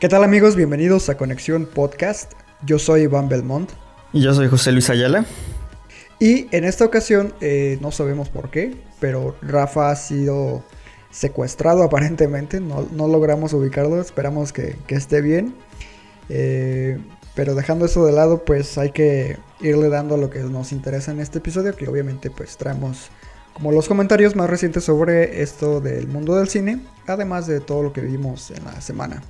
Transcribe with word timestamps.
¿Qué 0.00 0.08
tal 0.08 0.22
amigos? 0.22 0.54
Bienvenidos 0.54 1.08
a 1.08 1.16
Conexión 1.16 1.66
Podcast. 1.66 2.34
Yo 2.64 2.78
soy 2.78 3.02
Iván 3.02 3.28
Belmont. 3.28 3.68
Y 4.12 4.20
yo 4.20 4.32
soy 4.32 4.46
José 4.46 4.70
Luis 4.70 4.88
Ayala. 4.90 5.24
Y 6.20 6.46
en 6.54 6.62
esta 6.62 6.84
ocasión, 6.84 7.34
eh, 7.40 7.78
no 7.80 7.90
sabemos 7.90 8.28
por 8.28 8.48
qué, 8.48 8.76
pero 9.00 9.34
Rafa 9.42 9.90
ha 9.90 9.96
sido 9.96 10.62
secuestrado 11.10 11.82
aparentemente. 11.82 12.60
No, 12.60 12.86
no 12.92 13.08
logramos 13.08 13.52
ubicarlo, 13.54 14.00
esperamos 14.00 14.52
que, 14.52 14.76
que 14.86 14.94
esté 14.94 15.20
bien. 15.20 15.56
Eh, 16.28 16.98
pero 17.34 17.56
dejando 17.56 17.84
eso 17.84 18.06
de 18.06 18.12
lado, 18.12 18.44
pues 18.44 18.78
hay 18.78 18.92
que 18.92 19.36
irle 19.60 19.88
dando 19.88 20.16
lo 20.16 20.30
que 20.30 20.38
nos 20.44 20.70
interesa 20.70 21.10
en 21.10 21.18
este 21.18 21.38
episodio, 21.38 21.74
que 21.74 21.88
obviamente 21.88 22.30
pues 22.30 22.56
traemos 22.56 23.10
como 23.52 23.72
los 23.72 23.88
comentarios 23.88 24.36
más 24.36 24.48
recientes 24.48 24.84
sobre 24.84 25.42
esto 25.42 25.80
del 25.80 26.06
mundo 26.06 26.36
del 26.36 26.48
cine, 26.48 26.86
además 27.08 27.48
de 27.48 27.58
todo 27.58 27.82
lo 27.82 27.92
que 27.92 28.02
vimos 28.02 28.52
en 28.52 28.64
la 28.64 28.80
semana. 28.80 29.24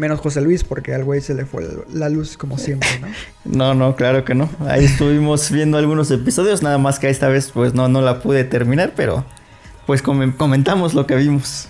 Menos 0.00 0.20
José 0.20 0.40
Luis, 0.40 0.64
porque 0.64 0.94
al 0.94 1.04
güey 1.04 1.20
se 1.20 1.34
le 1.34 1.44
fue 1.44 1.68
la 1.92 2.08
luz 2.08 2.38
como 2.38 2.56
siempre, 2.56 2.88
¿no? 3.02 3.08
No, 3.44 3.74
no, 3.74 3.96
claro 3.96 4.24
que 4.24 4.34
no. 4.34 4.48
Ahí 4.66 4.86
estuvimos 4.86 5.50
viendo 5.50 5.76
algunos 5.76 6.10
episodios, 6.10 6.62
nada 6.62 6.78
más 6.78 6.98
que 6.98 7.10
esta 7.10 7.28
vez 7.28 7.50
pues 7.52 7.74
no, 7.74 7.88
no 7.88 8.00
la 8.00 8.20
pude 8.20 8.44
terminar, 8.44 8.94
pero 8.96 9.26
pues 9.84 10.00
com 10.00 10.32
comentamos 10.32 10.94
lo 10.94 11.06
que 11.06 11.16
vimos. 11.16 11.68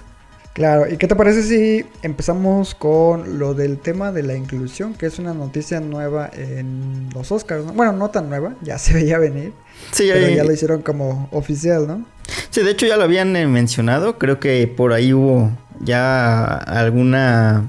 Claro, 0.53 0.89
¿y 0.89 0.97
qué 0.97 1.09
te 1.09 1.17
parece 1.17 1.43
si 1.43 1.87
empezamos 2.03 2.77
con 2.77 3.41
lo 3.41 3.55
del 3.55 3.79
tema 3.79 4.13
de 4.13 4.23
la 4.23 4.37
inclusión, 4.37 4.95
que 4.95 5.07
es 5.07 5.19
una 5.19 5.35
noticia 5.35 5.81
nueva 5.81 6.31
en 6.33 7.09
los 7.13 7.33
Oscars? 7.33 7.65
¿no? 7.65 7.73
Bueno, 7.73 7.93
no 7.93 8.11
tan 8.11 8.29
nueva, 8.29 8.55
ya 8.63 8.79
se 8.79 8.95
veía 8.95 9.19
venir. 9.19 9.53
Sí, 9.91 10.09
pero 10.13 10.29
ya 10.29 10.45
lo 10.45 10.53
hicieron 10.53 10.83
como 10.83 11.29
oficial, 11.33 11.89
¿no? 11.89 12.05
Sí, 12.51 12.63
de 12.63 12.71
hecho 12.71 12.87
ya 12.87 12.97
lo 12.97 13.03
habían 13.03 13.35
eh, 13.35 13.49
mencionado. 13.49 14.19
Creo 14.19 14.39
que 14.39 14.69
por 14.69 14.93
ahí 14.93 15.13
hubo 15.13 15.51
ya 15.81 16.57
alguna 16.57 17.69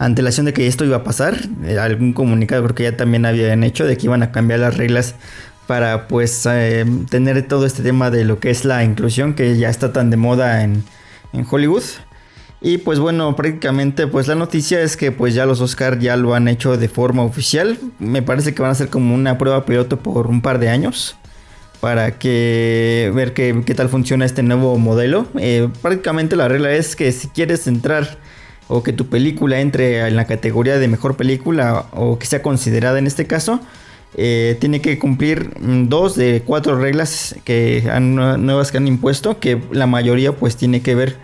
antelación 0.00 0.46
de 0.46 0.52
que 0.52 0.66
esto 0.66 0.84
iba 0.84 0.96
a 0.96 1.04
pasar. 1.04 1.36
Eh, 1.64 1.78
algún 1.78 2.12
comunicado 2.12 2.64
creo 2.64 2.74
que 2.74 2.82
ya 2.84 2.96
también 2.96 3.26
habían 3.26 3.62
hecho 3.62 3.84
de 3.84 3.96
que 3.96 4.06
iban 4.06 4.22
a 4.22 4.32
cambiar 4.32 4.60
las 4.60 4.76
reglas 4.76 5.14
para 5.66 6.08
pues 6.08 6.46
eh, 6.50 6.84
tener 7.08 7.46
todo 7.46 7.66
este 7.66 7.82
tema 7.82 8.10
de 8.10 8.24
lo 8.24 8.40
que 8.40 8.50
es 8.50 8.64
la 8.64 8.82
inclusión 8.82 9.34
que 9.34 9.56
ya 9.56 9.68
está 9.68 9.92
tan 9.92 10.10
de 10.10 10.16
moda 10.16 10.64
en, 10.64 10.82
en 11.32 11.46
Hollywood. 11.48 11.84
Y 12.62 12.78
pues 12.78 12.98
bueno, 12.98 13.36
prácticamente 13.36 14.06
pues 14.06 14.26
la 14.26 14.34
noticia 14.34 14.80
es 14.80 14.96
que 14.96 15.12
pues 15.12 15.34
ya 15.34 15.46
los 15.46 15.60
Oscar 15.60 15.98
ya 15.98 16.16
lo 16.16 16.34
han 16.34 16.48
hecho 16.48 16.76
de 16.76 16.88
forma 16.88 17.22
oficial. 17.22 17.78
Me 17.98 18.22
parece 18.22 18.54
que 18.54 18.62
van 18.62 18.72
a 18.72 18.74
ser 18.74 18.88
como 18.88 19.14
una 19.14 19.38
prueba 19.38 19.64
piloto 19.64 19.98
por 19.98 20.26
un 20.26 20.40
par 20.40 20.58
de 20.58 20.70
años 20.70 21.16
para 21.80 22.18
que 22.18 23.10
ver 23.14 23.32
qué, 23.32 23.62
qué 23.64 23.74
tal 23.74 23.88
funciona 23.88 24.24
este 24.24 24.42
nuevo 24.42 24.78
modelo. 24.78 25.26
Eh, 25.38 25.68
prácticamente 25.82 26.36
la 26.36 26.48
regla 26.48 26.72
es 26.72 26.96
que 26.96 27.12
si 27.12 27.28
quieres 27.28 27.66
entrar 27.66 28.18
o 28.70 28.82
que 28.82 28.92
tu 28.92 29.06
película 29.08 29.60
entre 29.60 30.06
en 30.06 30.14
la 30.16 30.24
categoría 30.26 30.78
de 30.78 30.86
mejor 30.88 31.16
película 31.16 31.86
o 31.92 32.18
que 32.18 32.26
sea 32.26 32.40
considerada 32.40 32.98
en 32.98 33.06
este 33.06 33.26
caso, 33.26 33.60
eh, 34.16 34.56
tiene 34.60 34.80
que 34.80 34.98
cumplir 34.98 35.50
mm, 35.60 35.88
dos 35.88 36.14
de 36.16 36.42
cuatro 36.46 36.78
reglas 36.78 37.34
que 37.44 37.88
han, 37.92 38.14
nuevas 38.14 38.70
que 38.70 38.78
han 38.78 38.86
impuesto, 38.88 39.38
que 39.40 39.60
la 39.72 39.86
mayoría 39.86 40.32
pues 40.32 40.56
tiene 40.56 40.80
que 40.82 40.94
ver 40.94 41.16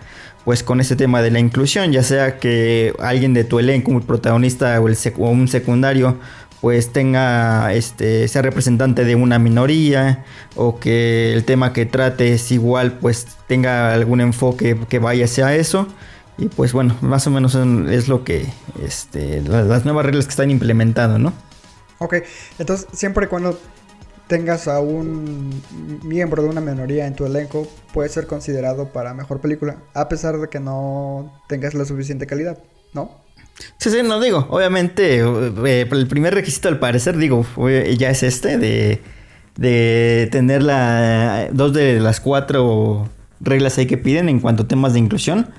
pues 0.45 0.63
con 0.63 0.79
este 0.79 0.95
tema 0.95 1.21
de 1.21 1.31
la 1.31 1.39
inclusión, 1.39 1.91
ya 1.91 2.03
sea 2.03 2.37
que 2.39 2.93
alguien 2.99 3.33
de 3.33 3.43
tu 3.43 3.59
elenco, 3.59 3.91
un 3.91 4.01
protagonista 4.01 4.79
o, 4.79 4.87
el 4.87 4.95
sec- 4.95 5.17
o 5.17 5.29
un 5.29 5.47
secundario, 5.49 6.17
pues 6.61 6.91
tenga, 6.93 7.73
este, 7.73 8.27
sea 8.29 8.41
representante 8.41 9.03
de 9.03 9.15
una 9.15 9.39
minoría, 9.39 10.23
o 10.55 10.79
que 10.79 11.33
el 11.33 11.43
tema 11.43 11.73
que 11.73 11.85
trate 11.85 12.33
es 12.33 12.49
igual, 12.51 12.93
pues 12.93 13.27
tenga 13.47 13.93
algún 13.93 14.21
enfoque 14.21 14.77
que 14.89 14.99
vaya 14.99 15.25
hacia 15.25 15.53
eso. 15.53 15.87
Y 16.37 16.49
pues 16.49 16.71
bueno, 16.73 16.95
más 17.01 17.25
o 17.27 17.31
menos 17.31 17.55
es 17.55 18.07
lo 18.07 18.23
que, 18.23 18.47
este, 18.83 19.41
la- 19.41 19.63
las 19.63 19.85
nuevas 19.85 20.05
reglas 20.05 20.25
que 20.25 20.31
están 20.31 20.51
implementando, 20.51 21.17
¿no? 21.17 21.33
Ok, 21.99 22.15
entonces 22.59 22.87
siempre 22.93 23.25
y 23.25 23.27
cuando 23.29 23.59
tengas 24.27 24.67
a 24.67 24.79
un 24.81 25.63
miembro 26.03 26.43
de 26.43 26.49
una 26.49 26.61
minoría 26.61 27.07
en 27.07 27.15
tu 27.15 27.25
elenco, 27.25 27.67
puede 27.93 28.09
ser 28.09 28.27
considerado 28.27 28.91
para 28.93 29.13
mejor 29.13 29.41
película, 29.41 29.77
a 29.93 30.09
pesar 30.09 30.37
de 30.37 30.49
que 30.49 30.59
no 30.59 31.41
tengas 31.47 31.73
la 31.73 31.85
suficiente 31.85 32.27
calidad, 32.27 32.59
¿no? 32.93 33.11
Sí, 33.79 33.89
sí, 33.89 34.03
no 34.03 34.19
digo, 34.19 34.45
obviamente 34.49 35.19
eh, 35.19 35.87
el 35.91 36.07
primer 36.07 36.33
requisito 36.35 36.67
al 36.67 36.79
parecer, 36.79 37.17
digo, 37.17 37.45
ya 37.97 38.09
es 38.11 38.21
este 38.21 38.57
de, 38.59 39.01
de 39.55 40.29
tener 40.31 40.61
la, 40.61 41.47
dos 41.51 41.73
de 41.73 41.99
las 41.99 42.19
cuatro 42.19 43.09
reglas 43.39 43.77
ahí 43.77 43.87
que 43.87 43.97
piden 43.97 44.29
en 44.29 44.39
cuanto 44.39 44.63
a 44.63 44.67
temas 44.67 44.93
de 44.93 44.99
inclusión. 44.99 45.49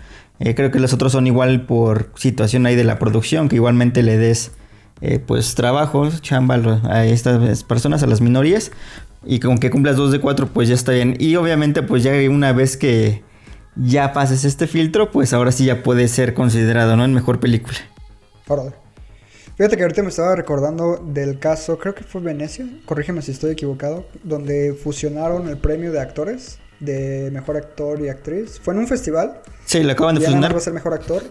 Eh, 0.40 0.54
creo 0.54 0.70
que 0.70 0.78
los 0.78 0.92
otros 0.92 1.12
son 1.12 1.26
igual 1.26 1.66
por 1.66 2.10
situación 2.16 2.66
ahí 2.66 2.76
de 2.76 2.84
la 2.84 2.98
producción, 2.98 3.48
que 3.48 3.56
igualmente 3.56 4.02
le 4.02 4.18
des 4.18 4.52
eh, 5.00 5.18
pues 5.18 5.54
trabajo, 5.54 6.08
chamba 6.20 6.56
a 6.84 7.04
estas 7.06 7.64
personas, 7.64 8.02
a 8.02 8.06
las 8.06 8.20
minorías. 8.20 8.70
Y 9.24 9.40
con 9.40 9.58
que 9.58 9.70
cumplas 9.70 9.96
dos 9.96 10.12
de 10.12 10.20
cuatro, 10.20 10.48
pues 10.48 10.68
ya 10.68 10.74
está 10.74 10.92
bien. 10.92 11.16
Y 11.18 11.36
obviamente, 11.36 11.82
pues 11.82 12.02
ya 12.02 12.12
una 12.30 12.52
vez 12.52 12.76
que 12.76 13.22
ya 13.74 14.12
pases 14.12 14.44
este 14.44 14.66
filtro, 14.66 15.10
pues 15.10 15.32
ahora 15.32 15.52
sí 15.52 15.64
ya 15.64 15.82
puede 15.82 16.08
ser 16.08 16.34
considerado, 16.34 16.96
¿no? 16.96 17.04
En 17.04 17.14
mejor 17.14 17.40
película. 17.40 17.76
Fíjate 19.56 19.76
que 19.76 19.82
ahorita 19.82 20.02
me 20.02 20.08
estaba 20.08 20.36
recordando 20.36 20.98
del 20.98 21.40
caso, 21.40 21.78
creo 21.78 21.92
que 21.92 22.04
fue 22.04 22.20
Venecia, 22.20 22.64
corrígeme 22.86 23.22
si 23.22 23.32
estoy 23.32 23.50
equivocado, 23.50 24.06
donde 24.22 24.72
fusionaron 24.72 25.48
el 25.48 25.58
premio 25.58 25.90
de 25.90 26.00
actores 26.00 26.60
de 26.80 27.30
mejor 27.32 27.56
actor 27.56 28.00
y 28.00 28.08
actriz. 28.08 28.60
Fue 28.60 28.74
en 28.74 28.80
un 28.80 28.86
festival. 28.86 29.40
Sí, 29.64 29.82
lo 29.82 29.92
acaban 29.92 30.14
de 30.14 30.22
fusionar, 30.22 30.54
va 30.54 30.58
a 30.58 30.60
ser 30.60 30.72
mejor 30.72 30.94
actor. 30.94 31.22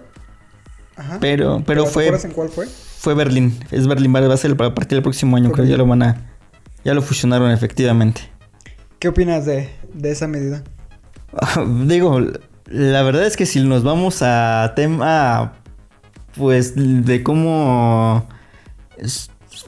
Ajá. 0.96 1.20
pero, 1.22 1.62
pero 1.64 1.84
¿te 1.84 1.92
fue, 1.92 2.08
en 2.08 2.32
cuál 2.32 2.50
fue? 2.50 2.66
fue 2.66 3.14
Berlín. 3.14 3.60
Es 3.70 3.88
Berlín, 3.88 4.16
va 4.16 4.22
va 4.22 4.34
a 4.34 4.38
ser 4.38 4.52
a 4.52 4.56
partir 4.56 4.96
del 4.96 5.04
próximo 5.04 5.38
año, 5.38 5.52
creo 5.52 5.66
que 5.66 5.72
ya 5.72 5.78
lo 5.78 5.86
van 5.86 6.02
a, 6.02 6.32
ya 6.84 6.96
lo 6.96 7.04
fusionaron 7.04 7.52
efectivamente. 7.52 8.22
¿Qué 8.98 9.08
opinas 9.08 9.46
de, 9.46 9.70
de 9.94 10.12
esa 10.12 10.28
medida? 10.28 10.64
Digo, 11.86 12.20
la 12.66 13.04
verdad 13.04 13.26
es 13.28 13.38
que 13.38 13.46
si 13.46 13.64
nos 13.64 13.84
vamos 13.84 14.22
a 14.22 14.74
tema, 14.76 15.54
pues, 16.36 16.74
de 16.76 17.22
cómo 17.22 18.28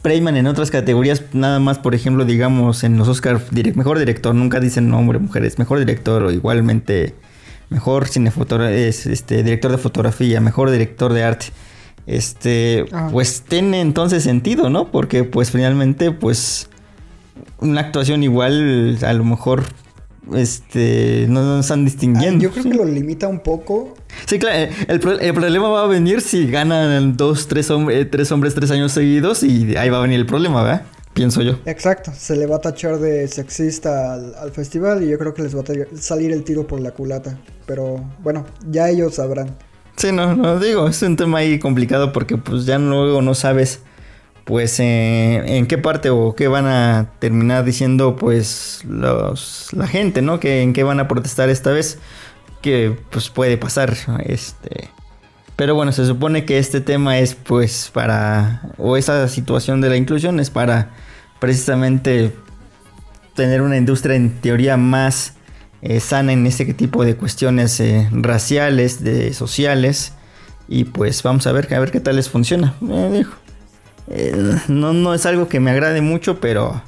premian 0.01 0.37
en 0.37 0.47
otras 0.47 0.71
categorías, 0.71 1.23
nada 1.33 1.59
más, 1.59 1.79
por 1.79 1.95
ejemplo, 1.95 2.25
digamos, 2.25 2.83
en 2.83 2.97
los 2.97 3.07
Oscar, 3.07 3.39
direc- 3.51 3.75
mejor 3.75 3.99
director, 3.99 4.33
nunca 4.35 4.59
dicen 4.59 4.93
hombre, 4.93 5.19
mujeres, 5.19 5.57
mejor 5.59 5.79
director, 5.79 6.23
o 6.23 6.31
igualmente, 6.31 7.15
mejor 7.69 8.07
es, 8.71 9.05
este, 9.05 9.43
director 9.43 9.71
de 9.71 9.77
fotografía, 9.77 10.41
mejor 10.41 10.71
director 10.71 11.13
de 11.13 11.23
arte. 11.23 11.47
Este, 12.07 12.85
Ajá. 12.91 13.09
pues 13.11 13.43
tiene 13.47 13.81
entonces 13.81 14.23
sentido, 14.23 14.69
¿no? 14.69 14.91
Porque, 14.91 15.23
pues, 15.23 15.51
finalmente, 15.51 16.11
pues, 16.11 16.69
una 17.59 17.81
actuación 17.81 18.23
igual, 18.23 18.97
a 19.05 19.13
lo 19.13 19.23
mejor, 19.23 19.63
este, 20.35 21.25
no 21.29 21.41
nos 21.43 21.65
están 21.65 21.81
Ah, 21.81 21.85
distinguiendo. 21.85 22.43
yo 22.43 22.51
creo 22.51 22.63
que 22.63 22.73
lo 22.73 22.85
limita 22.85 23.27
un 23.27 23.39
poco. 23.39 23.95
Sí, 24.25 24.39
claro, 24.39 24.57
eh, 24.57 24.69
el, 24.87 25.01
el 25.21 25.33
problema 25.33 25.69
va 25.69 25.83
a 25.83 25.87
venir 25.87 26.21
si 26.21 26.47
ganan 26.49 27.15
dos, 27.17 27.47
tres, 27.47 27.69
eh, 27.91 28.05
tres 28.05 28.31
hombres 28.31 28.53
tres 28.55 28.71
años 28.71 28.91
seguidos 28.91 29.43
y 29.43 29.75
ahí 29.75 29.89
va 29.89 29.99
a 29.99 30.01
venir 30.01 30.19
el 30.19 30.25
problema, 30.25 30.63
¿verdad? 30.63 30.83
Pienso 31.13 31.41
yo. 31.41 31.59
Exacto, 31.65 32.11
se 32.15 32.35
le 32.35 32.45
va 32.45 32.57
a 32.57 32.59
tachar 32.61 32.97
de 32.99 33.27
sexista 33.27 34.13
al, 34.13 34.35
al 34.35 34.51
festival 34.51 35.03
y 35.03 35.09
yo 35.09 35.17
creo 35.17 35.33
que 35.33 35.41
les 35.41 35.55
va 35.55 35.61
a 35.61 35.97
salir 35.99 36.31
el 36.31 36.43
tiro 36.43 36.65
por 36.67 36.79
la 36.79 36.91
culata. 36.91 37.37
Pero 37.65 38.03
bueno, 38.23 38.45
ya 38.69 38.89
ellos 38.89 39.15
sabrán. 39.15 39.55
Sí, 39.97 40.11
no, 40.13 40.33
no 40.35 40.59
digo, 40.59 40.87
es 40.87 41.01
un 41.01 41.17
tema 41.17 41.39
ahí 41.39 41.59
complicado 41.59 42.13
porque 42.13 42.37
pues 42.37 42.65
ya 42.65 42.77
luego 42.79 43.21
no 43.21 43.33
sabes 43.35 43.81
pues 44.49 44.79
en 44.79 45.67
qué 45.67 45.77
parte 45.77 46.09
o 46.09 46.33
qué 46.33 46.47
van 46.47 46.65
a 46.65 47.11
terminar 47.19 47.63
diciendo 47.63 48.15
pues 48.15 48.81
la 48.83 49.85
gente, 49.85 50.23
¿no? 50.23 50.39
En 50.41 50.73
qué 50.73 50.81
van 50.81 50.99
a 50.99 51.07
protestar 51.07 51.49
esta 51.49 51.69
vez 51.69 51.99
que 52.59 52.97
pues 53.11 53.29
puede 53.29 53.59
pasar 53.59 53.95
este 54.25 54.89
pero 55.55 55.75
bueno, 55.75 55.91
se 55.91 56.03
supone 56.07 56.45
que 56.45 56.57
este 56.57 56.81
tema 56.81 57.19
es 57.19 57.35
pues 57.35 57.91
para 57.93 58.73
o 58.79 58.97
esa 58.97 59.27
situación 59.27 59.81
de 59.81 59.89
la 59.89 59.97
inclusión 59.97 60.39
es 60.39 60.49
para 60.49 60.95
precisamente 61.39 62.33
tener 63.35 63.61
una 63.61 63.77
industria 63.77 64.15
en 64.15 64.31
teoría 64.31 64.77
más 64.77 65.33
eh, 65.83 65.99
sana 65.99 66.33
en 66.33 66.47
este 66.47 66.73
tipo 66.73 67.05
de 67.05 67.15
cuestiones 67.15 67.79
eh, 67.81 68.09
raciales, 68.11 69.03
de 69.03 69.31
sociales. 69.35 70.13
Y 70.67 70.85
pues 70.85 71.21
vamos 71.21 71.45
a 71.45 71.51
ver, 71.51 71.71
a 71.71 71.79
ver 71.79 71.91
qué 71.91 71.99
tal 71.99 72.15
les 72.15 72.29
funciona. 72.29 72.73
Eh, 72.89 73.09
digo, 73.13 73.31
eh, 74.09 74.55
no, 74.67 74.93
no 74.93 75.13
es 75.13 75.25
algo 75.25 75.47
que 75.47 75.59
me 75.59 75.71
agrade 75.71 76.01
mucho, 76.01 76.39
pero 76.39 76.81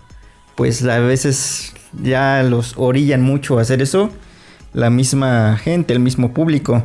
pues 0.56 0.84
a 0.84 1.00
veces 1.00 1.74
ya 2.02 2.44
los 2.44 2.74
orillan 2.78 3.22
mucho 3.22 3.60
a 3.60 3.62
hacer 3.62 3.82
eso. 3.82 4.10
La 4.74 4.90
misma 4.90 5.58
gente, 5.58 5.94
el 5.94 6.00
mismo 6.00 6.34
público. 6.34 6.84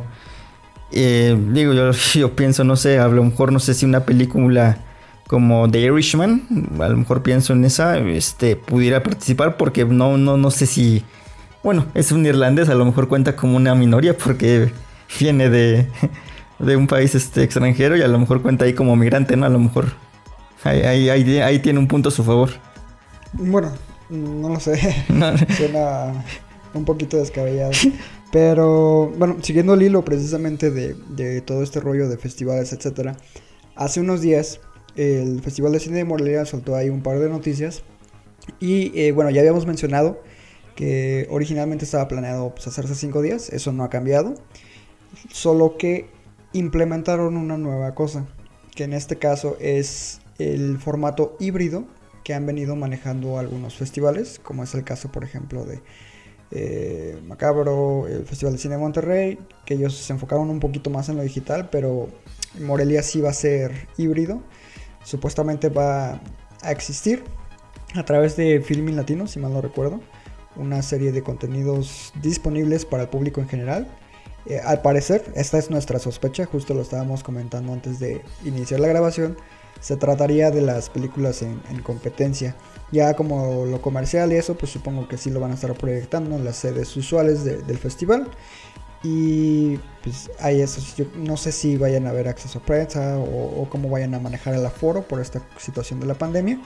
Eh, 0.91 1.37
digo, 1.51 1.73
yo, 1.73 1.91
yo 2.13 2.35
pienso, 2.35 2.63
no 2.63 2.75
sé, 2.75 2.99
a 2.99 3.07
lo 3.07 3.23
mejor 3.23 3.51
no 3.51 3.59
sé 3.59 3.73
si 3.73 3.85
una 3.85 4.01
película 4.01 4.79
como 5.27 5.69
The 5.69 5.81
Irishman, 5.81 6.69
a 6.79 6.87
lo 6.87 6.97
mejor 6.97 7.21
pienso 7.21 7.51
en 7.51 7.65
esa, 7.65 7.97
este, 7.97 8.55
pudiera 8.55 9.03
participar 9.03 9.57
porque 9.57 9.83
no, 9.83 10.17
no, 10.17 10.37
no 10.37 10.51
sé 10.51 10.65
si, 10.65 11.03
bueno, 11.63 11.85
es 11.93 12.13
un 12.13 12.25
irlandés, 12.25 12.69
a 12.69 12.75
lo 12.75 12.85
mejor 12.85 13.09
cuenta 13.09 13.35
como 13.35 13.57
una 13.57 13.75
minoría 13.75 14.17
porque 14.17 14.71
viene 15.19 15.49
de, 15.49 15.87
de 16.59 16.75
un 16.77 16.87
país 16.87 17.13
este, 17.13 17.43
extranjero 17.43 17.97
y 17.97 18.01
a 18.01 18.07
lo 18.07 18.17
mejor 18.19 18.41
cuenta 18.41 18.63
ahí 18.65 18.73
como 18.73 18.95
migrante, 18.95 19.35
¿no? 19.35 19.45
A 19.45 19.49
lo 19.49 19.59
mejor 19.59 19.91
ahí, 20.63 20.81
ahí, 20.81 21.09
ahí, 21.09 21.37
ahí 21.39 21.59
tiene 21.59 21.79
un 21.79 21.87
punto 21.87 22.09
a 22.09 22.11
su 22.11 22.23
favor. 22.23 22.49
Bueno, 23.33 23.71
no 24.09 24.49
lo 24.49 24.59
sé. 24.59 24.77
Suena 25.57 26.23
un 26.73 26.85
poquito 26.85 27.17
descabellado. 27.17 27.71
Pero 28.31 29.11
bueno, 29.17 29.37
siguiendo 29.41 29.73
el 29.73 29.83
hilo 29.83 30.03
precisamente 30.03 30.69
de, 30.71 30.95
de 31.09 31.41
todo 31.41 31.63
este 31.63 31.79
rollo 31.79 32.09
de 32.09 32.17
festivales, 32.17 32.73
etcétera. 32.73 33.15
Hace 33.75 34.01
unos 34.01 34.21
días 34.21 34.59
el 34.97 35.41
Festival 35.41 35.71
de 35.71 35.79
Cine 35.79 35.97
de 35.97 36.05
Morelia 36.05 36.45
soltó 36.45 36.75
ahí 36.75 36.89
un 36.89 37.01
par 37.01 37.19
de 37.19 37.29
noticias. 37.29 37.83
Y 38.59 38.97
eh, 38.99 39.11
bueno, 39.11 39.29
ya 39.29 39.41
habíamos 39.41 39.65
mencionado 39.65 40.21
que 40.75 41.27
originalmente 41.29 41.85
estaba 41.85 42.07
planeado 42.07 42.53
pues, 42.53 42.67
hacerse 42.67 42.95
cinco 42.95 43.21
días. 43.21 43.49
Eso 43.49 43.71
no 43.71 43.83
ha 43.83 43.89
cambiado. 43.89 44.35
Solo 45.31 45.77
que 45.77 46.09
implementaron 46.53 47.37
una 47.37 47.57
nueva 47.57 47.93
cosa. 47.93 48.25
Que 48.75 48.83
en 48.83 48.93
este 48.93 49.17
caso 49.17 49.57
es 49.59 50.21
el 50.39 50.77
formato 50.79 51.35
híbrido 51.39 51.85
que 52.23 52.33
han 52.33 52.45
venido 52.45 52.75
manejando 52.75 53.39
algunos 53.39 53.75
festivales. 53.75 54.39
Como 54.43 54.63
es 54.63 54.73
el 54.75 54.83
caso, 54.83 55.11
por 55.11 55.23
ejemplo, 55.23 55.65
de 55.65 55.81
eh, 56.51 57.19
Macabro, 57.25 58.07
el 58.07 58.25
Festival 58.25 58.53
de 58.53 58.59
Cine 58.59 58.75
de 58.75 58.81
Monterrey, 58.81 59.39
que 59.65 59.75
ellos 59.75 59.95
se 59.95 60.13
enfocaron 60.13 60.49
un 60.49 60.59
poquito 60.59 60.89
más 60.89 61.09
en 61.09 61.17
lo 61.17 61.23
digital, 61.23 61.69
pero 61.69 62.09
Morelia 62.59 63.03
sí 63.03 63.21
va 63.21 63.29
a 63.29 63.33
ser 63.33 63.87
híbrido. 63.97 64.41
Supuestamente 65.03 65.69
va 65.69 66.21
a 66.61 66.71
existir 66.71 67.23
a 67.95 68.03
través 68.03 68.35
de 68.35 68.61
Filming 68.61 68.95
Latino, 68.95 69.27
si 69.27 69.39
mal 69.39 69.53
no 69.53 69.61
recuerdo, 69.61 70.01
una 70.55 70.81
serie 70.81 71.11
de 71.11 71.23
contenidos 71.23 72.11
disponibles 72.21 72.85
para 72.85 73.03
el 73.03 73.09
público 73.09 73.41
en 73.41 73.47
general. 73.47 73.87
Eh, 74.45 74.59
al 74.63 74.81
parecer, 74.81 75.23
esta 75.35 75.57
es 75.57 75.69
nuestra 75.69 75.99
sospecha, 75.99 76.45
justo 76.45 76.73
lo 76.73 76.81
estábamos 76.81 77.23
comentando 77.23 77.73
antes 77.73 77.99
de 77.99 78.21
iniciar 78.43 78.79
la 78.79 78.87
grabación. 78.87 79.37
Se 79.79 79.95
trataría 79.97 80.51
de 80.51 80.61
las 80.61 80.89
películas 80.89 81.41
en, 81.41 81.61
en 81.69 81.81
competencia. 81.81 82.55
Ya 82.91 83.13
como 83.15 83.65
lo 83.65 83.81
comercial 83.81 84.31
y 84.31 84.35
eso, 84.35 84.55
pues 84.57 84.71
supongo 84.71 85.07
que 85.07 85.17
sí 85.17 85.29
lo 85.29 85.39
van 85.39 85.51
a 85.51 85.55
estar 85.55 85.73
proyectando 85.75 86.35
en 86.35 86.45
las 86.45 86.57
sedes 86.57 86.95
usuales 86.97 87.43
de- 87.43 87.61
del 87.61 87.77
festival. 87.77 88.29
Y 89.03 89.77
pues 90.03 90.31
hay 90.39 90.61
eso. 90.61 90.81
Yo 90.97 91.05
no 91.15 91.37
sé 91.37 91.51
si 91.51 91.77
vayan 91.77 92.07
a 92.07 92.09
haber 92.09 92.27
acceso 92.27 92.59
a 92.59 92.61
prensa 92.63 93.17
o, 93.19 93.61
o 93.61 93.69
cómo 93.69 93.89
vayan 93.89 94.13
a 94.15 94.19
manejar 94.19 94.55
el 94.55 94.65
aforo 94.65 95.03
por 95.03 95.21
esta 95.21 95.41
situación 95.57 95.99
de 95.99 96.07
la 96.07 96.15
pandemia. 96.15 96.59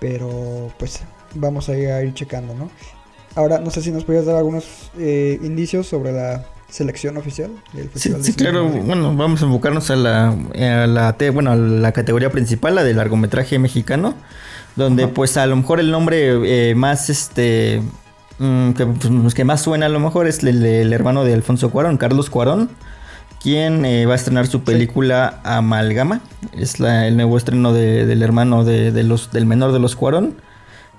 Pero 0.00 0.72
pues 0.78 1.00
vamos 1.34 1.68
a 1.68 1.76
ir, 1.76 2.12
checando, 2.14 2.54
¿no? 2.54 2.70
Ahora, 3.34 3.58
no 3.60 3.70
sé 3.70 3.82
si 3.82 3.92
nos 3.92 4.04
podrías 4.04 4.26
dar 4.26 4.36
algunos 4.36 4.90
eh, 4.98 5.38
indicios 5.42 5.86
sobre 5.86 6.12
la 6.12 6.44
selección 6.72 7.16
oficial 7.18 7.50
del 7.72 7.84
Sí, 7.84 7.90
Festival 7.92 8.18
de 8.22 8.24
sí, 8.26 8.32
de 8.32 8.36
claro. 8.36 8.64
Morelia. 8.64 8.82
Bueno, 8.84 9.14
vamos 9.16 9.42
a 9.42 9.44
enfocarnos 9.46 9.90
a 9.90 9.96
la, 9.96 10.28
a 10.28 10.86
la, 10.86 11.16
bueno, 11.32 11.52
a 11.52 11.56
la 11.56 11.92
categoría 11.92 12.30
principal, 12.30 12.74
la 12.74 12.82
de 12.84 12.94
largometraje 12.94 13.58
mexicano, 13.58 14.14
donde 14.74 15.06
pues 15.08 15.36
a 15.36 15.46
lo 15.46 15.54
mejor 15.56 15.80
el 15.80 15.90
nombre 15.90 16.70
eh, 16.70 16.74
más, 16.74 17.10
este, 17.10 17.82
mm, 18.38 18.70
que, 18.72 18.86
pues, 18.86 19.34
que 19.34 19.44
más 19.44 19.60
suena 19.62 19.86
a 19.86 19.88
lo 19.90 20.00
mejor 20.00 20.26
es 20.26 20.42
el, 20.42 20.64
el 20.64 20.92
hermano 20.92 21.24
de 21.24 21.34
Alfonso 21.34 21.70
Cuarón, 21.70 21.98
Carlos 21.98 22.30
Cuarón, 22.30 22.70
quien 23.42 23.84
eh, 23.84 24.06
va 24.06 24.12
a 24.14 24.16
estrenar 24.16 24.46
su 24.46 24.62
película 24.62 25.40
Amalgama. 25.44 26.20
Es 26.56 26.80
la- 26.80 27.06
el 27.06 27.16
nuevo 27.16 27.36
estreno 27.36 27.72
de- 27.72 28.06
del 28.06 28.22
hermano 28.22 28.64
de, 28.64 28.92
de 28.92 29.02
los, 29.02 29.30
del 29.32 29.44
menor 29.46 29.72
de 29.72 29.78
los 29.80 29.94
Cuarón, 29.96 30.36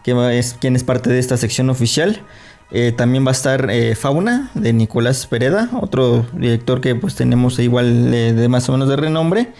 que 0.03 0.37
es 0.37 0.55
quien 0.59 0.75
es 0.75 0.83
parte 0.83 1.09
de 1.09 1.17
esta 1.19 1.37
sección 1.37 1.69
oficial. 1.69 2.21
Eh, 2.71 2.91
también 2.91 3.25
va 3.25 3.29
a 3.29 3.33
estar 3.33 3.69
eh, 3.69 3.95
Fauna 3.95 4.49
de 4.55 4.73
Nicolás 4.73 5.27
Pereda, 5.27 5.69
otro 5.79 6.25
director 6.33 6.81
que 6.81 6.95
pues 6.95 7.15
tenemos 7.15 7.59
igual 7.59 8.11
eh, 8.13 8.33
de 8.33 8.47
más 8.49 8.67
o 8.67 8.71
menos 8.71 8.89
de 8.89 8.95
renombre. 8.95 9.53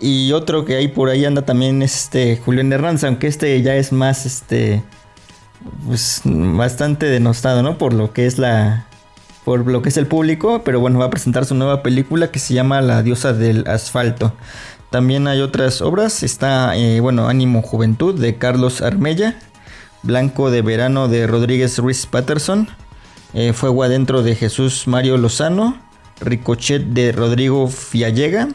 Y 0.00 0.32
otro 0.32 0.64
que 0.64 0.76
hay 0.76 0.88
por 0.88 1.08
ahí 1.08 1.24
anda 1.24 1.42
también 1.42 1.82
es 1.82 1.94
este 1.94 2.36
Julián 2.36 2.72
Herranz, 2.72 3.04
aunque 3.04 3.26
este 3.26 3.60
ya 3.62 3.76
es 3.76 3.92
más 3.92 4.26
este 4.26 4.82
pues 5.86 6.22
bastante 6.24 7.06
denostado, 7.06 7.62
¿no? 7.62 7.78
Por 7.78 7.92
lo 7.92 8.12
que 8.12 8.26
es 8.26 8.38
la 8.38 8.86
por 9.44 9.66
lo 9.66 9.80
que 9.80 9.88
es 9.88 9.96
el 9.96 10.06
público, 10.06 10.62
pero 10.64 10.78
bueno, 10.78 10.98
va 10.98 11.06
a 11.06 11.10
presentar 11.10 11.46
su 11.46 11.54
nueva 11.54 11.82
película 11.82 12.30
que 12.30 12.38
se 12.38 12.54
llama 12.54 12.80
La 12.80 13.02
diosa 13.02 13.32
del 13.32 13.66
asfalto. 13.66 14.34
También 14.90 15.26
hay 15.26 15.40
otras 15.40 15.80
obras, 15.80 16.22
está 16.22 16.74
bueno, 17.00 17.28
Ánimo 17.28 17.62
Juventud 17.62 18.18
de 18.18 18.36
Carlos 18.36 18.82
Armella, 18.82 19.38
Blanco 20.02 20.50
de 20.50 20.62
Verano 20.62 21.08
de 21.08 21.26
Rodríguez 21.26 21.78
Ruiz 21.78 22.06
Patterson, 22.06 22.68
eh, 23.34 23.52
Fuego 23.52 23.82
Adentro 23.82 24.22
de 24.22 24.34
Jesús 24.34 24.86
Mario 24.86 25.16
Lozano, 25.18 25.78
Ricochet 26.20 26.82
de 26.82 27.12
Rodrigo 27.12 27.68
Fiallega. 27.68 28.48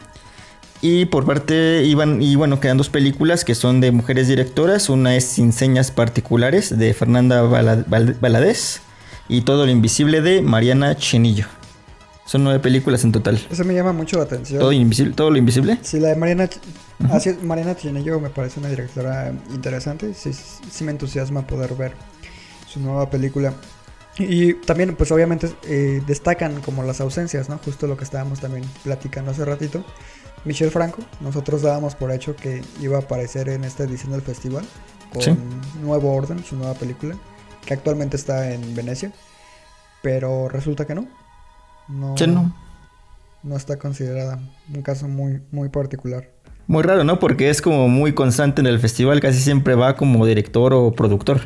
Y 0.80 1.06
por 1.06 1.24
parte 1.24 1.82
iban, 1.84 2.20
y 2.20 2.36
bueno, 2.36 2.60
quedan 2.60 2.76
dos 2.76 2.90
películas 2.90 3.44
que 3.44 3.54
son 3.54 3.80
de 3.80 3.90
mujeres 3.90 4.28
directoras. 4.28 4.90
Una 4.90 5.16
es 5.16 5.24
Sin 5.24 5.52
Señas 5.54 5.90
Particulares 5.90 6.76
de 6.78 6.92
Fernanda 6.92 7.40
Bala- 7.42 7.84
Val- 7.86 8.16
Valadez 8.20 8.80
y 9.28 9.42
Todo 9.42 9.64
lo 9.64 9.72
Invisible 9.72 10.20
de 10.20 10.42
Mariana 10.42 10.94
Chenillo. 10.96 11.46
Son 12.26 12.42
nueve 12.42 12.58
películas 12.60 13.04
en 13.04 13.12
total. 13.12 13.38
Eso 13.50 13.64
me 13.64 13.74
llama 13.74 13.92
mucho 13.92 14.16
la 14.16 14.24
atención. 14.24 14.58
Todo, 14.60 14.72
invisible, 14.72 15.14
todo 15.14 15.30
lo 15.30 15.36
invisible. 15.36 15.78
Sí, 15.82 16.00
la 16.00 16.08
de 16.08 16.16
Mariana, 16.16 16.48
Ch- 16.48 16.58
así 17.12 17.28
es, 17.28 17.42
Mariana 17.42 17.76
Chinello 17.76 18.18
me 18.18 18.30
parece 18.30 18.60
una 18.60 18.70
directora 18.70 19.32
interesante. 19.52 20.14
Sí, 20.14 20.32
sí 20.32 20.84
me 20.84 20.90
entusiasma 20.92 21.46
poder 21.46 21.74
ver 21.74 21.92
su 22.66 22.80
nueva 22.80 23.10
película. 23.10 23.52
Y 24.18 24.54
también, 24.54 24.94
pues 24.96 25.10
obviamente 25.12 25.50
eh, 25.64 26.00
destacan 26.06 26.60
como 26.62 26.82
las 26.82 27.00
ausencias, 27.00 27.48
¿no? 27.48 27.58
Justo 27.58 27.86
lo 27.86 27.96
que 27.96 28.04
estábamos 28.04 28.40
también 28.40 28.64
platicando 28.84 29.32
hace 29.32 29.44
ratito. 29.44 29.84
Michelle 30.46 30.70
Franco, 30.70 31.02
nosotros 31.20 31.62
dábamos 31.62 31.94
por 31.94 32.10
hecho 32.12 32.36
que 32.36 32.62
iba 32.80 32.96
a 32.96 33.00
aparecer 33.00 33.48
en 33.48 33.64
esta 33.64 33.84
edición 33.84 34.12
del 34.12 34.22
festival 34.22 34.64
con 35.12 35.22
Sí. 35.22 35.36
Nuevo 35.82 36.14
Orden, 36.14 36.42
su 36.44 36.54
nueva 36.56 36.74
película, 36.74 37.16
que 37.66 37.74
actualmente 37.74 38.16
está 38.16 38.50
en 38.52 38.74
Venecia. 38.74 39.12
Pero 40.02 40.48
resulta 40.48 40.86
que 40.86 40.94
no. 40.94 41.06
No, 41.88 42.16
Sí, 42.16 42.26
no. 42.26 42.54
no 43.42 43.56
está 43.56 43.78
considerada. 43.78 44.38
Un 44.74 44.82
caso 44.82 45.08
muy, 45.08 45.42
muy 45.50 45.68
particular. 45.68 46.30
Muy 46.66 46.82
raro, 46.82 47.04
¿no? 47.04 47.18
Porque 47.18 47.50
es 47.50 47.60
como 47.60 47.88
muy 47.88 48.14
constante 48.14 48.60
en 48.60 48.66
el 48.66 48.78
festival. 48.78 49.20
Casi 49.20 49.40
siempre 49.40 49.74
va 49.74 49.96
como 49.96 50.24
director 50.26 50.72
o 50.72 50.92
productor. 50.92 51.40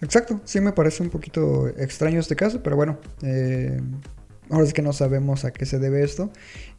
Exacto, 0.00 0.40
sí 0.44 0.60
me 0.60 0.72
parece 0.72 1.02
un 1.02 1.10
poquito 1.10 1.68
extraño 1.68 2.18
este 2.18 2.34
caso, 2.34 2.60
pero 2.60 2.74
bueno, 2.74 2.98
eh, 3.22 3.80
ahora 4.50 4.64
es 4.64 4.72
que 4.72 4.82
no 4.82 4.92
sabemos 4.92 5.44
a 5.44 5.52
qué 5.52 5.64
se 5.64 5.78
debe 5.78 6.02
esto. 6.02 6.30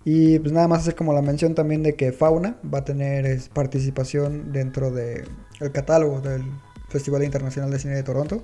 Y 0.03 0.39
pues 0.39 0.51
nada 0.51 0.67
más 0.67 0.79
hacer 0.82 0.96
como 0.96 1.13
la 1.13 1.22
mención 1.22 1.55
también 1.55 1.84
de 1.84 1.96
que 1.96 2.12
Fauna 2.12 2.58
va 2.74 2.79
a 2.79 2.84
tener 2.84 3.39
participación 3.53 4.51
dentro 4.51 4.91
del 4.91 5.24
el 5.62 5.72
catálogo 5.72 6.20
del 6.20 6.43
Festival 6.89 7.24
Internacional 7.24 7.72
de 7.72 7.79
Cine 7.79 7.93
de 7.96 8.03
Toronto. 8.03 8.43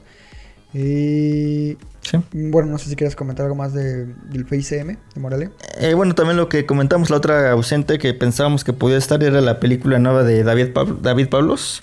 Y 0.73 1.77
Sí. 2.01 2.17
bueno, 2.31 2.69
no 2.71 2.77
sé 2.77 2.89
si 2.89 2.95
quieres 2.95 3.15
comentar 3.15 3.45
algo 3.45 3.55
más 3.55 3.73
de, 3.73 4.05
del 4.05 4.45
FICM 4.45 4.97
de 5.13 5.19
Morelia. 5.21 5.51
Eh, 5.79 5.93
bueno, 5.93 6.15
también 6.15 6.37
lo 6.37 6.47
que 6.49 6.65
comentamos, 6.65 7.09
la 7.09 7.17
otra 7.17 7.51
ausente 7.51 7.97
que 7.99 8.13
pensábamos 8.13 8.63
que 8.63 8.73
podía 8.73 8.97
estar 8.97 9.23
era 9.23 9.41
la 9.41 9.59
película 9.59 9.99
nueva 9.99 10.23
de 10.23 10.43
David, 10.43 10.67
Pab- 10.73 10.99
David 11.01 11.29
Pablos. 11.29 11.81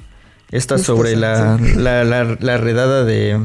Esta 0.51 0.77
Justo 0.77 0.95
sobre 0.97 1.17
la, 1.17 1.59
sí. 1.59 1.75
la, 1.77 2.05
la- 2.05 2.37
la 2.41 2.57
redada 2.57 3.05
de, 3.05 3.41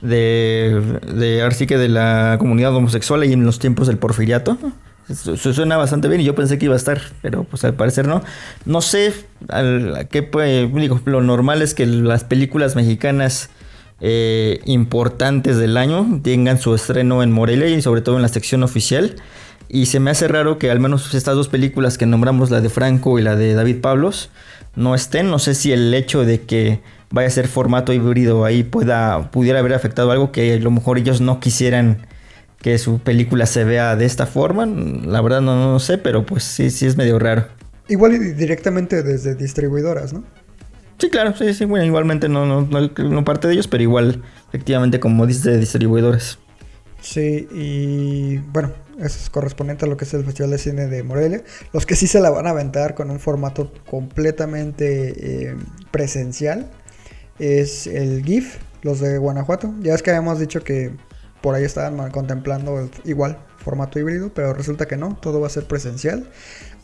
de, 0.00 0.98
de, 1.14 1.42
ahora 1.42 1.54
sí 1.54 1.66
que 1.66 1.76
de 1.76 1.88
la 1.88 2.36
comunidad 2.38 2.74
homosexual 2.74 3.24
y 3.24 3.32
en 3.32 3.44
los 3.44 3.58
tiempos 3.58 3.86
del 3.88 3.98
porfiriato. 3.98 4.58
Su- 5.14 5.36
Suena 5.38 5.76
bastante 5.78 6.08
bien 6.08 6.20
y 6.20 6.24
yo 6.24 6.34
pensé 6.34 6.58
que 6.58 6.66
iba 6.66 6.74
a 6.74 6.78
estar, 6.78 7.00
pero 7.22 7.44
pues 7.44 7.64
al 7.64 7.74
parecer 7.74 8.06
no. 8.06 8.22
No 8.66 8.80
sé, 8.82 9.12
al, 9.48 9.96
a 9.96 10.04
qué 10.04 10.22
puede- 10.22 10.66
digo, 10.68 11.00
lo 11.06 11.22
normal 11.22 11.62
es 11.62 11.74
que 11.74 11.86
las 11.86 12.24
películas 12.24 12.76
mexicanas 12.76 13.50
eh, 14.00 14.60
importantes 14.64 15.56
del 15.56 15.76
año 15.76 16.20
tengan 16.22 16.58
su 16.58 16.74
estreno 16.74 17.22
en 17.22 17.32
Morelia 17.32 17.68
y 17.68 17.82
sobre 17.82 18.00
todo 18.00 18.16
en 18.16 18.22
la 18.22 18.28
sección 18.28 18.62
oficial. 18.62 19.16
Y 19.68 19.86
se 19.86 20.00
me 20.00 20.10
hace 20.10 20.28
raro 20.28 20.58
que 20.58 20.70
al 20.70 20.80
menos 20.80 21.14
estas 21.14 21.34
dos 21.34 21.48
películas 21.48 21.98
que 21.98 22.06
nombramos, 22.06 22.50
la 22.50 22.60
de 22.60 22.70
Franco 22.70 23.18
y 23.18 23.22
la 23.22 23.36
de 23.36 23.54
David 23.54 23.80
Pablos, 23.80 24.30
no 24.76 24.94
estén. 24.94 25.30
No 25.30 25.38
sé 25.38 25.54
si 25.54 25.72
el 25.72 25.92
hecho 25.92 26.24
de 26.24 26.42
que 26.42 26.80
vaya 27.10 27.28
a 27.28 27.30
ser 27.30 27.48
formato 27.48 27.92
híbrido 27.92 28.44
ahí 28.44 28.62
pueda, 28.62 29.30
pudiera 29.30 29.58
haber 29.58 29.74
afectado 29.74 30.10
algo 30.10 30.32
que 30.32 30.54
a 30.54 30.58
lo 30.58 30.70
mejor 30.70 30.98
ellos 30.98 31.20
no 31.20 31.40
quisieran 31.40 32.06
que 32.60 32.78
su 32.78 32.98
película 32.98 33.46
se 33.46 33.64
vea 33.64 33.94
de 33.96 34.06
esta 34.06 34.26
forma. 34.26 34.66
La 34.66 35.20
verdad 35.20 35.40
no, 35.40 35.72
no 35.72 35.78
sé, 35.80 35.98
pero 35.98 36.24
pues 36.24 36.44
sí, 36.44 36.70
sí 36.70 36.86
es 36.86 36.96
medio 36.96 37.18
raro. 37.18 37.46
Igual 37.88 38.36
directamente 38.36 39.02
desde 39.02 39.34
distribuidoras, 39.34 40.12
¿no? 40.12 40.24
Sí, 40.98 41.10
claro, 41.10 41.34
sí, 41.36 41.54
sí, 41.54 41.64
bueno, 41.64 41.84
igualmente 41.84 42.28
no, 42.28 42.44
no, 42.44 42.62
no, 42.62 43.24
parte 43.24 43.46
de 43.46 43.54
ellos, 43.54 43.68
pero 43.68 43.82
igual, 43.84 44.22
efectivamente, 44.48 44.98
como 44.98 45.26
dices, 45.26 45.44
de 45.44 45.58
distribuidores. 45.58 46.38
Sí, 47.00 47.46
y 47.52 48.38
bueno, 48.38 48.72
eso 48.98 49.18
es 49.22 49.30
correspondiente 49.30 49.84
a 49.84 49.88
lo 49.88 49.96
que 49.96 50.04
es 50.04 50.14
el 50.14 50.24
Festival 50.24 50.50
de 50.50 50.58
Cine 50.58 50.86
de 50.88 51.04
Morelia. 51.04 51.44
Los 51.72 51.86
que 51.86 51.94
sí 51.94 52.08
se 52.08 52.20
la 52.20 52.30
van 52.30 52.48
a 52.48 52.50
aventar 52.50 52.96
con 52.96 53.12
un 53.12 53.20
formato 53.20 53.72
completamente 53.88 55.50
eh, 55.50 55.56
presencial 55.92 56.68
es 57.38 57.86
el 57.86 58.24
GIF, 58.24 58.56
los 58.82 58.98
de 58.98 59.18
Guanajuato. 59.18 59.72
Ya 59.80 59.94
es 59.94 60.02
que 60.02 60.10
habíamos 60.10 60.40
dicho 60.40 60.64
que 60.64 60.90
por 61.40 61.54
ahí 61.54 61.62
estaban 61.62 62.10
contemplando 62.10 62.90
igual 63.04 63.38
formato 63.58 64.00
híbrido, 64.00 64.32
pero 64.34 64.52
resulta 64.52 64.86
que 64.86 64.96
no, 64.96 65.16
todo 65.22 65.40
va 65.40 65.46
a 65.46 65.50
ser 65.50 65.66
presencial. 65.66 66.28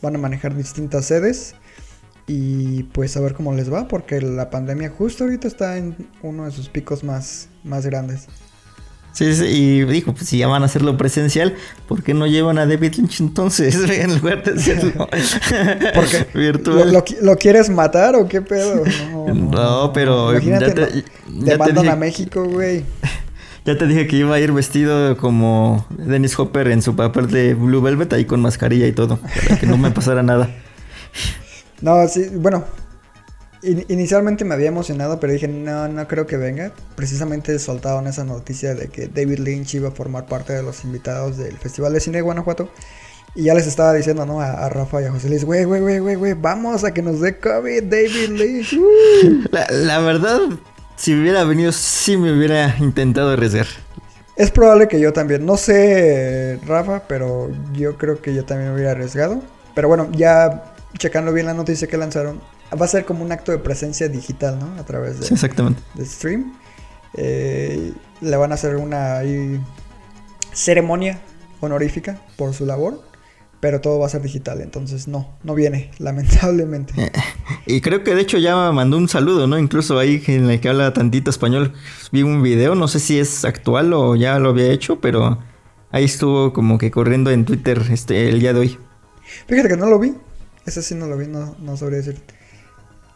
Van 0.01 0.15
a 0.15 0.19
manejar 0.19 0.55
distintas 0.55 1.05
sedes 1.05 1.55
y 2.27 2.83
pues 2.83 3.15
a 3.17 3.21
ver 3.21 3.33
cómo 3.33 3.53
les 3.53 3.71
va, 3.71 3.87
porque 3.87 4.19
la 4.21 4.49
pandemia 4.49 4.89
justo 4.89 5.23
ahorita 5.25 5.47
está 5.47 5.77
en 5.77 5.95
uno 6.23 6.45
de 6.45 6.51
sus 6.51 6.69
picos 6.69 7.03
más, 7.03 7.49
más 7.63 7.85
grandes. 7.85 8.27
Sí, 9.13 9.33
sí, 9.33 9.45
y 9.45 9.85
dijo, 9.85 10.13
pues 10.13 10.27
si 10.27 10.39
ya 10.39 10.47
van 10.47 10.63
a 10.63 10.65
hacerlo 10.65 10.97
presencial, 10.97 11.55
¿por 11.87 12.03
qué 12.03 12.13
no 12.13 12.27
llevan 12.27 12.57
a 12.57 12.65
David 12.65 12.95
Lynch 12.95 13.21
entonces 13.21 13.73
en 13.89 14.15
lugar 14.19 14.43
de 14.43 14.51
hacerlo 14.59 15.07
Porque 15.95 16.27
virtual? 16.37 16.87
¿Lo, 16.87 16.91
lo 16.99 17.05
qui- 17.05 17.19
lo 17.21 17.37
quieres 17.37 17.69
matar 17.69 18.15
o 18.15 18.27
qué 18.27 18.41
pedo? 18.41 18.83
No, 19.13 19.33
No, 19.33 19.93
pero 19.93 20.31
Imagínate, 20.33 20.65
ya 20.67 20.73
te- 20.73 20.81
no, 21.31 21.45
ya 21.45 21.45
te 21.45 21.51
te 21.51 21.57
mandan 21.57 21.75
dije- 21.83 21.89
a 21.91 21.95
México, 21.95 22.43
güey. 22.43 22.83
Ya 23.65 23.77
te 23.77 23.87
dije 23.87 24.05
que 24.05 24.17
iba 24.17 24.35
a 24.35 24.39
ir 24.39 24.51
vestido 24.51 25.15
como 25.17 25.87
Dennis 25.97 26.37
Hopper 26.37 26.67
en 26.67 26.81
su 26.81 26.95
papel 26.95 27.27
de 27.31 27.53
Blue 27.55 27.81
Velvet, 27.81 28.11
ahí 28.13 28.25
con 28.25 28.41
mascarilla 28.41 28.85
y 28.85 28.91
todo, 28.91 29.17
para 29.47 29.57
que 29.59 29.65
no 29.65 29.77
me 29.77 29.89
pasara 29.91 30.21
nada. 30.23 30.49
No, 31.81 32.07
sí, 32.07 32.29
bueno. 32.33 32.63
in- 33.61 33.85
inicialmente 33.89 34.45
me 34.45 34.53
había 34.53 34.67
emocionado, 34.69 35.19
pero 35.19 35.33
dije, 35.33 35.47
no, 35.47 35.87
no 35.87 36.07
creo 36.07 36.25
que 36.27 36.37
venga. 36.37 36.71
Precisamente 36.95 37.57
soltaron 37.59 38.07
esa 38.07 38.23
noticia 38.23 38.75
de 38.75 38.87
que 38.89 39.07
David 39.07 39.39
Lynch 39.39 39.75
iba 39.75 39.89
a 39.89 39.91
formar 39.91 40.25
parte 40.27 40.53
de 40.53 40.63
los 40.63 40.83
invitados 40.83 41.37
del 41.37 41.57
Festival 41.57 41.93
de 41.93 41.99
Cine 41.99 42.17
de 42.17 42.21
Guanajuato. 42.21 42.69
Y 43.37 43.43
ya 43.43 43.53
les 43.53 43.67
estaba 43.67 43.93
diciendo, 43.93 44.25
¿no? 44.25 44.39
A, 44.39 44.51
a 44.65 44.69
Rafa 44.69 45.01
y 45.01 45.05
a 45.05 45.11
José 45.11 45.27
Luis, 45.29 45.43
güey, 45.43 45.65
güey, 45.65 45.81
güey, 45.81 45.99
güey, 45.99 46.15
güey, 46.15 46.33
vamos 46.33 46.85
a 46.85 46.93
que 46.93 47.01
nos 47.01 47.19
dé 47.19 47.37
COVID, 47.37 47.83
David 47.83 48.29
Lynch. 48.29 48.73
uh". 48.79 49.43
La, 49.51 49.67
la 49.69 49.99
verdad, 49.99 50.39
si 50.95 51.13
hubiera 51.19 51.43
venido, 51.43 51.71
sí 51.73 52.15
me 52.15 52.31
hubiera 52.37 52.75
intentado 52.79 53.31
arriesgar. 53.31 53.67
Es 54.37 54.51
probable 54.51 54.87
que 54.87 54.99
yo 54.99 55.11
también, 55.13 55.45
no 55.45 55.57
sé, 55.57 56.59
Rafa, 56.65 57.03
pero 57.07 57.49
yo 57.73 57.97
creo 57.97 58.21
que 58.21 58.33
yo 58.33 58.45
también 58.45 58.69
me 58.69 58.75
hubiera 58.75 58.91
arriesgado. 58.91 59.41
Pero 59.73 59.87
bueno, 59.89 60.09
ya 60.13 60.74
checando 60.97 61.33
bien 61.33 61.45
la 61.45 61.53
noticia 61.53 61.87
que 61.87 61.97
lanzaron, 61.97 62.41
va 62.79 62.85
a 62.85 62.89
ser 62.89 63.05
como 63.05 63.23
un 63.23 63.31
acto 63.31 63.51
de 63.51 63.57
presencia 63.59 64.07
digital, 64.07 64.59
¿no? 64.59 64.79
A 64.79 64.85
través 64.85 65.19
de, 65.19 65.25
Sí, 65.25 65.33
exactamente. 65.33 65.81
de 65.95 66.05
stream. 66.05 66.53
Eh, 67.13 67.93
le 68.21 68.37
van 68.37 68.51
a 68.51 68.55
hacer 68.55 68.75
una 68.75 69.17
ahí, 69.17 69.59
ceremonia 70.53 71.19
honorífica 71.59 72.19
por 72.37 72.53
su 72.53 72.65
labor, 72.65 73.01
pero 73.59 73.81
todo 73.81 73.99
va 73.99 74.05
a 74.05 74.09
ser 74.09 74.21
digital, 74.21 74.61
entonces 74.61 75.07
no, 75.07 75.37
no 75.43 75.55
viene, 75.55 75.91
lamentablemente. 75.99 76.93
Y 77.67 77.81
creo 77.81 78.03
que 78.03 78.13
de 78.13 78.21
hecho 78.21 78.37
ya 78.37 78.71
mandó 78.71 78.97
un 78.97 79.09
saludo, 79.09 79.47
¿no? 79.47 79.57
Incluso 79.57 79.97
ahí 79.97 80.21
en 80.27 80.49
el 80.51 80.59
que 80.59 80.69
habla 80.69 80.93
tantito 80.93 81.31
español, 81.31 81.73
vi 82.11 82.21
un 82.21 82.43
video, 82.43 82.75
no 82.75 82.87
sé 82.87 82.99
si 82.99 83.19
es 83.19 83.43
actual 83.43 83.91
o 83.93 84.15
ya 84.15 84.37
lo 84.37 84.49
había 84.49 84.67
hecho, 84.71 84.99
pero 84.99 85.39
ahí 85.89 86.03
estuvo 86.03 86.53
como 86.53 86.77
que 86.77 86.91
corriendo 86.91 87.31
en 87.31 87.43
Twitter 87.43 87.81
este 87.91 88.29
el 88.29 88.39
día 88.39 88.53
de 88.53 88.59
hoy. 88.59 88.77
Fíjate 89.47 89.69
que 89.69 89.77
no 89.77 89.87
lo 89.87 89.97
vi, 89.97 90.13
ese 90.65 90.81
sí 90.81 90.95
no 90.95 91.07
lo 91.07 91.17
vi, 91.17 91.27
no, 91.27 91.55
no 91.59 91.77
sabría 91.77 91.97
decir. 91.99 92.17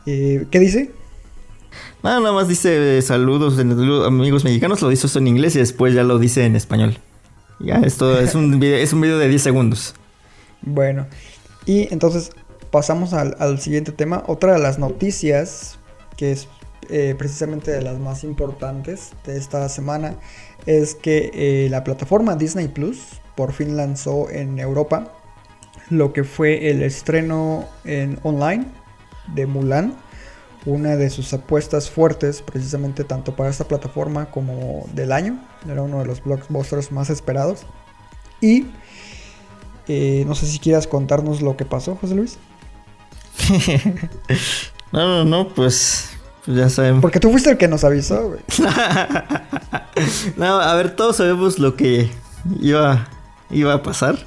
Eh, 0.05 0.45
¿Qué 0.51 0.59
dice? 0.59 0.91
Nada, 2.03 2.19
nada 2.19 2.33
más 2.33 2.47
dice 2.47 3.01
saludos 3.01 3.59
en- 3.59 3.71
amigos 4.03 4.43
mexicanos, 4.43 4.81
lo 4.81 4.89
dice 4.89 5.07
eso 5.07 5.19
en 5.19 5.27
inglés 5.27 5.55
y 5.55 5.59
después 5.59 5.93
ya 5.93 6.03
lo 6.03 6.17
dice 6.17 6.45
en 6.45 6.55
español. 6.55 6.97
Ya, 7.59 7.75
esto 7.77 8.17
es 8.19 8.35
un 8.35 8.59
video, 8.59 8.77
es 8.77 8.93
un 8.93 9.01
video 9.01 9.17
de 9.19 9.27
10 9.27 9.41
segundos. 9.41 9.95
Bueno, 10.61 11.07
y 11.65 11.87
entonces 11.93 12.31
pasamos 12.69 13.13
al, 13.13 13.37
al 13.39 13.61
siguiente 13.61 13.93
tema. 13.93 14.23
Otra 14.27 14.51
de 14.51 14.59
las 14.59 14.77
noticias, 14.77 15.79
que 16.17 16.33
es 16.33 16.49
eh, 16.89 17.15
precisamente 17.17 17.71
de 17.71 17.81
las 17.81 17.97
más 17.97 18.25
importantes 18.25 19.11
de 19.25 19.37
esta 19.37 19.69
semana, 19.69 20.15
es 20.65 20.95
que 20.95 21.31
eh, 21.33 21.69
la 21.69 21.85
plataforma 21.85 22.35
Disney 22.35 22.67
Plus 22.67 22.99
por 23.37 23.53
fin 23.53 23.77
lanzó 23.77 24.29
en 24.29 24.59
Europa 24.59 25.13
lo 25.89 26.13
que 26.13 26.23
fue 26.23 26.69
el 26.69 26.81
estreno 26.81 27.65
en 27.83 28.19
online 28.23 28.65
de 29.33 29.45
Mulan. 29.45 29.95
Una 30.65 30.97
de 30.97 31.09
sus 31.09 31.33
apuestas 31.33 31.89
fuertes, 31.89 32.41
precisamente 32.41 33.05
tanto 33.05 33.35
para 33.35 33.49
esta 33.49 33.63
plataforma 33.65 34.29
como 34.29 34.85
del 34.93 35.13
año. 35.13 35.39
Era 35.67 35.81
uno 35.81 35.99
de 35.99 36.05
los 36.05 36.21
blockbusters 36.21 36.91
más 36.91 37.09
esperados. 37.09 37.65
Y 38.41 38.65
eh, 39.87 40.23
no 40.27 40.35
sé 40.35 40.45
si 40.45 40.59
quieras 40.59 40.85
contarnos 40.85 41.41
lo 41.41 41.57
que 41.57 41.65
pasó, 41.65 41.95
José 41.95 42.15
Luis. 42.15 42.37
No, 44.91 45.05
no, 45.05 45.23
no, 45.23 45.47
pues, 45.49 46.09
pues 46.43 46.57
ya 46.57 46.67
sabemos. 46.67 47.03
Porque 47.03 47.19
tú 47.19 47.29
fuiste 47.29 47.51
el 47.51 47.57
que 47.59 47.67
nos 47.67 47.83
avisó, 47.83 48.29
güey. 48.29 48.41
No, 50.35 50.59
a 50.59 50.73
ver, 50.73 50.95
todos 50.95 51.17
sabemos 51.17 51.59
lo 51.59 51.75
que 51.75 52.09
iba, 52.59 53.07
iba 53.51 53.73
a 53.73 53.83
pasar. 53.83 54.17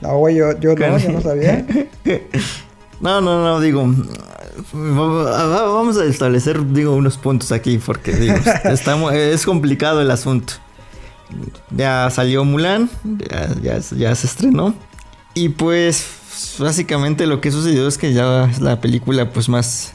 No, 0.00 0.16
güey, 0.18 0.36
yo, 0.36 0.58
yo 0.60 0.74
no, 0.74 0.98
yo 0.98 1.12
no 1.12 1.20
sabía. 1.20 1.66
No, 3.00 3.22
no, 3.22 3.42
no, 3.42 3.60
digo, 3.60 3.86
va- 4.74 5.72
vamos 5.72 5.96
a 5.96 6.04
establecer, 6.04 6.72
digo, 6.72 6.94
unos 6.94 7.16
puntos 7.16 7.50
aquí 7.50 7.78
porque, 7.78 8.12
digo, 8.12 8.34
está 8.64 8.96
mu- 8.96 9.10
es 9.10 9.44
complicado 9.46 10.00
el 10.02 10.10
asunto. 10.10 10.52
Ya 11.70 12.10
salió 12.10 12.44
Mulan, 12.44 12.90
ya, 13.04 13.48
ya, 13.62 13.78
ya 13.78 14.14
se 14.14 14.26
estrenó. 14.26 14.74
Y 15.32 15.50
pues, 15.50 16.04
básicamente 16.58 17.26
lo 17.26 17.40
que 17.40 17.50
sucedió 17.50 17.86
es 17.88 17.96
que 17.98 18.12
ya 18.12 18.44
es 18.50 18.60
la 18.60 18.80
película, 18.80 19.30
pues, 19.32 19.48
más, 19.48 19.94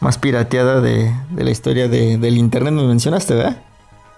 más 0.00 0.16
pirateada 0.16 0.80
de, 0.80 1.12
de 1.30 1.44
la 1.44 1.50
historia 1.50 1.88
de- 1.88 2.16
del 2.18 2.38
internet, 2.38 2.72
me 2.72 2.86
mencionaste, 2.86 3.34
¿verdad? 3.34 3.62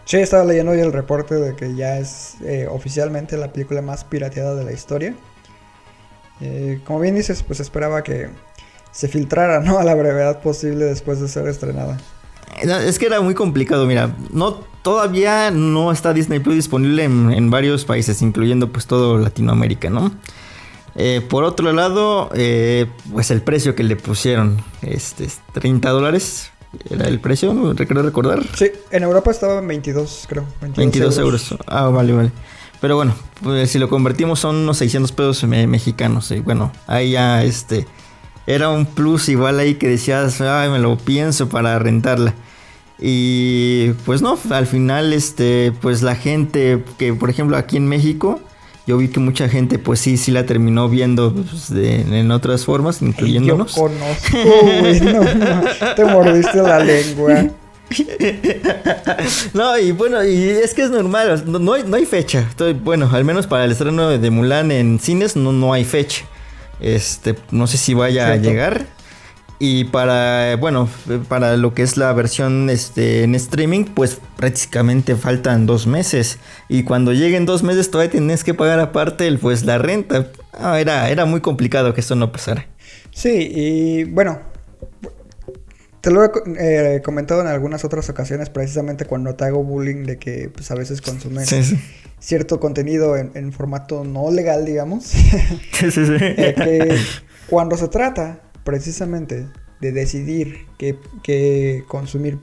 Sí, 0.06 0.18
estaba 0.18 0.44
leyendo 0.44 0.70
hoy 0.70 0.78
el 0.78 0.92
reporte 0.92 1.34
de 1.34 1.56
que 1.56 1.74
ya 1.74 1.98
es 1.98 2.36
eh, 2.44 2.68
oficialmente 2.70 3.36
la 3.36 3.52
película 3.52 3.82
más 3.82 4.04
pirateada 4.04 4.54
de 4.54 4.62
la 4.62 4.70
historia. 4.70 5.16
Eh, 6.40 6.80
como 6.84 7.00
bien 7.00 7.16
dices, 7.16 7.42
pues 7.42 7.58
esperaba 7.58 8.04
que 8.04 8.28
se 8.92 9.08
filtrara, 9.08 9.58
¿no? 9.58 9.78
A 9.80 9.84
la 9.84 9.96
brevedad 9.96 10.40
posible 10.42 10.84
después 10.84 11.20
de 11.20 11.26
ser 11.26 11.48
estrenada. 11.48 11.98
Es 12.62 13.00
que 13.00 13.06
era 13.06 13.20
muy 13.20 13.34
complicado, 13.34 13.84
mira, 13.84 14.14
no 14.30 14.54
todavía 14.82 15.50
no 15.50 15.90
está 15.90 16.14
Disney 16.14 16.38
Plus 16.38 16.54
disponible 16.54 17.02
en, 17.02 17.50
varios 17.50 17.84
países, 17.84 18.22
incluyendo 18.22 18.70
pues 18.70 18.86
todo 18.86 19.18
Latinoamérica, 19.18 19.90
¿no? 19.90 20.12
Eh, 20.94 21.20
por 21.28 21.42
otro 21.42 21.72
lado, 21.72 22.30
pues 23.12 23.32
el 23.32 23.42
precio 23.42 23.74
que 23.74 23.82
le 23.82 23.96
pusieron, 23.96 24.62
este, 24.82 25.24
es 25.24 25.40
30 25.52 25.90
dólares, 25.90 26.52
era 26.90 27.06
el 27.08 27.20
precio, 27.20 27.54
¿no? 27.54 27.72
Recuerdo 27.72 28.02
recordar. 28.02 28.42
Sí, 28.54 28.70
en 28.90 29.02
Europa 29.02 29.30
estaba 29.30 29.58
en 29.58 29.68
22, 29.68 30.26
creo. 30.28 30.44
22, 30.60 30.76
22 30.76 31.18
euros. 31.18 31.54
Ah, 31.66 31.88
vale, 31.88 32.12
vale. 32.12 32.30
Pero 32.80 32.96
bueno, 32.96 33.14
pues 33.42 33.70
si 33.70 33.78
lo 33.78 33.88
convertimos 33.88 34.38
son 34.40 34.56
unos 34.56 34.76
600 34.78 35.10
pesos 35.12 35.44
me- 35.44 35.66
mexicanos. 35.66 36.30
Y 36.30 36.40
bueno, 36.40 36.72
ahí 36.86 37.12
ya 37.12 37.42
este... 37.42 37.86
Era 38.48 38.68
un 38.70 38.86
plus 38.86 39.28
igual 39.28 39.58
ahí 39.58 39.74
que 39.74 39.88
decías, 39.88 40.40
ay, 40.40 40.70
me 40.70 40.78
lo 40.78 40.96
pienso 40.96 41.48
para 41.48 41.78
rentarla. 41.80 42.32
Y 42.98 43.90
pues 44.04 44.22
no, 44.22 44.38
al 44.50 44.66
final 44.66 45.12
este, 45.12 45.72
pues 45.80 46.02
la 46.02 46.14
gente 46.14 46.82
que 46.98 47.12
por 47.12 47.28
ejemplo 47.28 47.56
aquí 47.56 47.76
en 47.76 47.88
México, 47.88 48.40
yo 48.86 48.96
vi 48.96 49.08
que 49.08 49.20
mucha 49.20 49.48
gente 49.48 49.78
pues 49.78 50.00
sí, 50.00 50.16
sí 50.16 50.30
la 50.30 50.46
terminó 50.46 50.88
viendo 50.88 51.32
pues, 51.34 51.72
de- 51.72 52.00
en 52.20 52.30
otras 52.30 52.64
formas, 52.64 53.00
Yo 53.00 53.06
incluyéndonos. 53.06 53.74
conozco, 53.74 54.38
güey. 54.80 55.00
No, 55.00 55.22
no, 55.22 55.94
te 55.96 56.04
mordiste 56.04 56.62
la 56.62 56.78
lengua. 56.78 57.46
No, 59.54 59.78
y 59.78 59.92
bueno, 59.92 60.24
y 60.24 60.34
es 60.48 60.74
que 60.74 60.82
es 60.82 60.90
normal, 60.90 61.44
no, 61.46 61.58
no 61.58 61.72
hay, 61.74 61.84
no 61.84 61.96
hay 61.96 62.04
fecha. 62.04 62.48
Bueno, 62.82 63.08
al 63.12 63.24
menos 63.24 63.46
para 63.46 63.64
el 63.64 63.72
estreno 63.72 64.08
de 64.10 64.30
Mulan 64.30 64.70
en 64.72 64.98
cines 64.98 65.36
no, 65.36 65.52
no 65.52 65.72
hay 65.72 65.84
fecha. 65.84 66.24
Este, 66.80 67.36
no 67.50 67.66
sé 67.66 67.78
si 67.78 67.94
vaya 67.94 68.26
Cierto. 68.26 68.48
a 68.48 68.50
llegar. 68.52 68.86
Y 69.58 69.84
para, 69.84 70.56
bueno, 70.56 70.88
para 71.28 71.56
lo 71.56 71.72
que 71.72 71.82
es 71.82 71.96
la 71.96 72.12
versión 72.12 72.68
este, 72.68 73.22
en 73.22 73.34
streaming, 73.34 73.84
pues 73.84 74.18
prácticamente 74.36 75.16
faltan 75.16 75.64
dos 75.64 75.86
meses. 75.86 76.38
Y 76.68 76.82
cuando 76.82 77.12
lleguen 77.12 77.46
dos 77.46 77.62
meses 77.62 77.90
todavía 77.90 78.10
tienes 78.10 78.44
que 78.44 78.52
pagar 78.52 78.80
aparte 78.80 79.26
el, 79.26 79.38
pues, 79.38 79.64
la 79.64 79.78
renta. 79.78 80.26
Ah, 80.52 80.78
era, 80.80 81.08
era 81.08 81.24
muy 81.24 81.40
complicado 81.40 81.94
que 81.94 82.00
esto 82.02 82.16
no 82.16 82.32
pasara. 82.32 82.66
Sí, 83.12 83.50
y 83.54 84.04
bueno, 84.04 84.40
te 86.06 86.12
lo 86.12 86.22
he 86.24 86.30
eh, 86.58 87.02
comentado 87.02 87.40
en 87.40 87.48
algunas 87.48 87.84
otras 87.84 88.08
ocasiones, 88.10 88.48
precisamente 88.50 89.06
cuando 89.06 89.34
te 89.34 89.44
hago 89.44 89.64
bullying 89.64 90.04
de 90.04 90.18
que 90.18 90.50
pues, 90.54 90.70
a 90.70 90.74
veces 90.74 91.02
Sí, 91.44 91.64
sí. 91.64 91.80
cierto 92.20 92.60
contenido 92.60 93.16
en, 93.16 93.32
en 93.34 93.52
formato 93.52 94.04
no 94.04 94.30
legal, 94.30 94.64
digamos. 94.64 95.04
Sí, 95.72 95.90
sí, 95.90 96.06
sí. 96.06 96.12
Eh, 96.20 96.54
que 96.56 96.96
Cuando 97.48 97.76
se 97.76 97.88
trata 97.88 98.40
precisamente 98.66 99.48
de 99.80 99.92
decidir 99.92 100.66
qué 100.78 101.84
consumir 101.88 102.38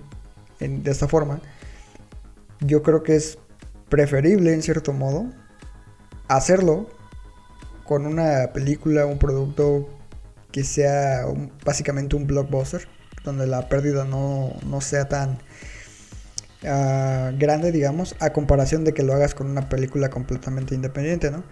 en- 0.61 0.83
de 0.83 0.91
esta 0.91 1.07
forma, 1.07 1.41
yo 2.61 2.81
creo 2.81 3.03
que 3.03 3.15
es 3.15 3.37
preferible 3.89 4.53
en 4.53 4.63
cierto 4.63 4.93
modo 4.93 5.27
hacerlo 6.27 6.89
con 7.85 8.07
una 8.07 8.53
película, 8.53 9.05
un 9.05 9.19
producto 9.19 9.89
que 10.51 10.63
sea 10.63 11.25
básicamente 11.65 12.15
un 12.15 12.27
blockbuster, 12.27 12.87
donde 13.25 13.47
la 13.47 13.69
pérdida 13.69 14.05
no, 14.05 14.53
no 14.65 14.81
sea 14.81 15.09
tan 15.09 15.39
ah, 16.65 17.31
grande, 17.37 17.71
digamos, 17.71 18.15
a 18.19 18.31
comparación 18.33 18.83
de 18.83 18.93
que 18.93 19.03
lo 19.03 19.13
hagas 19.13 19.35
con 19.35 19.47
una 19.49 19.69
película 19.69 20.09
completamente 20.09 20.75
independiente, 20.75 21.31
¿no? 21.31 21.43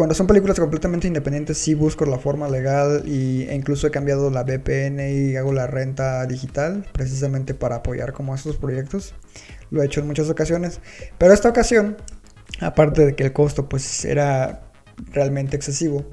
Cuando 0.00 0.14
son 0.14 0.26
películas 0.26 0.58
completamente 0.58 1.08
independientes, 1.08 1.58
sí 1.58 1.74
busco 1.74 2.06
la 2.06 2.16
forma 2.16 2.48
legal 2.48 3.02
y, 3.04 3.42
e 3.42 3.54
incluso 3.54 3.86
he 3.86 3.90
cambiado 3.90 4.30
la 4.30 4.44
VPN 4.44 4.98
y 4.98 5.36
hago 5.36 5.52
la 5.52 5.66
renta 5.66 6.24
digital 6.24 6.86
precisamente 6.90 7.52
para 7.52 7.76
apoyar 7.76 8.14
como 8.14 8.34
estos 8.34 8.56
proyectos. 8.56 9.12
Lo 9.70 9.82
he 9.82 9.84
hecho 9.84 10.00
en 10.00 10.06
muchas 10.06 10.30
ocasiones, 10.30 10.80
pero 11.18 11.34
esta 11.34 11.50
ocasión, 11.50 11.98
aparte 12.62 13.04
de 13.04 13.14
que 13.14 13.24
el 13.24 13.34
costo 13.34 13.68
pues 13.68 14.06
era 14.06 14.72
realmente 15.12 15.56
excesivo, 15.56 16.06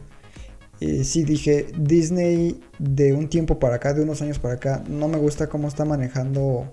y 0.82 1.06
sí 1.06 1.24
dije, 1.24 1.68
Disney 1.78 2.60
de 2.80 3.14
un 3.14 3.30
tiempo 3.30 3.58
para 3.58 3.78
acá, 3.78 3.94
de 3.94 4.02
unos 4.02 4.22
años 4.22 4.38
para 4.38 4.56
acá, 4.56 4.84
no 4.90 5.08
me 5.08 5.18
gusta 5.18 5.48
cómo 5.48 5.70
está 5.70 5.86
manejando 5.86 6.70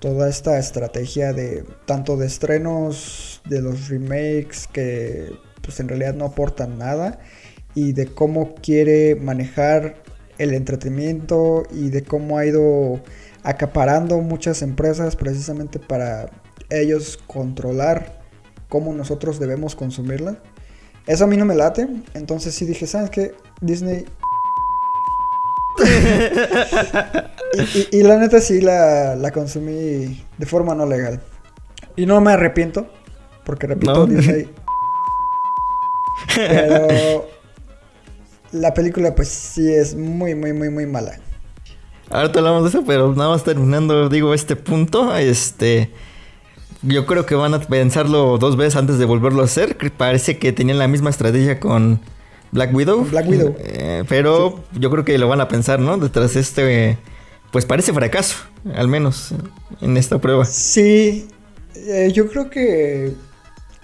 toda 0.00 0.28
esta 0.28 0.58
estrategia 0.58 1.32
de 1.32 1.64
tanto 1.86 2.16
de 2.16 2.26
estrenos, 2.26 3.42
de 3.48 3.62
los 3.62 3.88
remakes 3.88 4.66
que 4.66 5.30
pues 5.68 5.80
en 5.80 5.88
realidad 5.88 6.14
no 6.14 6.24
aportan 6.24 6.78
nada 6.78 7.18
y 7.74 7.92
de 7.92 8.06
cómo 8.06 8.54
quiere 8.54 9.16
manejar 9.16 9.96
el 10.38 10.54
entretenimiento 10.54 11.64
y 11.70 11.90
de 11.90 12.04
cómo 12.04 12.38
ha 12.38 12.46
ido 12.46 13.02
acaparando 13.42 14.16
muchas 14.22 14.62
empresas 14.62 15.14
precisamente 15.14 15.78
para 15.78 16.30
ellos 16.70 17.18
controlar 17.26 18.22
cómo 18.70 18.94
nosotros 18.94 19.38
debemos 19.38 19.76
consumirla. 19.76 20.38
Eso 21.06 21.24
a 21.24 21.26
mí 21.26 21.36
no 21.36 21.44
me 21.44 21.54
late, 21.54 21.86
entonces 22.14 22.54
sí 22.54 22.64
dije, 22.64 22.86
¿sabes 22.86 23.10
qué? 23.10 23.34
Disney... 23.60 24.06
y, 27.54 27.60
y- 27.78 28.00
y 28.00 28.02
la 28.02 28.16
neta 28.18 28.40
sí 28.40 28.62
la, 28.62 29.16
la 29.16 29.30
consumí 29.32 30.24
de 30.38 30.46
forma 30.46 30.74
no 30.74 30.86
legal. 30.86 31.20
Y 31.96 32.06
no 32.06 32.20
me 32.22 32.32
arrepiento, 32.32 32.86
porque 33.44 33.66
repito, 33.66 33.92
¿No? 33.92 34.06
Disney... 34.06 34.48
Pero 36.34 37.28
la 38.52 38.74
película 38.74 39.14
pues 39.14 39.28
sí 39.28 39.72
es 39.72 39.94
muy, 39.94 40.34
muy, 40.34 40.52
muy, 40.52 40.70
muy 40.70 40.86
mala. 40.86 41.18
Ahorita 42.10 42.38
hablamos 42.38 42.62
de 42.62 42.68
eso, 42.70 42.84
pero 42.86 43.14
nada 43.14 43.30
más 43.30 43.44
terminando, 43.44 44.08
digo, 44.08 44.34
este 44.34 44.56
punto, 44.56 45.14
este... 45.16 45.90
Yo 46.82 47.06
creo 47.06 47.26
que 47.26 47.34
van 47.34 47.54
a 47.54 47.60
pensarlo 47.60 48.38
dos 48.38 48.56
veces 48.56 48.76
antes 48.76 48.98
de 48.98 49.04
volverlo 49.04 49.42
a 49.42 49.46
hacer. 49.46 49.76
Parece 49.96 50.38
que 50.38 50.52
tenían 50.52 50.78
la 50.78 50.86
misma 50.86 51.10
estrategia 51.10 51.58
con 51.58 52.00
Black 52.52 52.72
Widow. 52.72 53.04
Black 53.04 53.28
Widow. 53.28 53.56
Eh, 53.58 54.04
pero 54.08 54.62
yo 54.78 54.88
creo 54.88 55.04
que 55.04 55.18
lo 55.18 55.26
van 55.28 55.40
a 55.40 55.48
pensar, 55.48 55.80
¿no? 55.80 55.98
Detrás 55.98 56.34
de 56.34 56.40
este... 56.40 56.98
Pues 57.50 57.64
parece 57.64 57.92
fracaso, 57.92 58.36
al 58.74 58.88
menos 58.88 59.34
en 59.80 59.96
esta 59.96 60.18
prueba. 60.18 60.44
Sí, 60.44 61.28
eh, 61.74 62.10
yo 62.12 62.28
creo 62.28 62.50
que 62.50 63.14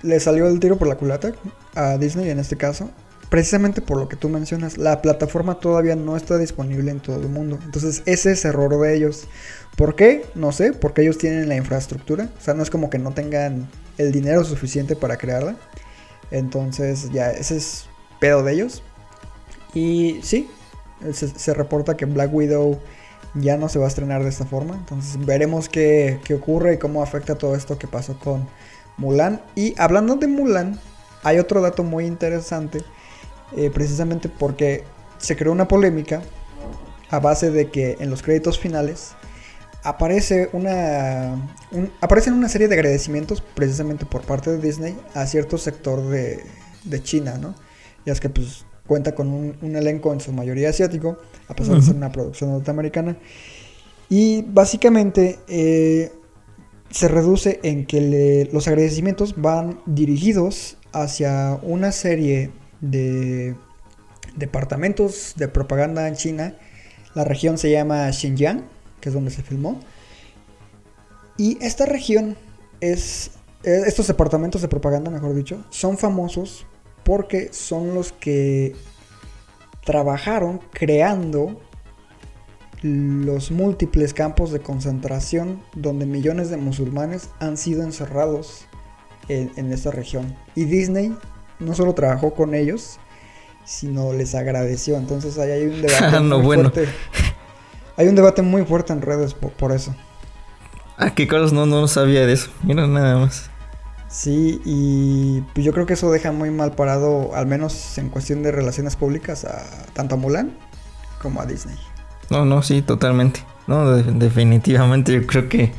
le 0.05 0.21
salió 0.21 0.47
el 0.47 0.61
tiro 0.61 0.77
por 0.77 0.87
la 0.87 0.97
culata 0.97 1.33
a 1.75 1.97
Disney 1.97 2.31
en 2.31 2.39
este 2.39 2.57
caso. 2.57 2.91
Precisamente 3.31 3.81
por 3.81 3.99
lo 3.99 4.09
que 4.09 4.17
tú 4.17 4.29
mencionas, 4.29 4.79
la 4.79 5.03
plataforma 5.03 5.59
todavía 5.59 5.97
no 5.97 6.17
está 6.17 6.39
disponible 6.39 6.91
en 6.91 7.01
todo 7.01 7.21
el 7.21 7.29
mundo. 7.29 7.59
Entonces 7.65 8.03
ese 8.07 8.33
es 8.33 8.45
error 8.45 8.79
de 8.79 8.95
ellos. 8.95 9.27
¿Por 9.77 9.97
qué? 9.97 10.25
No 10.35 10.53
sé, 10.53 10.73
porque 10.73 11.03
ellos 11.03 11.19
tienen 11.19 11.49
la 11.49 11.57
infraestructura. 11.57 12.29
O 12.39 12.41
sea, 12.41 12.55
no 12.55 12.63
es 12.63 12.71
como 12.71 12.91
que 12.91 12.99
no 12.99 13.13
tengan 13.13 13.69
el 13.99 14.13
dinero 14.13 14.45
suficiente 14.45 14.95
para 14.95 15.17
crearla. 15.17 15.57
Entonces 16.31 17.11
ya 17.11 17.31
ese 17.31 17.57
es 17.57 17.87
pedo 18.21 18.43
de 18.43 18.53
ellos. 18.53 18.83
Y 19.73 20.21
sí, 20.23 20.49
se, 21.13 21.55
reporta 21.55 21.97
que 21.97 22.05
Black 22.05 22.33
Widow 22.33 22.79
ya 23.35 23.57
no 23.57 23.69
se 23.69 23.81
va 23.81 23.87
a 23.87 23.89
estrenar 23.89 24.23
de 24.23 24.29
esta 24.29 24.45
forma. 24.45 24.75
Entonces 24.77 25.25
veremos 25.25 25.69
qué, 25.69 26.21
qué 26.25 26.35
ocurre 26.35 26.75
y 26.75 26.79
cómo 26.79 27.03
afecta 27.03 27.35
todo 27.35 27.57
esto 27.57 27.79
que 27.79 27.89
pasó 27.89 28.17
con 28.19 28.47
Mulan. 28.97 29.41
Y 29.55 29.75
hablando 29.79 30.17
de 30.17 30.27
Mulan, 30.29 30.79
hay 31.23 31.39
otro 31.39 31.61
dato 31.61 31.83
muy 31.85 32.07
interesante. 32.07 32.83
eh, 33.57 33.71
precisamente 33.73 34.29
porque 34.29 34.83
se 35.19 35.37
creó 35.37 35.53
una 35.53 35.69
polémica 35.69 36.23
a 37.11 37.21
base 37.21 37.51
de 37.53 37.71
que 37.71 37.97
en 38.01 38.11
los 38.11 38.21
créditos 38.23 38.59
finales 38.59 39.13
aparece 39.85 40.49
una 40.53 41.37
un- 41.71 41.93
aparecen 42.01 42.33
una 42.35 42.49
serie 42.49 42.67
de 42.69 42.75
agradecimientos 42.75 43.43
precisamente 43.55 44.07
por 44.07 44.23
parte 44.23 44.51
de 44.51 44.59
Disney 44.59 44.97
a 45.15 45.27
cierto 45.27 45.57
sector 45.59 46.03
de, 46.09 46.43
de 46.85 47.03
China, 47.03 47.37
¿no? 47.39 47.55
Ya 48.07 48.13
es 48.13 48.21
que 48.21 48.29
pues 48.29 48.65
cuenta 48.89 49.15
con 49.15 49.29
un, 49.29 49.57
un 49.63 49.77
elenco 49.77 50.13
en 50.13 50.21
su 50.21 50.33
mayoría 50.33 50.71
asiático, 50.71 51.19
a 51.49 51.55
pesar 51.55 51.77
de 51.77 51.83
ser 51.83 51.95
una 51.95 52.11
producción 52.11 52.51
norteamericana. 52.51 53.17
Y 54.09 54.43
básicamente 54.43 55.39
eh, 55.49 56.11
se 56.95 57.09
reduce 57.09 57.59
en 57.65 57.87
que 57.87 58.49
los 58.53 58.69
agradecimientos 58.69 59.35
van 59.37 59.81
dirigidos 59.85 60.77
hacia 60.93 61.59
una 61.63 61.91
serie 61.91 62.53
de 62.81 63.57
departamentos 64.37 65.35
de 65.37 65.49
propaganda 65.49 66.07
en 66.07 66.15
China. 66.15 66.55
La 67.17 67.25
región 67.25 67.59
se 67.59 67.73
llama 67.73 68.13
Xinjiang, 68.13 68.65
que 69.01 69.09
es 69.09 69.13
donde 69.13 69.33
se 69.33 69.43
filmó. 69.43 69.81
Y 71.37 71.59
esta 71.61 71.85
región 71.85 72.37
es, 72.81 73.33
eh, 73.65 73.83
estos 73.87 74.07
departamentos 74.07 74.63
de 74.63 74.69
propaganda, 74.69 75.11
mejor 75.11 75.35
dicho, 75.35 75.65
son 75.71 75.99
famosos 75.99 76.65
porque 77.03 77.53
son 77.53 77.93
los 77.93 78.13
que 78.13 78.77
trabajaron 79.85 80.61
creando 80.71 81.61
los 82.85 83.51
múltiples 83.51 84.13
campos 84.13 84.53
de 84.53 84.61
concentración 84.61 85.63
donde 85.75 86.05
millones 86.05 86.51
de 86.51 86.59
musulmanes 86.59 87.31
han 87.41 87.57
sido 87.57 87.83
encerrados 87.83 88.67
en, 89.29 89.51
en 89.57 89.73
esta 89.73 89.91
región. 89.91 90.37
Y 90.55 90.65
Disney 90.65 91.17
no 91.59 91.75
solo 91.75 91.95
trabajó 91.95 92.35
con 92.35 92.55
ellos, 92.55 92.99
sino 93.65 94.13
les 94.13 94.35
agradeció. 94.35 94.97
Entonces 94.99 95.39
ahí 95.39 95.51
hay 95.51 95.65
un 95.65 95.81
debate 95.83 96.21
no, 96.21 96.37
muy 96.37 96.45
bueno. 96.45 96.71
fuerte. 96.71 96.93
Hay 97.97 98.09
un 98.09 98.17
debate 98.17 98.43
muy 98.43 98.67
fuerte 98.67 98.93
en 98.93 99.01
redes 99.01 99.33
por, 99.33 99.53
por 99.53 99.73
eso. 99.73 99.95
Ah, 100.99 101.15
que 101.15 101.27
Carlos 101.27 101.55
no, 101.55 101.65
no 101.65 101.89
sabía 101.89 102.27
de 102.27 102.35
eso. 102.35 102.51
Mira, 102.65 102.87
nada 102.87 103.17
más. 103.19 103.51
Sí, 104.09 104.61
y 104.67 105.41
pues 105.55 105.65
yo 105.65 105.73
creo 105.73 105.87
que 105.87 105.95
eso 105.95 106.13
deja 106.13 106.33
muy 106.33 106.51
mal 106.51 106.73
parado, 106.73 107.35
al 107.35 107.47
menos 107.47 107.97
en 107.97 108.11
cuestión 108.11 108.43
de 108.43 108.53
relaciones 108.53 108.95
públicas, 108.95 109.45
a 109.47 109.65
tanto 109.95 110.17
a 110.17 110.19
Mulan 110.19 110.53
como 111.21 111.41
a 111.41 111.47
Disney. 111.47 111.77
No, 112.31 112.45
no, 112.45 112.63
sí, 112.63 112.83
totalmente. 112.83 113.41
No, 113.67 113.91
de- 113.93 114.13
definitivamente 114.13 115.13
yo 115.13 115.27
creo 115.27 115.49
que... 115.49 115.73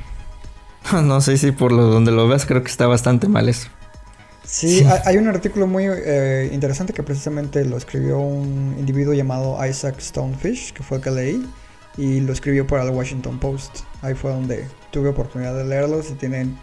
No 1.03 1.21
sé 1.21 1.37
si 1.37 1.51
por 1.51 1.71
lo 1.71 1.83
donde 1.85 2.11
lo 2.11 2.27
veas 2.27 2.45
creo 2.45 2.63
que 2.63 2.69
está 2.71 2.87
bastante 2.87 3.27
mal 3.27 3.49
eso. 3.49 3.69
Sí, 4.43 4.79
Sí. 4.79 4.85
ha- 4.85 5.01
hay 5.05 5.17
un 5.17 5.27
artículo 5.27 5.65
muy 5.67 5.85
eh, 5.87 6.49
interesante 6.53 6.93
que 6.93 7.03
precisamente 7.03 7.65
lo 7.65 7.77
escribió 7.77 8.19
un 8.19 8.75
individuo 8.77 9.13
llamado 9.13 9.57
Isaac 9.65 9.99
Stonefish, 9.99 10.73
que 10.73 10.83
fue 10.83 10.97
el 10.97 11.03
que 11.03 11.11
leí, 11.11 11.53
y 11.97 12.19
lo 12.21 12.31
escribió 12.33 12.67
para 12.67 12.83
el 12.83 12.91
Washington 12.91 13.39
Post. 13.39 13.79
Ahí 14.01 14.13
fue 14.13 14.31
donde 14.31 14.67
tuve 14.91 15.09
oportunidad 15.09 15.55
de 15.55 15.65
leerlo. 15.65 16.03
Si 16.03 16.13
tienen 16.13 16.57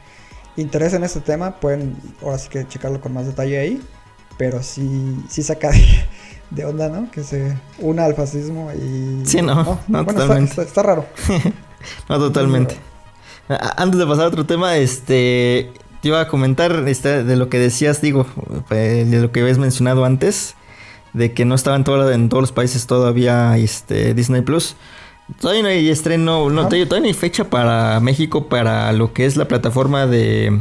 interés 0.56 0.92
en 0.94 1.02
este 1.04 1.20
tema, 1.20 1.58
pueden 1.60 1.96
ahora 2.22 2.38
sí 2.38 2.48
que 2.48 2.66
checarlo 2.68 3.00
con 3.00 3.12
más 3.14 3.26
detalle 3.26 3.58
ahí. 3.58 3.82
Pero 4.38 4.62
sí, 4.62 5.16
sí 5.28 5.42
saca 5.42 5.70
de, 5.70 5.78
de 6.54 6.64
onda, 6.64 6.88
¿no? 6.88 7.10
Que 7.10 7.22
se 7.22 7.56
una 7.78 8.04
al 8.04 8.14
fascismo 8.14 8.70
y... 8.72 9.24
Sí, 9.26 9.40
no, 9.42 9.54
no, 9.88 10.04
bueno, 10.04 10.20
totalmente. 10.20 10.50
está- 10.50 10.62
está 10.62 10.82
raro. 10.82 11.06
No, 12.08 12.16
totalmente. 12.18 12.76
Antes 13.76 13.98
de 13.98 14.06
pasar 14.06 14.26
a 14.26 14.28
otro 14.28 14.46
tema, 14.46 14.76
este, 14.76 15.72
te 16.00 16.08
iba 16.08 16.20
a 16.20 16.28
comentar 16.28 16.70
este, 16.86 17.24
de 17.24 17.34
lo 17.36 17.48
que 17.48 17.58
decías, 17.58 18.00
digo, 18.00 18.24
eh, 18.70 19.04
de 19.08 19.20
lo 19.20 19.32
que 19.32 19.40
habías 19.40 19.58
mencionado 19.58 20.04
antes, 20.04 20.54
de 21.12 21.32
que 21.32 21.44
no 21.44 21.56
estaba 21.56 21.74
en, 21.74 21.82
todo- 21.82 22.12
en 22.12 22.28
todos 22.28 22.40
los 22.42 22.52
países 22.52 22.86
todavía 22.86 23.56
este, 23.58 24.14
Disney 24.14 24.42
Plus. 24.42 24.76
Todavía 25.40 25.62
no 25.62 25.68
hay 25.70 25.88
estreno, 25.90 26.50
no, 26.50 26.62
todavía, 26.68 26.86
todavía 26.86 27.08
no 27.10 27.14
hay 27.16 27.20
fecha 27.20 27.50
para 27.50 27.98
México 27.98 28.46
para 28.48 28.92
lo 28.92 29.12
que 29.12 29.26
es 29.26 29.36
la 29.36 29.48
plataforma 29.48 30.06
de, 30.06 30.60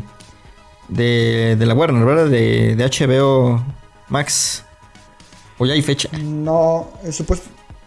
de, 0.87 1.55
de 1.57 1.65
la 1.67 1.73
Warner, 1.75 2.03
¿verdad? 2.03 2.27
De, 2.27 2.75
de 2.75 2.83
HBO 2.85 3.63
Max. 4.09 4.65
¿O 5.61 5.65
ya 5.67 5.73
hay 5.75 5.83
fecha? 5.83 6.09
No, 6.23 6.89
eh, 7.03 7.09
supuest- 7.11 7.43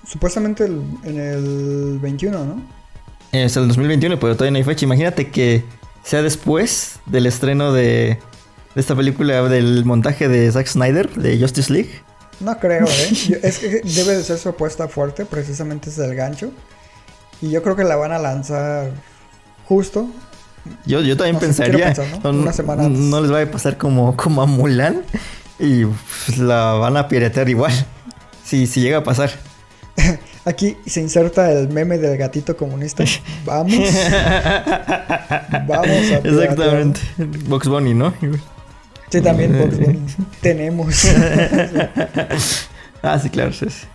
supuestamente 0.07 0.65
el- 0.65 0.81
en 1.03 1.19
el 1.19 1.99
21, 2.01 2.45
¿no? 2.45 2.63
Es 3.33 3.57
el 3.57 3.67
2021, 3.67 4.21
pero 4.21 4.35
todavía 4.35 4.53
no 4.53 4.59
hay 4.59 4.63
fecha. 4.65 4.85
Imagínate 4.85 5.29
que 5.33 5.65
sea 6.05 6.23
después 6.23 7.01
del 7.07 7.27
estreno 7.27 7.73
de, 7.73 8.19
de 8.77 8.81
esta 8.81 8.95
película, 8.95 9.43
del 9.49 9.85
montaje 9.85 10.29
de 10.29 10.53
Zack 10.53 10.69
Snyder, 10.69 11.13
de 11.15 11.37
Justice 11.41 11.73
League. 11.73 11.91
No 12.39 12.57
creo, 12.61 12.87
¿eh? 12.87 13.11
Yo- 13.29 13.37
es 13.43 13.59
que 13.59 13.81
debe 13.83 14.19
de 14.19 14.23
ser 14.23 14.39
su 14.39 14.51
apuesta 14.51 14.87
fuerte, 14.87 15.25
precisamente 15.27 15.91
es 15.91 15.99
el 15.99 16.15
gancho. 16.15 16.53
Y 17.43 17.51
yo 17.51 17.61
creo 17.65 17.75
que 17.75 17.83
la 17.83 17.97
van 17.97 18.13
a 18.13 18.21
lanzar 18.21 18.93
justo. 19.67 20.07
Yo, 20.87 21.01
yo 21.01 21.17
también 21.17 21.35
No 21.35 21.41
pensaría, 21.41 21.87
pensar, 21.87 22.07
¿no? 22.23 22.33
no, 22.33 22.39
Una 22.43 22.53
semana 22.53 22.85
antes. 22.85 23.01
no 23.01 23.21
les 23.21 23.33
va 23.33 23.43
a 23.43 23.47
pasar 23.51 23.77
como, 23.79 24.17
como 24.17 24.43
a 24.43 24.47
Mulan 24.47 25.03
y 25.59 25.85
pues, 25.85 26.39
la 26.39 26.73
van 26.73 26.97
a 26.97 27.09
piratear 27.09 27.49
igual. 27.49 27.73
Si, 28.45 28.67
si 28.67 28.83
llega 28.83 28.99
a 28.99 29.03
pasar. 29.03 29.31
Aquí 30.45 30.77
se 30.85 31.01
inserta 31.01 31.51
el 31.51 31.71
meme 31.71 31.97
del 31.97 32.19
gatito 32.19 32.59
comunista. 32.59 33.03
Vamos. 33.47 33.89
Vamos 35.67 36.13
a 36.13 36.21
piratear. 36.21 36.27
Exactamente. 36.27 37.01
Box 37.49 37.69
Bunny, 37.69 37.95
¿no? 37.95 38.13
Sí, 39.09 39.23
también 39.23 39.59
Bugs 39.59 39.79
Bunny. 39.79 39.99
tenemos. 40.43 41.07
ah, 43.03 43.19
sí, 43.19 43.31
claro, 43.31 43.53
sí, 43.53 43.67
sí. 43.71 43.87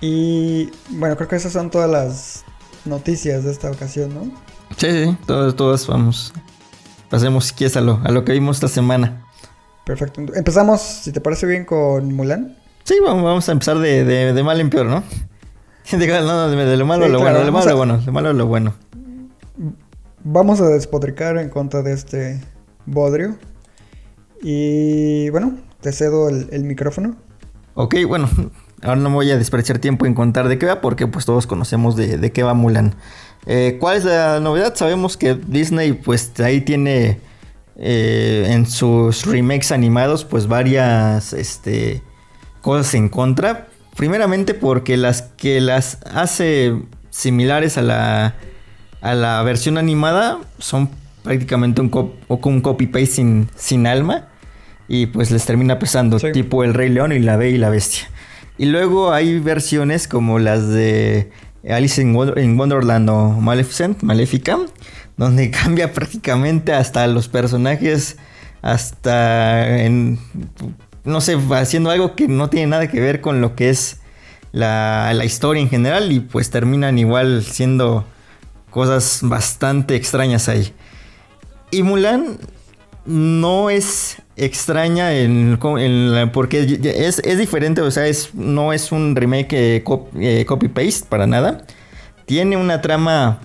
y 0.00 0.70
bueno, 0.90 1.16
creo 1.16 1.28
que 1.28 1.36
esas 1.36 1.52
son 1.52 1.70
todas 1.70 1.90
las 1.90 2.44
noticias 2.84 3.44
de 3.44 3.50
esta 3.50 3.70
ocasión, 3.70 4.14
¿no? 4.14 4.22
Sí, 4.76 4.90
sí, 4.90 5.16
todos, 5.26 5.56
todos 5.56 5.86
vamos. 5.86 6.32
Pasemos 7.10 7.46
si 7.46 7.54
quieres 7.54 7.76
a 7.76 7.80
lo, 7.80 8.00
a 8.04 8.10
lo 8.10 8.24
que 8.24 8.32
vimos 8.32 8.56
esta 8.56 8.68
semana. 8.68 9.23
Perfecto. 9.84 10.22
Empezamos, 10.34 10.80
si 10.80 11.12
te 11.12 11.20
parece 11.20 11.46
bien, 11.46 11.64
con 11.64 12.12
Mulan. 12.14 12.56
Sí, 12.84 12.96
vamos, 13.04 13.22
vamos 13.24 13.48
a 13.48 13.52
empezar 13.52 13.78
de, 13.78 14.04
de, 14.04 14.32
de 14.32 14.42
mal 14.42 14.60
en 14.60 14.70
peor, 14.70 14.86
¿no? 14.86 15.02
Digo, 15.98 16.18
no, 16.20 16.48
de, 16.50 16.64
de 16.64 16.76
lo 16.76 16.86
malo 16.86 17.04
a 17.04 17.08
Sí, 17.08 17.12
lo 17.12 17.20
claro, 17.20 17.38
bueno, 17.38 17.38
de 17.40 17.44
lo 17.46 17.52
malo 17.52 17.64
a 17.66 17.68
a- 17.68 17.72
lo 17.72 17.76
bueno, 17.76 17.98
de 17.98 18.06
lo 18.06 18.12
malo 18.12 18.28
a 18.30 18.32
lo 18.32 18.46
bueno. 18.46 18.74
Vamos 20.22 20.60
a 20.60 20.68
despotricar 20.68 21.36
en 21.38 21.50
contra 21.50 21.82
de 21.82 21.92
este 21.92 22.40
bodrio. 22.86 23.36
Y 24.42 25.28
bueno, 25.30 25.58
te 25.80 25.92
cedo 25.92 26.28
el, 26.28 26.48
el 26.50 26.64
micrófono. 26.64 27.16
Ok, 27.74 27.96
bueno, 28.06 28.28
ahora 28.82 28.96
no 28.96 29.10
me 29.10 29.16
voy 29.16 29.30
a 29.30 29.36
desperdiciar 29.38 29.78
tiempo 29.78 30.06
en 30.06 30.14
contar 30.14 30.48
de 30.48 30.58
qué 30.58 30.66
va, 30.66 30.80
porque 30.80 31.06
pues 31.06 31.24
todos 31.26 31.46
conocemos 31.46 31.96
de, 31.96 32.18
de 32.18 32.32
qué 32.32 32.42
va 32.42 32.54
Mulan. 32.54 32.94
Eh, 33.46 33.76
¿Cuál 33.78 33.98
es 33.98 34.04
la 34.04 34.40
novedad? 34.40 34.74
Sabemos 34.74 35.16
que 35.18 35.34
Disney 35.34 35.92
pues 35.92 36.32
ahí 36.40 36.62
tiene 36.62 37.20
eh, 37.76 38.46
en 38.50 38.66
sus 38.66 39.26
remakes 39.26 39.72
animados 39.72 40.24
pues 40.24 40.46
varias 40.46 41.32
este, 41.32 42.02
cosas 42.60 42.94
en 42.94 43.08
contra. 43.08 43.68
Primeramente 43.96 44.54
porque 44.54 44.96
las 44.96 45.22
que 45.22 45.60
las 45.60 45.98
hace 46.12 46.74
similares 47.10 47.78
a 47.78 47.82
la, 47.82 48.34
a 49.00 49.14
la 49.14 49.42
versión 49.42 49.78
animada 49.78 50.38
son 50.58 50.90
prácticamente 51.22 51.80
un, 51.80 51.90
cop- 51.90 52.12
un 52.28 52.60
copy-paste 52.60 53.06
sin, 53.06 53.48
sin 53.56 53.86
alma. 53.86 54.28
Y 54.88 55.06
pues 55.06 55.30
les 55.30 55.46
termina 55.46 55.78
pesando, 55.78 56.18
Sí. 56.18 56.32
tipo 56.32 56.62
El 56.64 56.74
Rey 56.74 56.90
León 56.90 57.12
y 57.12 57.18
La 57.18 57.36
Bella 57.36 57.54
y 57.54 57.58
la 57.58 57.70
Bestia. 57.70 58.04
Y 58.58 58.66
luego 58.66 59.12
hay 59.12 59.38
versiones 59.38 60.06
como 60.08 60.38
las 60.38 60.68
de 60.68 61.30
Alice 61.68 62.02
in, 62.02 62.14
Wonder- 62.14 62.38
in 62.44 62.58
Wonderland 62.58 63.08
o 63.08 63.30
Maleficent, 63.30 64.02
Maléfica, 64.02 64.58
donde 65.16 65.50
cambia 65.62 65.92
prácticamente 65.92 66.72
hasta 66.72 67.06
los 67.06 67.28
personajes, 67.28 68.16
hasta 68.62 69.66
no 71.04 71.20
sé, 71.20 71.38
haciendo 71.50 71.90
algo 71.90 72.16
que 72.16 72.28
no 72.28 72.48
tiene 72.48 72.68
nada 72.68 72.88
que 72.88 73.00
ver 73.00 73.20
con 73.20 73.40
lo 73.40 73.54
que 73.54 73.68
es 73.68 74.00
la, 74.52 75.12
la 75.14 75.24
historia 75.24 75.60
en 75.60 75.68
general 75.68 76.10
y 76.12 76.20
pues 76.20 76.50
terminan 76.50 76.98
igual 76.98 77.42
siendo 77.42 78.06
cosas 78.70 79.20
bastante 79.22 79.94
extrañas 79.94 80.48
ahí. 80.48 80.72
Y 81.70 81.82
Mulan 81.82 82.38
no 83.04 83.70
es 83.70 84.16
extraña 84.36 85.12
en, 85.12 85.58
porque 86.32 86.80
es, 86.82 87.18
es 87.18 87.38
diferente, 87.38 87.82
o 87.82 87.90
sea, 87.90 88.06
es, 88.06 88.34
no 88.34 88.72
es 88.72 88.92
un 88.92 89.14
remake 89.14 89.52
eh, 89.52 89.84
eh, 90.20 90.44
copy-paste 90.46 91.06
para 91.08 91.26
nada. 91.26 91.64
Tiene 92.26 92.56
una 92.56 92.80
trama 92.80 93.40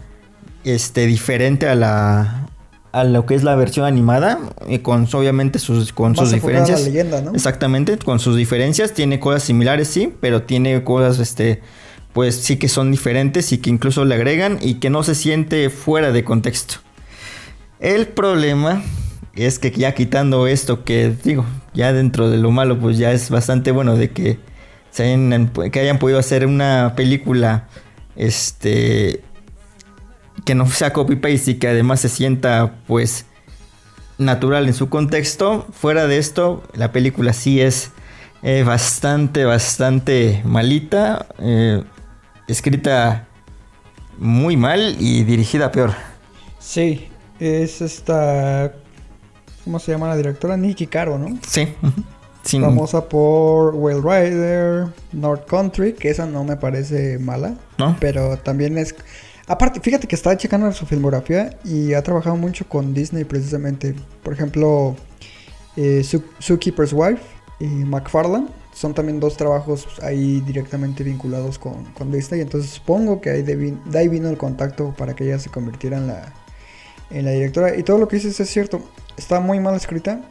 este, 0.64 1.06
diferente 1.08 1.68
a 1.68 1.76
la 1.76 2.46
a 2.92 3.04
lo 3.04 3.26
que 3.26 3.36
es 3.36 3.44
la 3.44 3.56
versión 3.56 3.86
animada, 3.86 4.40
eh, 4.68 4.82
con 4.82 5.08
obviamente 5.14 5.60
sus, 5.60 5.94
con 5.94 6.12
Más 6.14 6.20
sus 6.20 6.30
la 6.30 6.36
diferencias. 6.36 6.84
leyenda, 6.84 7.22
¿no? 7.22 7.34
Exactamente, 7.34 7.98
con 8.00 8.20
sus 8.20 8.36
diferencias. 8.36 8.94
Tiene 8.94 9.20
cosas 9.20 9.44
similares, 9.44 9.88
sí, 9.88 10.14
pero 10.20 10.44
tiene 10.44 10.84
cosas, 10.84 11.20
este, 11.20 11.62
pues 12.14 12.36
sí 12.36 12.58
que 12.58 12.68
son 12.68 12.90
diferentes 12.92 13.52
y 13.52 13.60
que 13.60 13.70
incluso 13.70 14.06
le 14.06 14.16
agregan 14.16 14.58
y 14.62 14.76
que 14.76 14.90
no 14.90 15.04
se 15.04 15.14
siente 15.14 15.70
fuera 15.70 16.12
de 16.12 16.24
contexto. 16.24 16.76
El 17.80 18.08
problema 18.08 18.82
es 19.36 19.60
que 19.60 19.72
ya 19.72 19.94
quitando 19.94 20.48
esto 20.48 20.84
que 20.84 21.14
digo, 21.24 21.46
ya 21.74 21.94
dentro 21.94 22.30
de 22.30 22.38
lo 22.38 22.52
malo, 22.52 22.80
pues 22.80 22.98
ya 22.98 23.12
es 23.12 23.30
bastante 23.30 23.72
bueno 23.72 23.96
de 23.96 24.12
que 24.12 24.40
se 24.90 25.04
hayan, 25.04 25.52
que 25.72 25.80
hayan 25.80 26.00
podido 26.00 26.18
hacer 26.18 26.46
una 26.48 26.94
película, 26.96 27.68
este, 28.16 29.22
que 30.46 30.56
no 30.56 30.68
sea 30.70 30.94
copy 30.94 31.16
paste 31.16 31.52
y 31.52 31.56
que 31.56 31.68
además 31.68 32.00
se 32.02 32.10
sienta, 32.10 32.76
pues, 32.88 33.26
natural 34.18 34.68
en 34.68 34.74
su 34.74 34.90
contexto. 34.90 35.68
Fuera 35.72 36.08
de 36.08 36.18
esto, 36.18 36.64
la 36.74 36.92
película 36.92 37.34
sí 37.34 37.62
es 37.62 37.92
eh, 38.44 38.64
bastante, 38.64 39.46
bastante 39.46 40.42
malita, 40.46 41.28
eh, 41.40 41.84
escrita 42.48 43.28
muy 44.18 44.58
mal 44.58 44.96
y 45.00 45.24
dirigida 45.24 45.72
peor. 45.72 45.94
Sí, 46.60 47.08
es 47.40 47.82
esta. 47.82 48.74
¿Cómo 49.64 49.80
se 49.80 49.92
llama 49.92 50.08
la 50.08 50.18
directora? 50.18 50.58
Nikki 50.58 50.88
Caro, 50.88 51.18
¿no? 51.18 51.38
Sí. 51.48 51.68
Sin- 52.44 52.62
Famosa 52.64 53.08
por 53.08 53.76
Whale 53.76 54.02
Rider, 54.02 54.88
North 55.12 55.46
Country, 55.48 55.94
que 55.94 56.10
esa 56.10 56.26
no 56.26 56.44
me 56.44 56.56
parece 56.56 57.20
mala. 57.20 57.56
¿No? 57.78 57.96
Pero 58.00 58.38
también 58.38 58.78
es. 58.78 58.96
Aparte, 59.50 59.80
fíjate 59.80 60.08
que 60.08 60.14
estaba 60.16 60.38
checando 60.38 60.72
su 60.72 60.86
filmografía 60.86 61.58
y 61.66 61.94
ha 61.96 62.04
trabajado 62.04 62.36
mucho 62.38 62.70
con 62.70 62.94
Disney 62.94 63.24
precisamente. 63.24 63.96
Por 64.22 64.32
ejemplo, 64.32 64.96
eh, 65.76 66.02
Zoo- 66.04 66.24
Zookeeper's 66.40 66.94
Wife 66.94 67.24
y 67.60 67.66
McFarlane. 67.66 68.46
Son 68.76 68.94
también 68.94 69.20
dos 69.20 69.36
trabajos 69.38 69.88
ahí 70.04 70.40
directamente 70.42 71.04
vinculados 71.04 71.58
con, 71.58 71.84
con 71.96 72.12
Disney. 72.12 72.42
Entonces 72.42 72.70
supongo 72.70 73.22
que 73.22 73.32
ahí 73.32 73.42
de, 73.42 73.76
ahí 73.96 74.08
vino 74.08 74.30
el 74.30 74.38
contacto 74.38 74.94
para 74.96 75.16
que 75.16 75.24
ella 75.24 75.40
se 75.40 75.50
convirtiera 75.50 75.98
en 75.98 76.06
la, 76.06 76.32
en 77.10 77.26
la 77.26 77.32
directora. 77.32 77.76
Y 77.76 77.82
todo 77.82 77.98
lo 77.98 78.08
que 78.08 78.18
dices 78.18 78.40
es 78.40 78.52
cierto. 78.52 78.82
Está 79.18 79.40
muy 79.40 79.60
mal 79.60 79.76
escrita. 79.76 80.22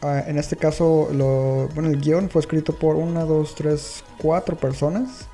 Ah, 0.00 0.24
en 0.26 0.38
este 0.38 0.56
caso, 0.56 1.08
bueno, 1.74 1.90
el 1.90 2.00
guion 2.00 2.30
fue 2.30 2.40
escrito 2.40 2.74
por 2.74 2.96
una, 2.96 3.24
dos, 3.24 3.54
tres, 3.54 4.02
cuatro 4.16 4.56
personas. 4.56 5.28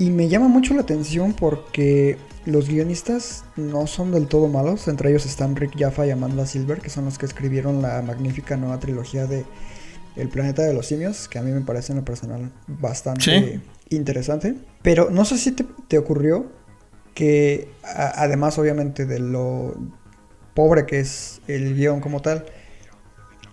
Y 0.00 0.10
me 0.10 0.28
llama 0.28 0.48
mucho 0.48 0.74
la 0.74 0.80
atención 0.82 1.32
porque 1.32 2.18
los 2.44 2.68
guionistas 2.68 3.44
no 3.56 3.86
son 3.86 4.10
del 4.12 4.26
todo 4.26 4.48
malos. 4.48 4.88
Entre 4.88 5.10
ellos 5.10 5.26
están 5.26 5.54
Rick 5.56 5.78
Jaffa 5.78 6.06
y 6.06 6.10
Amanda 6.10 6.46
Silver, 6.46 6.80
que 6.80 6.90
son 6.90 7.04
los 7.04 7.18
que 7.18 7.26
escribieron 7.26 7.82
la 7.82 8.02
magnífica 8.02 8.56
nueva 8.56 8.78
trilogía 8.80 9.26
de 9.26 9.44
El 10.16 10.28
planeta 10.28 10.62
de 10.62 10.74
los 10.74 10.86
simios, 10.86 11.26
que 11.28 11.38
a 11.38 11.42
mí 11.42 11.50
me 11.52 11.62
parece 11.62 11.92
en 11.92 11.98
lo 12.00 12.04
personal 12.04 12.52
bastante 12.66 13.22
Sí. 13.88 13.96
interesante. 13.96 14.54
Pero 14.82 15.10
no 15.10 15.24
sé 15.24 15.38
si 15.38 15.52
te, 15.52 15.64
te 15.88 15.96
ocurrió 15.96 16.52
que, 17.14 17.68
a- 17.82 18.22
además 18.22 18.58
obviamente 18.58 19.06
de 19.06 19.20
lo 19.20 19.74
pobre 20.54 20.84
que 20.84 21.00
es 21.00 21.40
el 21.48 21.74
guion 21.76 22.00
como 22.00 22.20
tal, 22.20 22.44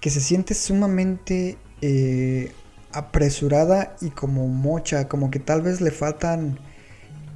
que 0.01 0.09
se 0.09 0.19
siente 0.19 0.53
sumamente 0.53 1.57
eh, 1.81 2.51
apresurada 2.91 3.95
y 4.01 4.09
como 4.09 4.47
mocha, 4.49 5.07
como 5.07 5.31
que 5.31 5.39
tal 5.39 5.61
vez 5.61 5.79
le 5.79 5.91
faltan 5.91 6.59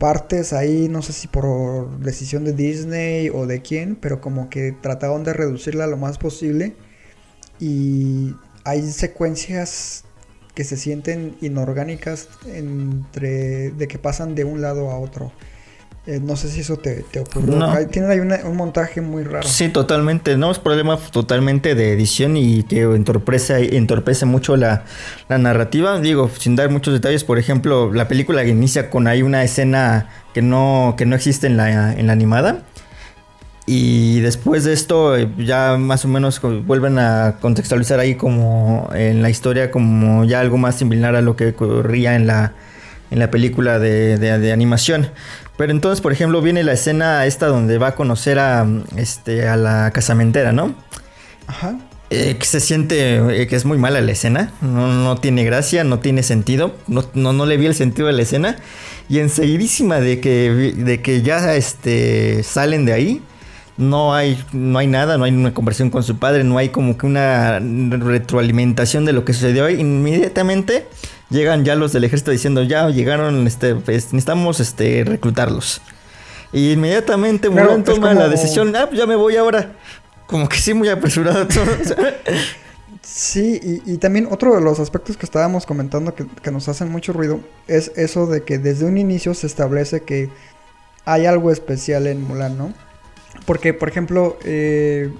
partes 0.04 0.52
ahí, 0.52 0.90
no 0.90 1.02
sé 1.02 1.14
si 1.14 1.30
por 1.30 1.98
decisión 2.00 2.44
de 2.44 2.52
Disney 2.52 3.30
o 3.30 3.48
de 3.48 3.62
quién, 3.62 3.96
pero 3.96 4.20
como 4.20 4.50
que 4.50 4.74
trataron 4.74 5.24
de 5.24 5.32
reducirla 5.32 5.88
lo 5.88 5.96
más 5.96 6.18
posible 6.18 6.76
y 7.58 8.36
hay 8.66 8.82
secuencias 8.82 10.04
que 10.56 10.66
se 10.66 10.76
sienten 10.76 11.38
inorgánicas 11.40 12.28
entre 12.48 13.72
de 13.72 13.88
que 13.88 13.98
pasan 13.98 14.36
de 14.36 14.44
un 14.44 14.62
lado 14.62 14.92
a 14.92 15.00
otro. 15.00 15.32
Eh, 16.06 16.20
no 16.22 16.36
sé 16.36 16.50
si 16.50 16.60
eso 16.60 16.76
te, 16.76 17.04
te 17.10 17.22
ocurrió. 17.22 17.56
No. 17.56 17.72
Hay- 17.72 17.86
tienen 17.86 18.12
ahí 18.12 18.20
una- 18.20 18.42
un 18.44 18.58
montaje 18.58 19.00
muy 19.00 19.24
raro. 19.24 19.48
Sí, 19.48 19.70
totalmente. 19.70 20.36
No, 20.36 20.52
es 20.52 20.60
problema 20.60 20.98
totalmente 20.98 21.76
de 21.76 21.94
edición 21.94 22.36
y 22.36 22.64
que 22.64 22.82
entorpece, 22.82 23.78
entorpece 23.78 24.26
mucho 24.26 24.58
la, 24.58 24.84
la 25.30 25.38
narrativa. 25.38 25.98
Digo, 26.02 26.30
sin 26.38 26.58
dar 26.58 26.70
muchos 26.70 26.94
detalles, 26.94 27.24
por 27.24 27.40
ejemplo, 27.40 27.94
la 27.94 28.10
película 28.10 28.44
inicia 28.44 28.90
con 28.90 29.08
ahí 29.08 29.22
una 29.22 29.44
escena 29.46 30.10
que 30.34 30.42
no, 30.42 30.96
que 30.98 31.06
no 31.06 31.16
existe 31.16 31.48
en 31.48 31.56
la, 31.56 31.94
en 31.94 32.08
la 32.08 32.14
animada. 32.14 32.64
Y 33.66 34.20
después 34.20 34.66
de 34.66 34.74
esto 34.74 35.16
eh, 35.16 35.30
ya 35.38 35.78
más 35.80 36.04
o 36.04 36.10
menos 36.10 36.42
vuelven 36.66 37.00
a 37.00 37.38
contextualizar 37.40 37.98
ahí 38.02 38.16
como 38.16 38.90
en 38.94 39.22
la 39.22 39.30
historia 39.30 39.72
como 39.72 40.26
ya 40.26 40.42
algo 40.42 40.58
más 40.58 40.76
similar 40.76 41.16
a 41.16 41.22
lo 41.22 41.38
que 41.38 41.48
ocurría 41.50 42.16
en 42.16 42.28
la, 42.28 42.52
en 43.10 43.20
la 43.20 43.32
película 43.32 43.80
de, 43.80 44.18
de- 44.18 44.38
de 44.38 44.52
animación. 44.52 45.08
Pero 45.58 45.72
entonces, 45.72 46.02
por 46.02 46.12
ejemplo, 46.12 46.42
viene 46.42 46.64
la 46.64 46.74
escena 46.74 47.26
esta 47.26 47.48
donde 47.48 47.78
va 47.78 47.90
a 47.90 47.96
conocer 47.96 48.40
a, 48.40 48.66
este, 48.96 49.48
a 49.48 49.56
la 49.56 49.92
casamentera, 49.92 50.52
¿no? 50.52 50.74
Ajá. 51.48 51.78
eh, 52.10 52.38
que 52.38 52.46
se 52.46 52.60
siente 52.60 53.18
eh, 53.42 53.48
que 53.48 53.56
es 53.56 53.66
muy 53.66 53.78
mala 53.78 54.00
la 54.02 54.12
escena. 54.12 54.52
No, 54.62 54.88
no 54.94 55.18
tiene 55.18 55.44
gracia, 55.44 55.84
no 55.84 56.00
tiene 56.00 56.24
sentido. 56.24 56.76
No, 56.88 57.04
no, 57.14 57.34
no 57.34 57.46
le 57.46 57.58
vi 57.58 57.66
el 57.66 57.76
sentido 57.76 58.08
de 58.08 58.14
la 58.14 58.22
escena. 58.22 58.58
Y 59.10 59.20
enseguidísima 59.20 60.00
de 60.00 60.20
que, 60.20 60.74
de 60.76 61.02
que 61.02 61.22
ya 61.22 61.56
este, 61.56 62.44
salen 62.44 62.86
de 62.86 62.94
ahí, 62.94 63.22
no 63.78 64.14
hay, 64.14 64.44
no 64.54 64.78
hay 64.80 64.88
nada, 64.88 65.18
no 65.18 65.24
hay 65.26 65.32
una 65.32 65.54
conversación 65.54 65.90
con 65.90 66.04
su 66.04 66.18
padre, 66.18 66.44
no 66.44 66.58
hay 66.58 66.70
como 66.70 66.98
que 66.98 67.06
una 67.08 67.60
retroalimentación 67.60 69.06
de 69.06 69.14
lo 69.14 69.26
que 69.26 69.34
sucedió. 69.34 69.70
Inmediatamente 69.70 70.86
llegan 71.34 71.66
ya 71.66 71.76
los 71.76 71.92
del 71.92 72.06
ejército 72.06 72.32
diciendo, 72.32 72.64
ya 72.64 72.88
llegaron, 72.90 73.46
este, 73.48 73.76
pues, 73.76 74.14
necesitamos 74.14 74.62
este, 74.62 75.04
reclutarlos. 75.06 75.82
Y 76.54 76.72
inmediatamente 76.72 77.50
Claro, 77.50 77.64
Mulan 77.72 77.80
es 77.82 77.86
toma 77.86 78.10
como- 78.10 78.20
la 78.22 78.30
decisión, 78.30 78.74
ah, 78.76 78.86
pues 78.88 79.00
ya 79.00 79.06
me 79.08 79.16
voy 79.16 79.36
ahora. 79.36 79.74
Como 80.28 80.48
que 80.48 80.58
sí, 80.58 80.74
muy 80.74 80.88
apresurado 80.88 81.46
todo. 81.48 81.66
Sí, 83.06 83.60
y, 83.86 83.94
y 83.94 83.98
también 83.98 84.28
otro 84.32 84.56
de 84.56 84.62
los 84.62 84.80
aspectos 84.80 85.18
que 85.18 85.26
estábamos 85.26 85.66
comentando 85.66 86.16
que, 86.16 86.26
que 86.42 86.52
nos 86.52 86.70
hacen 86.70 86.90
mucho 86.90 87.12
ruido 87.12 87.42
es 87.68 87.92
eso 87.98 88.28
de 88.28 88.44
que 88.44 88.58
desde 88.60 88.86
un 88.86 88.98
inicio 88.98 89.34
se 89.34 89.46
establece 89.46 90.04
que 90.04 90.30
hay 91.04 91.26
algo 91.26 91.52
especial 91.52 92.08
en 92.08 92.22
Mulan, 92.24 92.58
¿no? 92.58 92.74
Porque, 93.46 93.74
por 93.74 93.90
ejemplo, 93.90 94.38
eh, 94.46 95.12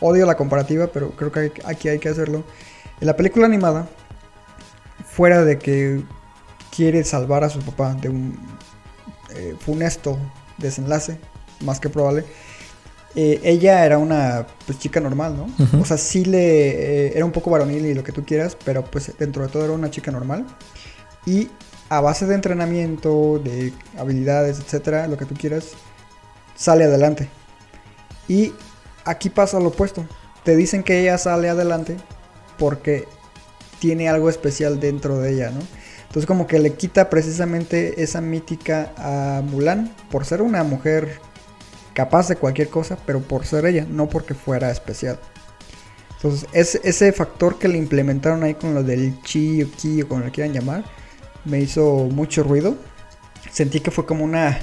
odio 0.00 0.26
la 0.26 0.36
comparativa, 0.36 0.88
pero 0.88 1.10
creo 1.12 1.30
que 1.30 1.40
hay- 1.40 1.52
aquí 1.64 1.88
hay 1.88 2.00
que 2.00 2.08
hacerlo. 2.08 2.42
En 3.00 3.06
la 3.06 3.16
película 3.16 3.46
animada, 3.46 3.88
fuera 5.14 5.44
de 5.44 5.58
que 5.58 6.02
quiere 6.74 7.04
salvar 7.04 7.44
a 7.44 7.50
su 7.50 7.60
papá 7.60 7.94
de 7.94 8.08
un 8.08 8.38
eh, 9.34 9.54
funesto 9.60 10.18
desenlace, 10.56 11.18
más 11.60 11.80
que 11.80 11.90
probable, 11.90 12.24
eh, 13.14 13.40
ella 13.44 13.84
era 13.84 13.98
una 13.98 14.46
pues, 14.66 14.78
chica 14.78 14.98
normal, 15.00 15.36
¿no? 15.36 15.80
O 15.80 15.84
sea, 15.84 15.98
sí 15.98 16.24
le... 16.24 17.08
eh, 17.08 17.12
era 17.14 17.26
un 17.26 17.32
poco 17.32 17.50
varonil 17.50 17.84
y 17.84 17.94
lo 17.94 18.02
que 18.02 18.12
tú 18.12 18.24
quieras, 18.24 18.56
pero 18.64 18.84
pues 18.84 19.12
dentro 19.18 19.42
de 19.42 19.48
todo 19.50 19.64
era 19.64 19.74
una 19.74 19.90
chica 19.90 20.10
normal. 20.10 20.46
Y 21.26 21.50
a 21.90 22.00
base 22.00 22.24
de 22.26 22.34
entrenamiento, 22.34 23.38
de 23.38 23.74
habilidades, 23.98 24.60
etcétera, 24.60 25.06
lo 25.08 25.18
que 25.18 25.26
tú 25.26 25.34
quieras, 25.34 25.72
sale 26.56 26.84
adelante. 26.84 27.28
Y 28.28 28.54
aquí 29.04 29.28
pasa 29.28 29.60
lo 29.60 29.68
opuesto. 29.68 30.06
Te 30.42 30.56
dicen 30.56 30.82
que 30.82 31.00
ella 31.00 31.18
sale 31.18 31.50
adelante 31.50 31.98
porque 32.58 33.06
tiene 33.82 34.08
algo 34.08 34.30
especial 34.30 34.78
dentro 34.78 35.18
de 35.18 35.32
ella, 35.32 35.50
¿no? 35.50 35.58
Entonces 36.02 36.24
como 36.24 36.46
que 36.46 36.60
le 36.60 36.74
quita 36.74 37.10
precisamente 37.10 38.00
esa 38.00 38.20
mítica 38.20 38.92
a 38.96 39.42
Mulan 39.44 39.92
por 40.08 40.24
ser 40.24 40.40
una 40.40 40.62
mujer 40.62 41.18
capaz 41.92 42.28
de 42.28 42.36
cualquier 42.36 42.68
cosa, 42.68 42.96
pero 43.04 43.18
por 43.22 43.44
ser 43.44 43.66
ella, 43.66 43.84
no 43.90 44.08
porque 44.08 44.34
fuera 44.34 44.70
especial. 44.70 45.18
Entonces 46.14 46.48
ese, 46.52 46.80
ese 46.84 47.10
factor 47.10 47.58
que 47.58 47.66
le 47.66 47.76
implementaron 47.76 48.44
ahí 48.44 48.54
con 48.54 48.72
lo 48.72 48.84
del 48.84 49.20
chi 49.22 49.64
o 49.64 49.70
ki 49.72 50.02
o 50.02 50.08
como 50.08 50.20
lo 50.20 50.30
quieran 50.30 50.52
llamar, 50.54 50.84
me 51.44 51.58
hizo 51.58 52.06
mucho 52.08 52.44
ruido. 52.44 52.76
Sentí 53.50 53.80
que 53.80 53.90
fue 53.90 54.06
como 54.06 54.24
una 54.24 54.60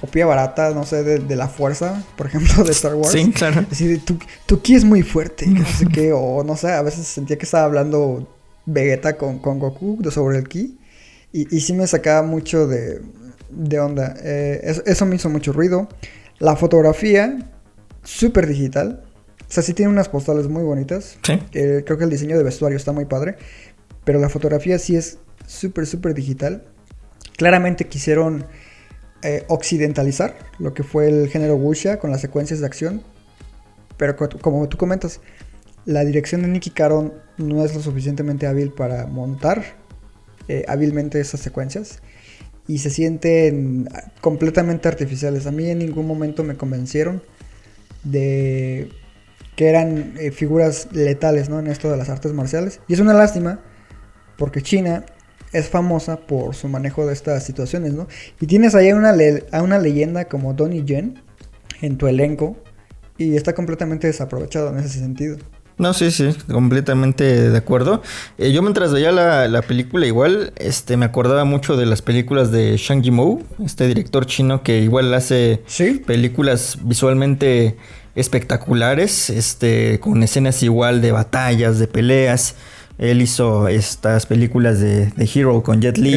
copia 0.00 0.26
barata, 0.26 0.70
no 0.70 0.84
sé, 0.84 1.02
de, 1.02 1.18
de 1.18 1.36
la 1.36 1.48
fuerza, 1.48 2.04
por 2.16 2.26
ejemplo, 2.26 2.64
de 2.64 2.72
Star 2.72 2.94
Wars. 2.94 3.12
sí, 3.12 3.30
claro. 3.32 3.64
Así 3.70 3.86
de, 3.86 3.98
tu, 3.98 4.18
tu 4.46 4.60
ki 4.60 4.74
es 4.74 4.84
muy 4.84 5.02
fuerte, 5.02 5.46
no 5.46 5.64
sé 5.64 5.86
qué, 5.92 6.12
o 6.12 6.42
no 6.44 6.56
sé, 6.56 6.72
a 6.72 6.82
veces 6.82 7.06
sentía 7.06 7.38
que 7.38 7.44
estaba 7.44 7.64
hablando 7.64 8.28
Vegeta 8.66 9.16
con, 9.16 9.38
con 9.38 9.58
Goku 9.58 9.98
sobre 10.10 10.38
el 10.38 10.48
ki. 10.48 10.78
Y, 11.32 11.54
y 11.54 11.60
sí 11.60 11.72
me 11.72 11.86
sacaba 11.86 12.26
mucho 12.26 12.66
de, 12.66 13.00
de 13.50 13.80
onda. 13.80 14.14
Eh, 14.22 14.60
eso, 14.64 14.82
eso 14.86 15.06
me 15.06 15.16
hizo 15.16 15.28
mucho 15.28 15.52
ruido. 15.52 15.88
La 16.38 16.56
fotografía, 16.56 17.38
súper 18.02 18.46
digital. 18.46 19.02
O 19.40 19.52
sea, 19.54 19.62
sí 19.62 19.74
tiene 19.74 19.90
unas 19.90 20.08
postales 20.08 20.48
muy 20.48 20.62
bonitas. 20.62 21.18
Sí. 21.22 21.38
Eh, 21.52 21.82
creo 21.84 21.98
que 21.98 22.04
el 22.04 22.10
diseño 22.10 22.36
de 22.36 22.44
vestuario 22.44 22.76
está 22.76 22.92
muy 22.92 23.04
padre. 23.04 23.36
Pero 24.04 24.20
la 24.20 24.28
fotografía 24.28 24.78
sí 24.78 24.96
es 24.96 25.18
súper, 25.46 25.86
súper 25.86 26.14
digital. 26.14 26.62
Claramente 27.36 27.88
quisieron 27.88 28.46
eh, 29.24 29.44
occidentalizar 29.48 30.36
lo 30.58 30.72
que 30.74 30.82
fue 30.84 31.08
el 31.08 31.28
género 31.28 31.56
wuxia 31.56 31.98
con 31.98 32.10
las 32.12 32.20
secuencias 32.20 32.60
de 32.60 32.66
acción. 32.66 33.02
Pero 33.96 34.16
co- 34.16 34.28
como 34.40 34.68
tú 34.68 34.76
comentas, 34.76 35.20
la 35.86 36.04
dirección 36.04 36.42
de 36.42 36.48
Nicky 36.48 36.70
Caron 36.70 37.12
no 37.38 37.64
es 37.64 37.74
lo 37.74 37.80
suficientemente 37.80 38.46
hábil 38.46 38.70
para 38.72 39.06
montar 39.06 39.64
eh, 40.48 40.64
hábilmente 40.68 41.20
esas 41.20 41.40
secuencias. 41.40 42.00
Y 42.66 42.78
se 42.78 42.90
sienten 42.90 43.88
completamente 44.20 44.88
artificiales. 44.88 45.46
A 45.46 45.50
mí 45.50 45.68
en 45.68 45.78
ningún 45.80 46.06
momento 46.06 46.44
me 46.44 46.56
convencieron 46.56 47.22
de 48.04 48.90
que 49.56 49.68
eran 49.68 50.14
eh, 50.18 50.30
figuras 50.30 50.88
letales 50.92 51.48
¿no? 51.48 51.58
en 51.60 51.66
esto 51.68 51.90
de 51.90 51.96
las 51.96 52.08
artes 52.08 52.32
marciales. 52.32 52.80
Y 52.88 52.94
es 52.94 53.00
una 53.00 53.14
lástima 53.14 53.60
porque 54.36 54.62
China 54.62 55.04
es 55.54 55.68
famosa 55.68 56.18
por 56.18 56.54
su 56.54 56.68
manejo 56.68 57.06
de 57.06 57.14
estas 57.14 57.44
situaciones, 57.44 57.94
¿no? 57.94 58.06
Y 58.40 58.46
tienes 58.46 58.74
ahí 58.74 58.90
a 58.90 58.96
una, 58.96 59.12
le- 59.12 59.46
a 59.52 59.62
una 59.62 59.78
leyenda 59.78 60.26
como 60.26 60.52
Donnie 60.52 60.84
Yen 60.84 61.22
en 61.80 61.96
tu 61.96 62.06
elenco 62.06 62.56
y 63.16 63.36
está 63.36 63.54
completamente 63.54 64.06
desaprovechado 64.06 64.68
en 64.70 64.78
ese 64.78 64.98
sentido. 64.98 65.38
No, 65.76 65.92
sí, 65.92 66.12
sí, 66.12 66.30
completamente 66.52 67.50
de 67.50 67.56
acuerdo. 67.58 68.00
Eh, 68.38 68.52
yo 68.52 68.62
mientras 68.62 68.92
veía 68.92 69.10
la, 69.10 69.48
la 69.48 69.60
película 69.62 70.06
igual, 70.06 70.52
este, 70.56 70.96
me 70.96 71.04
acordaba 71.04 71.44
mucho 71.44 71.76
de 71.76 71.84
las 71.84 72.00
películas 72.00 72.52
de 72.52 72.76
Shang 72.76 73.02
Yimou, 73.02 73.42
este 73.64 73.88
director 73.88 74.24
chino 74.24 74.62
que 74.62 74.78
igual 74.78 75.12
hace 75.14 75.62
Sí. 75.66 76.00
películas 76.06 76.78
visualmente 76.82 77.76
espectaculares, 78.14 79.30
este, 79.30 79.98
con 80.00 80.22
escenas 80.22 80.62
igual 80.62 81.00
de 81.00 81.12
batallas, 81.12 81.78
de 81.78 81.86
peleas. 81.88 82.54
Él 82.98 83.20
hizo 83.22 83.68
estas 83.68 84.26
películas 84.26 84.78
de, 84.80 85.06
de 85.06 85.30
Hero 85.34 85.62
con 85.62 85.80
Jet 85.80 85.98
Li, 85.98 86.14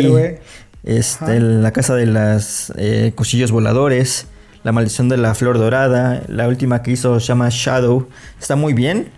este. 0.84 1.40
La 1.40 1.72
Casa 1.72 1.96
de 1.96 2.06
las 2.06 2.72
eh, 2.78 3.12
Cuchillos 3.16 3.52
Voladores, 3.52 4.28
La 4.64 4.72
Maldición 4.72 5.10
de 5.10 5.18
la 5.18 5.34
Flor 5.36 5.58
Dorada, 5.58 6.24
la 6.28 6.48
última 6.48 6.84
que 6.84 6.92
hizo 6.92 7.20
se 7.20 7.28
llama 7.28 7.50
Shadow, 7.52 8.08
está 8.40 8.56
muy 8.56 8.74
bien. 8.74 9.10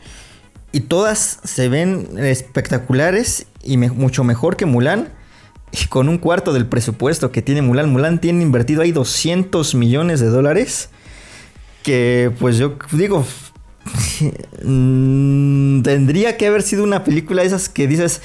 Y 0.71 0.81
todas 0.81 1.39
se 1.43 1.67
ven 1.67 2.07
espectaculares 2.17 3.47
y 3.63 3.77
me- 3.77 3.89
mucho 3.89 4.23
mejor 4.23 4.55
que 4.55 4.65
Mulan. 4.65 5.09
Y 5.71 5.85
con 5.87 6.09
un 6.09 6.17
cuarto 6.17 6.51
del 6.53 6.65
presupuesto 6.65 7.31
que 7.31 7.41
tiene 7.41 7.61
Mulan. 7.61 7.89
Mulan 7.91 8.19
tiene 8.21 8.41
invertido 8.43 8.81
ahí 8.81 8.91
200 8.91 9.75
millones 9.75 10.19
de 10.19 10.27
dólares. 10.27 10.89
Que 11.83 12.31
pues 12.39 12.57
yo 12.57 12.75
digo... 12.91 13.25
mm, 14.63 15.81
tendría 15.81 16.37
que 16.37 16.47
haber 16.47 16.61
sido 16.63 16.83
una 16.83 17.03
película 17.03 17.41
de 17.41 17.47
esas 17.47 17.69
que 17.69 17.87
dices... 17.87 18.21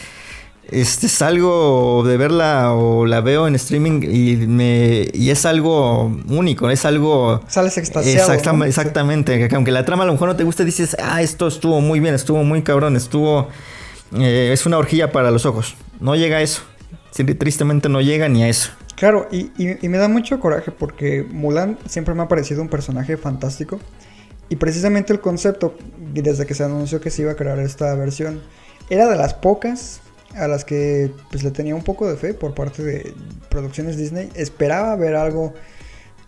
Este, 0.71 1.11
salgo 1.11 2.03
de 2.07 2.17
verla 2.17 2.73
o 2.73 3.05
la 3.05 3.21
veo 3.21 3.47
en 3.47 3.55
streaming 3.55 4.01
y, 4.03 4.37
me, 4.47 5.07
y 5.13 5.29
es 5.29 5.45
algo 5.45 6.07
único, 6.27 6.71
es 6.71 6.87
algo... 6.87 7.43
Sales 7.49 7.77
extasiado. 7.77 8.33
Exactamente, 8.65 9.47
que 9.47 9.55
aunque 9.55 9.71
la 9.73 9.85
trama 9.85 10.05
a 10.05 10.07
lo 10.07 10.13
mejor 10.13 10.29
no 10.31 10.37
te 10.37 10.43
guste, 10.43 10.65
dices, 10.65 10.97
ah, 11.03 11.21
esto 11.21 11.49
estuvo 11.49 11.83
muy 11.83 12.01
bien, 12.01 12.15
estuvo 12.15 12.43
muy 12.45 12.63
cabrón, 12.63 12.97
estuvo... 12.97 13.49
eh, 14.19 14.51
es 14.55 14.65
una 14.65 14.79
horquilla 14.79 15.13
para 15.13 15.31
los 15.31 15.45
ojos. 15.45 15.75
No 16.01 16.17
llega 16.17 16.39
a 16.39 16.43
eso. 16.43 16.63
Sí, 17.11 17.25
tristemente 17.25 17.91
no 17.91 18.01
llega 18.01 18.31
ni 18.31 18.43
a 18.43 18.49
eso. 18.49 18.71
Claro, 18.97 19.29
y, 19.31 19.51
y- 19.59 19.77
y 19.83 19.89
me 19.91 19.99
da 19.99 20.09
mucho 20.09 20.41
coraje 20.41 20.71
porque 20.71 21.27
Mulan 21.31 21.79
siempre 21.87 22.15
me 22.15 22.23
ha 22.23 22.29
parecido 22.29 22.63
un 22.63 22.69
personaje 22.69 23.19
fantástico. 23.19 23.81
Y 24.55 24.57
precisamente 24.57 25.13
el 25.13 25.21
concepto, 25.21 25.75
desde 26.13 26.47
que 26.47 26.55
se 26.55 26.63
anunció 26.63 27.01
que 27.01 27.11
se 27.11 27.23
iba 27.23 27.33
a 27.33 27.35
crear 27.35 27.59
esta 27.59 27.93
versión, 27.97 28.41
era 28.89 29.09
de 29.09 29.17
las 29.17 29.35
pocas 29.35 30.01
a 30.37 30.47
las 30.47 30.65
que 30.65 31.11
pues 31.33 31.43
le 31.43 31.51
tenía 31.51 31.75
un 31.75 31.83
poco 31.83 32.09
de 32.09 32.17
fe 32.17 32.35
por 32.35 32.55
parte 32.55 32.85
de 32.85 33.13
producciones 33.49 33.97
Disney. 33.97 34.31
Esperaba 34.37 34.95
ver 34.95 35.17
algo 35.17 35.55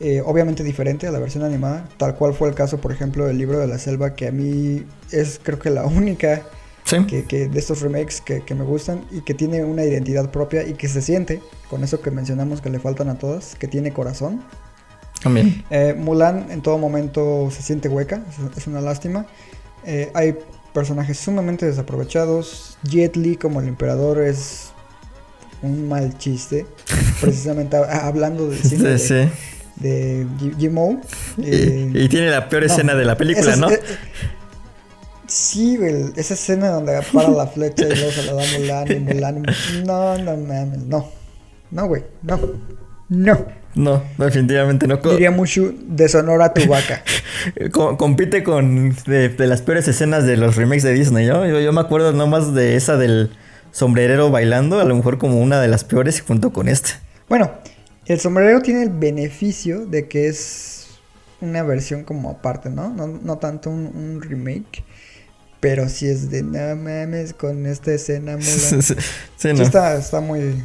eh, 0.01 0.23
obviamente 0.27 0.65
diferente 0.65 1.07
a 1.07 1.13
la 1.13 1.21
versión 1.21 1.45
animada, 1.45 1.89
tal 1.99 2.17
cual 2.17 2.35
fue 2.35 2.49
el 2.49 2.57
caso, 2.57 2.81
por 2.81 2.91
ejemplo, 2.91 3.27
del 3.27 3.39
libro 3.39 3.61
de 3.61 3.69
la 3.69 3.79
selva, 3.79 4.17
que 4.17 4.27
a 4.27 4.33
mí 4.33 4.85
es 5.13 5.39
creo 5.41 5.61
que 5.61 5.71
la 5.71 5.87
única 5.87 6.43
Sí. 6.83 7.05
que, 7.07 7.27
que 7.27 7.49
de 7.49 7.59
estos 7.61 7.81
remakes 7.81 8.21
que, 8.21 8.43
que 8.43 8.57
me 8.57 8.65
gustan 8.65 9.05
y 9.13 9.21
que 9.21 9.35
tiene 9.35 9.63
una 9.63 9.85
identidad 9.85 10.33
propia 10.33 10.67
y 10.67 10.75
que 10.75 10.89
se 10.89 11.01
siente, 11.01 11.43
con 11.71 11.85
eso 11.85 12.01
que 12.01 12.11
mencionamos 12.11 12.61
que 12.61 12.71
le 12.71 12.81
faltan 12.81 13.09
a 13.09 13.19
todas, 13.19 13.55
que 13.55 13.69
tiene 13.69 13.93
corazón. 13.93 14.43
También. 15.23 15.65
Eh, 15.71 15.95
Mulan 15.99 16.47
en 16.51 16.61
todo 16.63 16.79
momento 16.79 17.49
se 17.51 17.63
siente 17.63 17.89
hueca, 17.89 18.23
es, 18.57 18.67
una 18.67 18.81
lástima. 18.81 19.27
Eh, 19.85 20.11
hay 20.15 20.37
personajes 20.73 21.19
sumamente 21.19 21.67
desaprovechados. 21.67 22.77
Jet 22.83 23.17
Li 23.17 23.37
como 23.37 23.61
el 23.61 23.69
emperador 23.69 24.21
es 24.21 24.71
un 25.63 25.89
mal 25.89 26.17
chiste, 26.19 26.67
precisamente 27.21 27.77
hablando 27.77 28.49
del 28.49 28.59
cine 28.59 28.91
de, 28.91 28.99
Sí, 28.99 29.09
sí. 29.09 29.31
de 29.77 30.27
Ji- 30.39 30.55
Jimou. 30.59 31.01
Y, 31.39 31.43
Eh, 31.51 31.91
y 31.95 32.09
tiene 32.09 32.31
la 32.31 32.49
peor 32.49 32.63
no, 32.65 32.73
escena 32.73 32.95
de 32.95 33.05
la 33.05 33.17
película, 33.17 33.51
esa 33.53 33.61
¿no? 33.61 33.69
sí, 35.27 35.77
güey, 35.77 36.13
esa 36.17 36.35
escena 36.35 36.69
donde 36.69 37.01
para 37.13 37.29
la 37.31 37.47
flecha 37.47 37.85
y 37.87 37.95
luego 37.97 38.11
se 38.13 38.23
la 38.25 38.35
da 38.35 38.45
Mulan 38.59 38.93
y 38.93 39.01
Mulan. 39.01 39.43
No, 39.85 40.19
no 40.19 40.37
mames, 40.37 40.79
no. 40.85 41.09
No, 41.71 41.87
güey, 41.89 42.05
no. 42.23 42.39
No. 43.09 43.47
No, 43.77 44.03
definitivamente 44.17 44.87
no. 44.89 44.97
Diría 44.97 45.31
Mushu 45.31 45.75
de 45.87 46.09
Sonora 46.09 46.53
tu 46.55 46.67
vaca. 46.67 47.05
co- 47.73 47.97
compite 47.99 48.43
con 48.43 48.97
de, 49.07 49.29
de 49.29 49.47
las 49.47 49.61
peores 49.63 49.87
escenas 49.87 50.25
de 50.25 50.39
los 50.39 50.57
remakes 50.57 50.83
de 50.83 50.95
Disney, 50.95 51.27
¿no? 51.27 51.47
Yo, 51.47 51.61
yo 51.61 51.73
me 51.73 51.83
acuerdo 51.83 52.13
nomás 52.13 52.55
de 52.55 52.77
esa 52.77 52.97
del 52.97 53.31
sombrerero 53.73 54.31
bailando, 54.31 54.81
a 54.81 54.85
lo 54.85 54.97
mejor 54.97 55.19
como 55.19 55.41
una 55.41 55.61
de 55.61 55.69
las 55.69 55.85
peores 55.85 56.23
junto 56.23 56.53
con 56.55 56.69
esta. 56.69 57.01
Bueno, 57.29 57.51
el 58.07 58.19
sombrero 58.19 58.63
tiene 58.63 58.83
el 58.83 58.89
beneficio 58.91 59.85
de 59.85 60.09
que 60.09 60.29
es 60.29 60.87
una 61.43 61.63
versión 61.63 62.03
como 62.05 62.31
aparte, 62.31 62.71
¿no? 62.71 62.89
No, 62.89 63.07
no 63.07 63.37
tanto 63.37 63.69
un, 63.69 63.93
un 63.95 64.23
remake. 64.23 64.85
Pero 65.61 65.89
sí 65.89 66.07
es 66.07 66.31
de 66.31 66.43
no 66.43 66.77
mames 66.77 67.35
con 67.35 67.67
esta 67.67 67.93
escena 67.93 68.33
Mulan. 68.39 68.83
sí, 69.37 69.49
está, 69.49 69.97
está 69.97 70.21
muy 70.21 70.63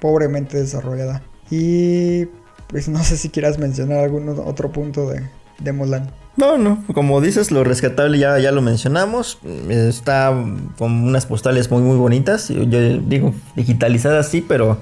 pobremente 0.00 0.58
desarrollada. 0.58 1.22
Y 1.52 2.28
pues 2.68 2.88
no 2.88 3.04
sé 3.04 3.18
si 3.18 3.28
quieras 3.28 3.58
mencionar 3.58 3.98
algún 3.98 4.26
otro 4.26 4.72
punto 4.72 5.10
de, 5.10 5.22
de 5.58 5.72
Mulan. 5.74 6.10
No, 6.38 6.56
no, 6.56 6.82
como 6.94 7.20
dices, 7.20 7.50
lo 7.50 7.62
rescatable 7.62 8.18
ya, 8.18 8.38
ya 8.38 8.52
lo 8.52 8.62
mencionamos. 8.62 9.38
Está 9.68 10.34
con 10.78 11.04
unas 11.04 11.26
postales 11.26 11.70
muy, 11.70 11.82
muy 11.82 11.98
bonitas. 11.98 12.48
Yo 12.48 12.62
yo 12.62 12.80
digo 13.00 13.34
digitalizadas, 13.54 14.28
sí, 14.28 14.40
pero 14.40 14.78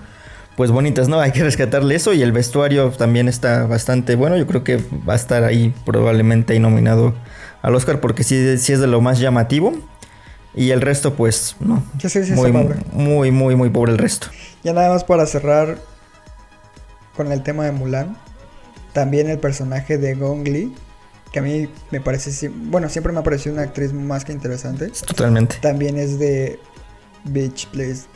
pues 0.56 0.70
bonitas, 0.70 1.08
¿no? 1.08 1.18
Hay 1.20 1.32
que 1.32 1.42
rescatarle 1.42 1.96
eso. 1.96 2.12
Y 2.12 2.22
el 2.22 2.30
vestuario 2.30 2.90
también 2.90 3.26
está 3.26 3.66
bastante 3.66 4.14
bueno. 4.14 4.36
Yo 4.36 4.46
creo 4.46 4.62
que 4.62 4.76
va 5.08 5.14
a 5.14 5.16
estar 5.16 5.42
ahí 5.42 5.74
probablemente 5.84 6.52
ahí 6.52 6.60
nominado 6.60 7.14
al 7.62 7.74
Oscar 7.74 7.98
porque 7.98 8.22
sí, 8.22 8.58
sí 8.58 8.72
es 8.72 8.78
de 8.78 8.86
lo 8.86 9.00
más 9.00 9.18
llamativo. 9.18 9.72
Y 10.54 10.70
el 10.70 10.80
resto, 10.80 11.14
pues, 11.14 11.56
no. 11.58 11.82
Sí, 12.00 12.08
sí, 12.08 12.32
muy, 12.32 12.52
muy, 12.92 13.32
muy, 13.32 13.56
muy 13.56 13.70
pobre 13.70 13.90
el 13.90 13.98
resto. 13.98 14.28
Ya 14.62 14.72
nada 14.72 14.90
más 14.90 15.02
para 15.02 15.26
cerrar 15.26 15.89
con 17.20 17.32
el 17.32 17.42
tema 17.42 17.66
de 17.66 17.72
Mulan. 17.72 18.16
También 18.94 19.28
el 19.28 19.38
personaje 19.38 19.98
de 19.98 20.14
Gong 20.14 20.48
Li. 20.48 20.72
Que 21.30 21.40
a 21.40 21.42
mí 21.42 21.68
me 21.90 22.00
parece, 22.00 22.48
bueno, 22.48 22.88
siempre 22.88 23.12
me 23.12 23.18
ha 23.18 23.22
parecido 23.22 23.52
una 23.52 23.62
actriz 23.64 23.92
más 23.92 24.24
que 24.24 24.32
interesante. 24.32 24.90
Totalmente. 25.06 25.56
También 25.60 25.98
es 25.98 26.18
de 26.18 26.58
Beach 27.24 27.66
Please 27.66 28.06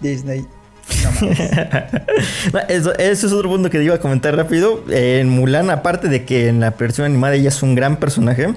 Disney. 0.00 0.46
No 2.52 2.58
Eso, 2.68 2.94
eso 2.94 3.26
es 3.26 3.32
otro 3.34 3.50
punto 3.50 3.68
que 3.68 3.82
iba 3.82 3.96
a 3.96 4.00
comentar 4.00 4.34
rápido. 4.34 4.82
En 4.88 5.28
Mulan, 5.28 5.68
aparte 5.68 6.08
de 6.08 6.24
que 6.24 6.48
en 6.48 6.60
la 6.60 6.70
versión 6.70 7.04
animada 7.04 7.34
ella 7.34 7.50
es 7.50 7.62
un 7.62 7.74
gran 7.74 7.98
personaje, 7.98 8.54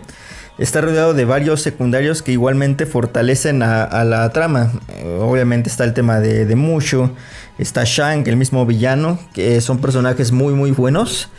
está 0.58 0.80
rodeado 0.80 1.14
de 1.14 1.26
varios 1.26 1.62
secundarios 1.62 2.22
que 2.22 2.32
igualmente 2.32 2.86
fortalecen 2.86 3.62
a, 3.62 3.84
a 3.84 4.06
la 4.06 4.30
trama. 4.30 4.72
Eh, 4.88 5.20
obviamente 5.22 5.70
está 5.70 5.84
el 5.84 5.94
tema 5.94 6.22
de, 6.22 6.46
de 6.46 6.56
Mushu, 6.56 7.12
está 7.58 7.84
Shang, 7.86 8.28
el 8.28 8.38
mismo 8.38 8.66
villano, 8.66 9.20
que 9.34 9.60
son 9.62 9.80
personajes 9.80 10.32
muy 10.32 10.54
muy 10.54 10.72
buenos. 10.72 11.30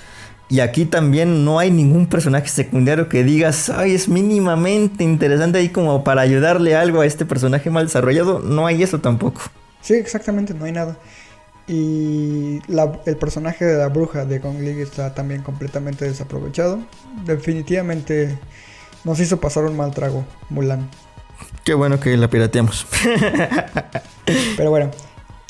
Y 0.49 0.61
aquí 0.61 0.85
también 0.85 1.45
no 1.45 1.59
hay 1.59 1.73
ningún 1.73 2.07
personaje 2.07 2.47
secundario 2.49 3.09
que 3.09 3.25
digas, 3.25 3.69
ay, 3.69 3.95
es 3.97 4.09
mínimamente 4.09 5.03
interesante 5.03 5.59
ahí 5.59 5.71
como 5.71 6.05
para 6.05 6.23
ayudarle 6.23 6.77
algo 6.77 7.01
a 7.01 7.07
este 7.07 7.27
personaje 7.27 7.69
mal 7.69 7.87
desarrollado. 7.87 8.39
No 8.39 8.65
hay 8.67 8.83
eso 8.83 9.01
tampoco. 9.01 9.41
Sí, 9.81 9.95
exactamente, 9.95 10.55
no 10.55 10.65
hay 10.65 10.73
nada. 10.73 10.97
Y 11.67 12.61
la- 12.69 13.01
el 13.07 13.17
personaje 13.17 13.65
de 13.65 13.77
la 13.77 13.89
bruja 13.89 14.25
de 14.25 14.39
Gong 14.39 14.61
Li 14.61 14.81
está 14.81 15.15
también 15.15 15.43
completamente 15.43 16.05
desaprovechado. 16.05 16.79
Definitivamente 17.25 18.39
nos 19.03 19.19
hizo 19.19 19.41
pasar 19.41 19.65
un 19.65 19.77
mal 19.77 19.93
trago, 19.93 20.25
Mulan. 20.49 20.89
Qué 21.65 21.75
bueno 21.75 21.99
que 21.99 22.17
la 22.17 22.31
pirateamos. 22.31 22.87
Pero 24.57 24.71
bueno, 24.71 24.91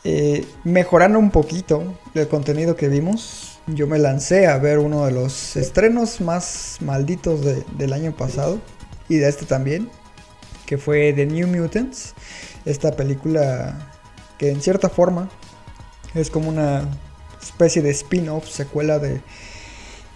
eh, 0.08 0.46
mejorando 0.62 1.18
un 1.18 1.32
poquito 1.32 1.82
el 2.14 2.28
contenido 2.28 2.76
que 2.76 2.88
vimos, 2.88 3.58
yo 3.66 3.88
me 3.88 3.98
lancé 3.98 4.46
a 4.46 4.56
ver 4.58 4.78
uno 4.78 5.04
de 5.04 5.10
los 5.10 5.56
estrenos 5.56 6.20
más 6.20 6.76
malditos 6.80 7.40
de- 7.44 7.64
del 7.76 7.92
año 7.92 8.14
pasado 8.14 8.60
y 9.08 9.16
de 9.16 9.28
este 9.28 9.46
también, 9.46 9.90
que 10.64 10.78
fue 10.78 11.12
The 11.12 11.26
New 11.26 11.48
Mutants, 11.48 12.14
esta 12.64 12.92
película 12.94 13.92
que 14.38 14.50
en 14.50 14.60
cierta 14.62 14.88
forma 14.88 15.28
es 16.14 16.30
como 16.30 16.50
una 16.50 16.86
especie 17.42 17.82
de 17.82 17.90
spin-off, 17.90 18.48
secuela 18.48 19.00
de, 19.00 19.20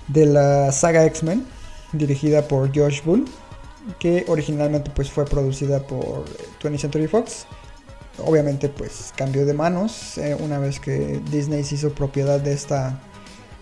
de 0.07 0.27
la 0.27 0.71
saga 0.71 1.05
X-Men, 1.07 1.45
dirigida 1.93 2.47
por 2.47 2.71
Josh 2.73 3.03
Bull, 3.03 3.25
que 3.99 4.25
originalmente 4.29 4.93
pues 4.95 5.11
fue 5.11 5.25
producida 5.25 5.81
por 5.85 6.27
eh, 6.29 6.45
20th 6.63 6.79
Century 6.79 7.09
Fox 7.09 7.47
obviamente 8.25 8.69
pues 8.69 9.13
cambió 9.17 9.45
de 9.47 9.55
manos 9.55 10.19
eh, 10.19 10.37
una 10.39 10.59
vez 10.59 10.81
que 10.81 11.21
Disney 11.31 11.65
se 11.65 11.77
hizo 11.77 11.91
propiedad 11.95 12.41
de 12.41 12.53
esta 12.53 13.01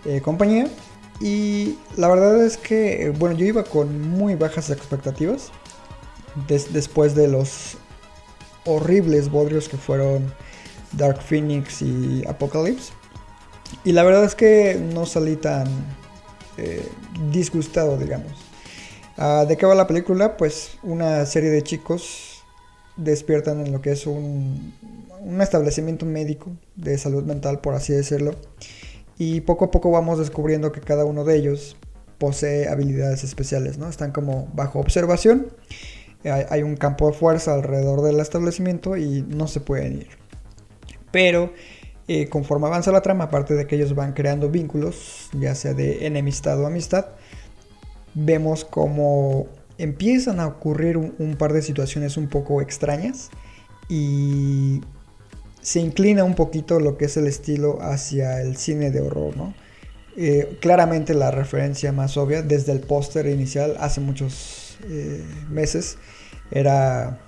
eh, 0.05 0.21
compañía. 0.21 0.67
Y 1.21 1.77
la 1.97 2.07
verdad 2.07 2.43
es 2.45 2.57
que 2.57 3.03
eh, 3.03 3.09
bueno 3.09 3.35
yo 3.35 3.45
iba 3.45 3.63
con 3.63 4.09
muy 4.09 4.35
bajas 4.35 4.69
expectativas 4.69 5.51
des- 6.47 6.71
después 6.73 7.15
de 7.15 7.27
los 7.27 7.77
horribles 8.65 9.29
bodrios 9.29 9.67
que 9.67 9.77
fueron 9.77 10.33
Dark 10.93 11.21
Phoenix 11.21 11.81
y 11.81 12.23
Apocalypse. 12.27 12.93
Y 13.83 13.91
la 13.91 14.03
verdad 14.03 14.23
es 14.23 14.35
que 14.35 14.79
no 14.93 15.05
salí 15.05 15.35
tan 15.35 15.65
disgustado 17.31 17.97
digamos. 17.97 18.31
Ah, 19.17 19.45
¿De 19.47 19.57
qué 19.57 19.65
va 19.65 19.75
la 19.75 19.87
película? 19.87 20.37
Pues 20.37 20.77
una 20.83 21.25
serie 21.25 21.49
de 21.49 21.61
chicos 21.63 22.28
despiertan 22.99 23.65
en 23.65 23.71
lo 23.71 23.81
que 23.81 23.91
es 23.91 24.05
un, 24.07 24.73
un 25.21 25.41
establecimiento 25.41 26.05
médico 26.05 26.51
de 26.75 26.97
salud 26.97 27.23
mental, 27.23 27.59
por 27.59 27.75
así 27.75 27.93
decirlo. 27.93 28.35
Y 29.17 29.41
poco 29.41 29.65
a 29.65 29.71
poco 29.71 29.91
vamos 29.91 30.19
descubriendo 30.19 30.71
que 30.71 30.81
cada 30.81 31.05
uno 31.05 31.23
de 31.23 31.35
ellos 31.35 31.75
posee 32.17 32.67
habilidades 32.67 33.23
especiales, 33.23 33.77
¿no? 33.77 33.89
Están 33.89 34.11
como 34.11 34.47
bajo 34.53 34.79
observación. 34.79 35.47
Hay, 36.23 36.63
un 36.63 36.75
campo 36.75 37.07
de 37.07 37.13
fuerza 37.13 37.53
alrededor 37.53 38.01
del 38.01 38.19
establecimiento 38.19 38.97
y 38.97 39.21
no 39.21 39.47
se 39.47 39.61
pueden 39.61 39.99
ir. 40.01 40.07
Pero 41.11 41.53
eh, 42.09 42.27
conforme 42.27 42.67
avanza 42.67 42.91
la 42.91 43.01
trama, 43.01 43.25
aparte 43.25 43.53
de 43.53 43.65
que 43.65 43.77
ellos 43.77 43.95
van 43.95 44.11
creando 44.11 44.49
vínculos, 44.49 45.29
ya 45.33 45.55
sea 45.55 45.73
de 45.73 46.05
enemistad 46.05 46.59
o 46.59 46.67
amistad, 46.67 47.05
vemos 48.13 48.65
como 48.65 49.47
empiezan 49.79 50.39
a 50.41 50.47
ocurrir 50.47 50.97
un, 50.97 51.35
par 51.37 51.53
de 51.53 51.61
situaciones 51.61 52.17
un 52.17 52.27
poco 52.27 52.61
extrañas 52.61 53.29
y 53.87 54.81
se 55.61 55.79
inclina 55.79 56.23
un 56.25 56.35
poquito 56.35 56.79
lo 56.79 56.97
que 56.97 57.05
es 57.05 57.17
el 57.17 57.27
estilo 57.27 57.81
hacia 57.81 58.41
el 58.41 58.57
cine 58.57 58.91
de 58.91 59.01
horror, 59.01 59.35
¿no? 59.35 59.55
Eh, 60.17 60.57
claramente 60.59 61.13
la 61.13 61.31
referencia 61.31 61.93
más 61.93 62.17
obvia 62.17 62.41
desde 62.41 62.73
el 62.73 62.81
póster 62.81 63.25
inicial 63.27 63.77
hace 63.79 64.01
muchos 64.01 64.77
eh, 64.89 65.23
meses 65.49 65.97
era 66.51 67.21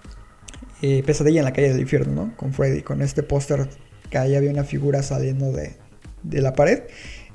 eh, 0.82 1.02
Pesadilla 1.06 1.40
en 1.40 1.46
la 1.46 1.54
calle 1.54 1.70
del 1.70 1.80
infierno, 1.80 2.14
¿no? 2.14 2.36
Con 2.36 2.54
Freddy, 2.54 2.82
con 2.82 3.02
este 3.02 3.24
póster 3.24 3.70
que 4.10 4.18
ahí 4.18 4.36
había 4.36 4.52
una 4.52 4.66
figura 4.66 5.04
saliendo 5.04 5.54
de, 5.54 5.78
de 6.24 6.42
la 6.42 6.54
pared. 6.54 6.84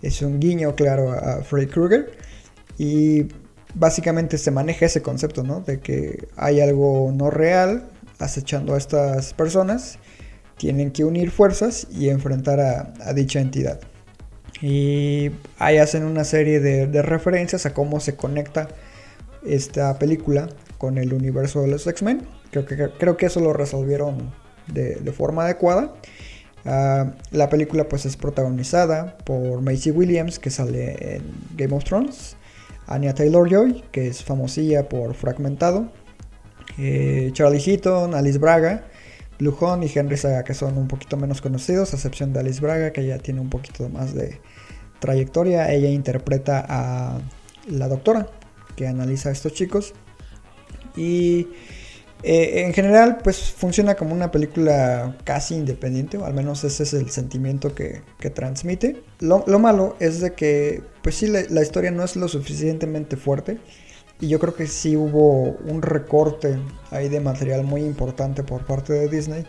Es 0.02 0.20
un 0.20 0.40
guiño 0.40 0.74
claro 0.74 1.12
a, 1.12 1.36
a 1.36 1.42
Freddy 1.42 1.68
Krueger. 1.68 2.12
Y 2.76 3.28
básicamente 3.76 4.38
se 4.38 4.50
maneja 4.50 4.86
ese 4.86 5.02
concepto, 5.02 5.42
¿no? 5.42 5.60
De 5.60 5.78
que 5.80 6.26
hay 6.36 6.60
algo 6.60 7.12
no 7.14 7.30
real 7.30 7.84
acechando 8.18 8.74
a 8.74 8.78
estas 8.78 9.34
personas. 9.34 9.98
Tienen 10.56 10.90
que 10.90 11.04
unir 11.04 11.30
fuerzas 11.30 11.86
y 11.90 12.08
enfrentar 12.08 12.60
a, 12.60 13.12
dicha 13.12 13.40
entidad. 13.40 13.78
Y 14.62 15.30
ahí 15.58 15.76
hacen 15.76 16.04
una 16.04 16.24
serie 16.24 16.60
de, 16.60 17.02
referencias 17.02 17.66
a 17.66 17.74
cómo 17.74 18.00
se 18.00 18.16
conecta 18.16 18.68
esta 19.44 19.98
película 19.98 20.48
con 20.78 20.96
el 20.96 21.12
universo 21.12 21.60
de 21.60 21.68
los 21.68 21.86
X-Men. 21.86 22.22
Creo 22.50 22.64
que, 22.64 22.76
creo 22.98 23.16
que 23.18 23.26
eso 23.26 23.40
lo 23.40 23.52
resolvieron 23.52 24.32
de, 24.72 24.94
de 24.94 25.12
forma 25.12 25.44
adecuada. 25.44 25.92
Ah, 26.64 27.12
la 27.30 27.48
película 27.48 27.88
pues 27.88 28.06
es 28.06 28.16
protagonizada 28.16 29.18
por 29.18 29.60
Macy 29.60 29.92
Williams 29.92 30.38
que 30.40 30.50
sale 30.50 31.16
en 31.16 31.22
Game 31.54 31.74
of 31.74 31.84
Thrones. 31.84 32.35
Anya 32.86 33.14
Taylor 33.14 33.48
Joy, 33.48 33.84
que 33.92 34.08
es 34.08 34.22
famosilla 34.22 34.88
por 34.88 35.14
Fragmentado. 35.14 35.90
eh, 36.78 37.30
Charlie 37.32 37.60
Heaton, 37.60 38.14
Alice 38.14 38.38
Braga, 38.38 38.84
Blue 39.38 39.56
y 39.82 39.98
Henry 39.98 40.16
Saga, 40.16 40.44
que 40.44 40.54
son 40.54 40.78
un 40.78 40.88
poquito 40.88 41.16
menos 41.16 41.40
conocidos, 41.40 41.92
a 41.92 41.96
excepción 41.96 42.32
de 42.32 42.40
Alice 42.40 42.60
Braga, 42.60 42.92
que 42.92 43.06
ya 43.06 43.18
tiene 43.18 43.40
un 43.40 43.50
poquito 43.50 43.88
más 43.88 44.14
de 44.14 44.40
trayectoria. 44.98 45.72
Ella 45.72 45.90
interpreta 45.90 46.64
a 46.68 47.20
la 47.68 47.88
doctora 47.88 48.28
que 48.76 48.86
analiza 48.86 49.28
a 49.30 49.32
estos 49.32 49.52
chicos. 49.52 49.94
Y 50.96 51.48
eh, 52.22 52.64
en 52.66 52.72
general, 52.72 53.18
pues 53.22 53.52
funciona 53.52 53.94
como 53.94 54.14
una 54.14 54.30
película 54.30 55.16
casi 55.24 55.54
independiente, 55.54 56.16
o 56.16 56.24
al 56.24 56.34
menos 56.34 56.64
ese 56.64 56.82
es 56.82 56.92
el 56.94 57.10
sentimiento 57.10 57.74
que, 57.74 58.02
que 58.18 58.30
transmite. 58.30 59.02
Lo, 59.20 59.44
lo, 59.46 59.58
malo 59.58 59.96
es 60.00 60.20
de 60.20 60.32
que, 60.32 60.82
pues 61.02 61.16
sí, 61.16 61.26
la, 61.26 61.42
la, 61.50 61.62
historia 61.62 61.90
no 61.90 62.02
es 62.02 62.16
lo 62.16 62.28
suficientemente 62.28 63.16
fuerte. 63.16 63.58
Y 64.20 64.28
yo 64.28 64.38
creo 64.38 64.54
que 64.54 64.66
sí 64.66 64.96
hubo 64.96 65.56
un 65.66 65.82
recorte 65.82 66.58
ahí 66.90 67.08
de 67.10 67.20
material 67.20 67.64
muy 67.64 67.82
importante 67.82 68.42
por 68.42 68.64
parte 68.64 68.94
de 68.94 69.08
Disney 69.08 69.46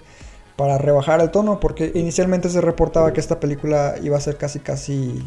para 0.58 0.78
rebajar 0.78 1.22
el 1.22 1.32
tono, 1.32 1.60
porque 1.60 1.92
inicialmente 1.96 2.50
se 2.50 2.60
reportaba 2.60 3.14
que 3.14 3.22
esta 3.22 3.40
película 3.40 3.96
iba 4.04 4.18
a 4.18 4.20
ser 4.22 4.38
casi 4.38 4.60
casi 4.60 5.24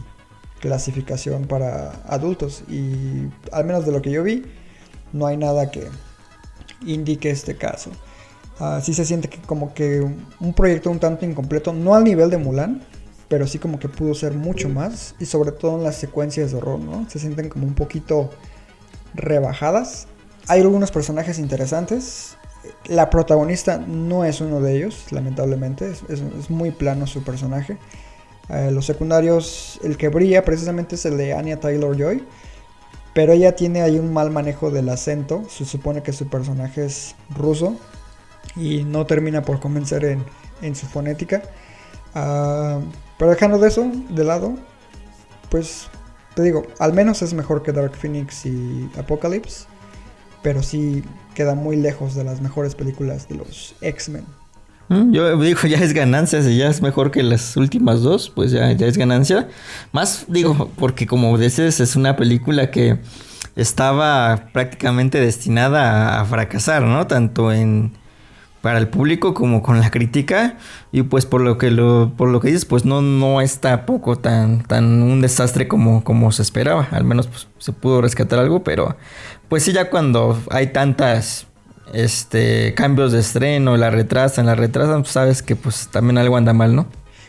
clasificación 0.60 1.46
para 1.46 1.92
adultos 2.06 2.62
y 2.68 3.28
al 3.50 3.64
menos 3.64 3.86
de 3.86 3.92
lo 3.92 4.02
que 4.02 4.10
yo 4.10 4.22
vi 4.22 4.44
no 5.12 5.26
hay 5.26 5.36
nada 5.36 5.70
que 5.70 5.88
indique 6.86 7.30
este 7.30 7.56
caso. 7.56 7.90
Ah, 8.58 8.80
sí 8.82 8.92
se 8.92 9.04
siente 9.04 9.28
que 9.28 9.38
como 9.38 9.72
que 9.72 10.00
un 10.40 10.54
proyecto 10.54 10.90
un 10.90 10.98
tanto 10.98 11.24
incompleto, 11.24 11.72
no 11.72 11.94
al 11.94 12.04
nivel 12.04 12.28
de 12.28 12.36
Mulan, 12.36 12.82
pero 13.28 13.46
sí 13.46 13.58
como 13.58 13.78
que 13.78 13.88
pudo 13.88 14.12
ser 14.14 14.34
mucho 14.34 14.68
más 14.68 15.14
y 15.18 15.24
sobre 15.24 15.52
todo 15.52 15.78
en 15.78 15.84
las 15.84 15.96
secuencias 15.96 16.50
de 16.50 16.58
horror, 16.58 16.80
¿no? 16.80 17.08
Se 17.08 17.18
sienten 17.18 17.48
como 17.48 17.66
un 17.66 17.74
poquito 17.74 18.28
rebajadas. 19.14 20.08
Hay 20.48 20.60
algunos 20.60 20.90
personajes 20.90 21.38
interesantes. 21.38 22.36
La 22.86 23.08
protagonista 23.08 23.78
no 23.78 24.24
es 24.24 24.40
uno 24.40 24.60
de 24.60 24.76
ellos, 24.76 25.06
lamentablemente. 25.12 25.92
Es, 26.08 26.50
muy 26.50 26.72
plano 26.72 27.06
su 27.06 27.22
personaje. 27.22 27.78
Eh, 28.48 28.70
los 28.72 28.84
secundarios, 28.84 29.78
el 29.84 29.96
que 29.96 30.08
brilla 30.08 30.44
precisamente 30.44 30.96
es 30.96 31.06
el 31.06 31.16
de 31.16 31.32
Anya 31.32 31.60
Taylor 31.60 31.96
Joy. 31.96 32.24
Pero 33.12 33.32
ella 33.32 33.56
tiene 33.56 33.82
ahí 33.82 33.98
un 33.98 34.12
mal 34.12 34.30
manejo 34.30 34.70
del 34.70 34.88
acento. 34.88 35.44
Se 35.48 35.64
supone 35.64 36.02
que 36.02 36.12
su 36.12 36.28
personaje 36.28 36.84
es 36.84 37.16
ruso. 37.30 37.76
Y 38.56 38.84
no 38.84 39.06
termina 39.06 39.42
por 39.42 39.60
convencer 39.60 40.04
en, 40.60 40.74
su 40.74 40.86
fonética. 40.86 41.42
Ah, 42.14 42.80
pero 43.18 43.30
dejando 43.30 43.58
de 43.58 43.68
eso 43.68 43.90
de 44.08 44.24
lado, 44.24 44.54
pues 45.50 45.88
te 46.34 46.42
digo, 46.42 46.66
al 46.78 46.92
menos 46.92 47.22
es 47.22 47.34
mejor 47.34 47.62
que 47.62 47.72
Dark 47.72 47.94
Phoenix 47.94 48.46
y 48.46 48.90
Apocalypse. 48.96 49.66
Pero 50.42 50.62
sí 50.62 51.04
queda 51.34 51.54
muy 51.54 51.76
lejos 51.76 52.14
de 52.14 52.24
las 52.24 52.40
mejores 52.40 52.74
películas 52.74 53.28
de 53.28 53.36
los 53.36 53.74
X-Men. 53.80 54.24
Yo 54.90 55.40
digo, 55.40 55.60
ya 55.68 55.78
es 55.78 55.92
ganancia, 55.92 56.42
si 56.42 56.56
ya 56.56 56.68
es 56.68 56.82
mejor 56.82 57.12
que 57.12 57.22
las 57.22 57.56
últimas 57.56 58.02
dos, 58.02 58.28
pues 58.28 58.50
ya, 58.50 58.72
ya 58.72 58.86
es 58.86 58.98
ganancia. 58.98 59.48
Más 59.92 60.24
digo, 60.28 60.70
porque 60.76 61.06
como 61.06 61.36
dices, 61.38 61.78
es 61.78 61.94
una 61.94 62.16
película 62.16 62.70
que 62.72 62.98
estaba 63.54 64.48
prácticamente 64.52 65.20
destinada 65.20 66.20
a 66.20 66.24
fracasar, 66.24 66.82
¿no? 66.82 67.06
Tanto 67.06 67.52
en 67.52 67.92
para 68.62 68.78
el 68.78 68.88
público 68.88 69.32
como 69.32 69.62
con 69.62 69.80
la 69.80 69.90
crítica 69.90 70.56
y 70.92 71.02
pues 71.02 71.24
por 71.24 71.40
lo 71.40 71.56
que 71.56 71.70
lo 71.70 72.12
por 72.16 72.28
lo 72.28 72.40
que 72.40 72.48
dices 72.48 72.66
pues 72.66 72.84
no 72.84 73.00
no 73.00 73.40
está 73.40 73.86
poco 73.86 74.16
tan 74.16 74.62
tan 74.64 75.02
un 75.02 75.22
desastre 75.22 75.66
como 75.66 76.04
como 76.04 76.30
se 76.30 76.42
esperaba 76.42 76.86
al 76.90 77.04
menos 77.04 77.26
pues, 77.26 77.48
se 77.56 77.72
pudo 77.72 78.02
rescatar 78.02 78.38
algo 78.38 78.62
pero 78.62 78.96
pues 79.48 79.62
sí 79.62 79.72
ya 79.72 79.88
cuando 79.88 80.38
hay 80.50 80.68
tantas 80.68 81.46
este 81.92 82.74
cambios 82.74 83.12
de 83.12 83.20
estreno 83.20 83.76
la 83.76 83.90
retrasan 83.90 84.46
la 84.46 84.54
retrasan 84.54 85.02
pues 85.02 85.12
sabes 85.12 85.42
que 85.42 85.56
pues 85.56 85.88
también 85.88 86.18
algo 86.18 86.36
anda 86.36 86.52
mal 86.52 86.74
no 86.74 86.86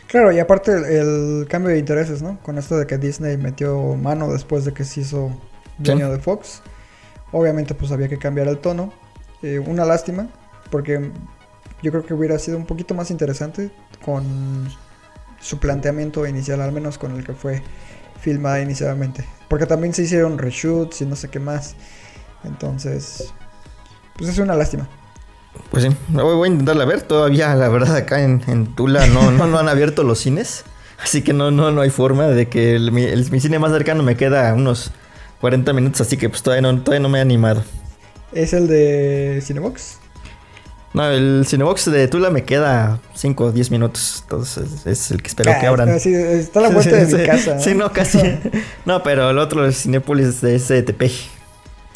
claro 0.08 0.32
y 0.32 0.38
aparte 0.38 0.72
el, 0.72 1.46
cambio 1.48 1.70
de 1.70 1.78
intereses 1.78 2.22
no 2.22 2.38
con 2.42 2.58
esto 2.58 2.78
de 2.78 2.86
que 2.86 2.98
Disney 2.98 3.36
metió 3.36 3.94
mano 3.94 4.32
después 4.32 4.64
de 4.64 4.72
que 4.72 4.84
se 4.84 5.00
hizo 5.00 5.30
dueño 5.78 6.10
de 6.10 6.18
Fox 6.18 6.62
obviamente 7.32 7.74
pues 7.74 7.92
había 7.92 8.08
que 8.08 8.18
cambiar 8.18 8.48
el 8.48 8.58
tono 8.58 8.92
eh, 9.42 9.58
una 9.58 9.84
lástima 9.84 10.28
porque 10.70 11.10
yo 11.82 11.90
creo 11.90 12.06
que 12.06 12.14
hubiera 12.14 12.38
sido 12.38 12.56
un 12.56 12.66
poquito 12.66 12.94
más 12.94 13.10
interesante 13.10 13.70
con 14.04 14.68
su 15.40 15.58
planteamiento 15.58 16.26
inicial, 16.26 16.62
al 16.62 16.72
menos 16.72 16.96
con 16.96 17.14
el 17.16 17.24
que 17.24 17.34
fue 17.34 17.62
filmada 18.20 18.60
inicialmente. 18.60 19.24
Porque 19.48 19.66
también 19.66 19.92
se 19.92 20.02
hicieron 20.02 20.38
reshoots 20.38 21.02
y 21.02 21.06
no 21.06 21.16
sé 21.16 21.28
qué 21.28 21.40
más. 21.40 21.74
Entonces, 22.44 23.34
pues 24.16 24.30
es 24.30 24.38
una 24.38 24.54
lástima. 24.54 24.88
Pues 25.70 25.84
sí, 25.84 25.90
voy 26.08 26.48
a 26.48 26.52
intentarla 26.52 26.84
ver. 26.84 27.02
Todavía, 27.02 27.54
la 27.54 27.68
verdad, 27.68 27.96
acá 27.96 28.22
en, 28.22 28.74
Tula 28.74 29.06
no, 29.06 29.30
no, 29.30 29.46
no, 29.46 29.58
han 29.58 29.68
abierto 29.68 30.02
los 30.02 30.20
cines. 30.20 30.64
Así 31.02 31.22
que 31.22 31.32
no, 31.32 31.50
no, 31.50 31.70
no 31.72 31.80
hay 31.80 31.90
forma 31.90 32.28
de 32.28 32.48
que 32.48 32.76
el, 32.76 32.92
mi 32.92 33.40
cine 33.40 33.58
más 33.58 33.72
cercano 33.72 34.02
me 34.02 34.16
queda 34.16 34.54
unos 34.54 34.92
40 35.40 35.72
minutos. 35.72 36.00
Así 36.00 36.16
que 36.16 36.28
pues 36.28 36.42
todavía 36.42 36.62
no, 36.62 36.80
todavía 36.80 37.00
no 37.00 37.08
me 37.08 37.18
he 37.18 37.22
animado. 37.22 37.64
¿Es 38.32 38.52
el 38.52 38.68
de 38.68 39.42
Cinebox? 39.44 39.98
No, 40.94 41.10
el 41.10 41.44
Cinebox 41.46 41.90
de 41.90 42.06
Tula 42.06 42.30
me 42.30 42.44
queda 42.44 43.00
5 43.14 43.44
o 43.44 43.52
10 43.52 43.70
minutos. 43.70 44.20
Entonces 44.22 44.86
es 44.86 45.10
el 45.10 45.22
que 45.22 45.28
espero 45.28 45.52
que 45.58 45.66
ah, 45.66 45.70
abran. 45.70 45.88
está 45.88 46.60
a 46.60 46.62
la 46.62 46.68
vuelta 46.68 46.96
de 46.96 47.18
mi 47.18 47.24
casa. 47.24 47.58
Sí, 47.58 47.74
no, 47.74 47.92
casi. 47.92 48.18
no, 48.84 49.02
pero 49.02 49.30
el 49.30 49.38
otro, 49.38 49.64
el 49.64 49.74
Cinepolis 49.74 50.40
de 50.40 50.58
STP. 50.58 51.02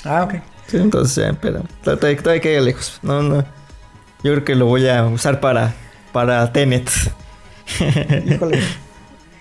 Ah, 0.05 0.25
ok. 0.25 0.35
Sí, 0.69 0.77
entonces, 0.79 1.35
pero 1.41 1.63
todavía, 1.83 2.17
todavía 2.17 2.41
queda 2.41 2.61
lejos. 2.61 2.99
No, 3.03 3.23
no. 3.23 3.45
Yo 4.23 4.33
creo 4.33 4.45
que 4.45 4.55
lo 4.55 4.67
voy 4.67 4.89
a 4.89 5.05
usar 5.05 5.41
para, 5.41 5.75
para 6.13 6.53
Tenet. 6.53 6.91
Híjole. 8.27 8.61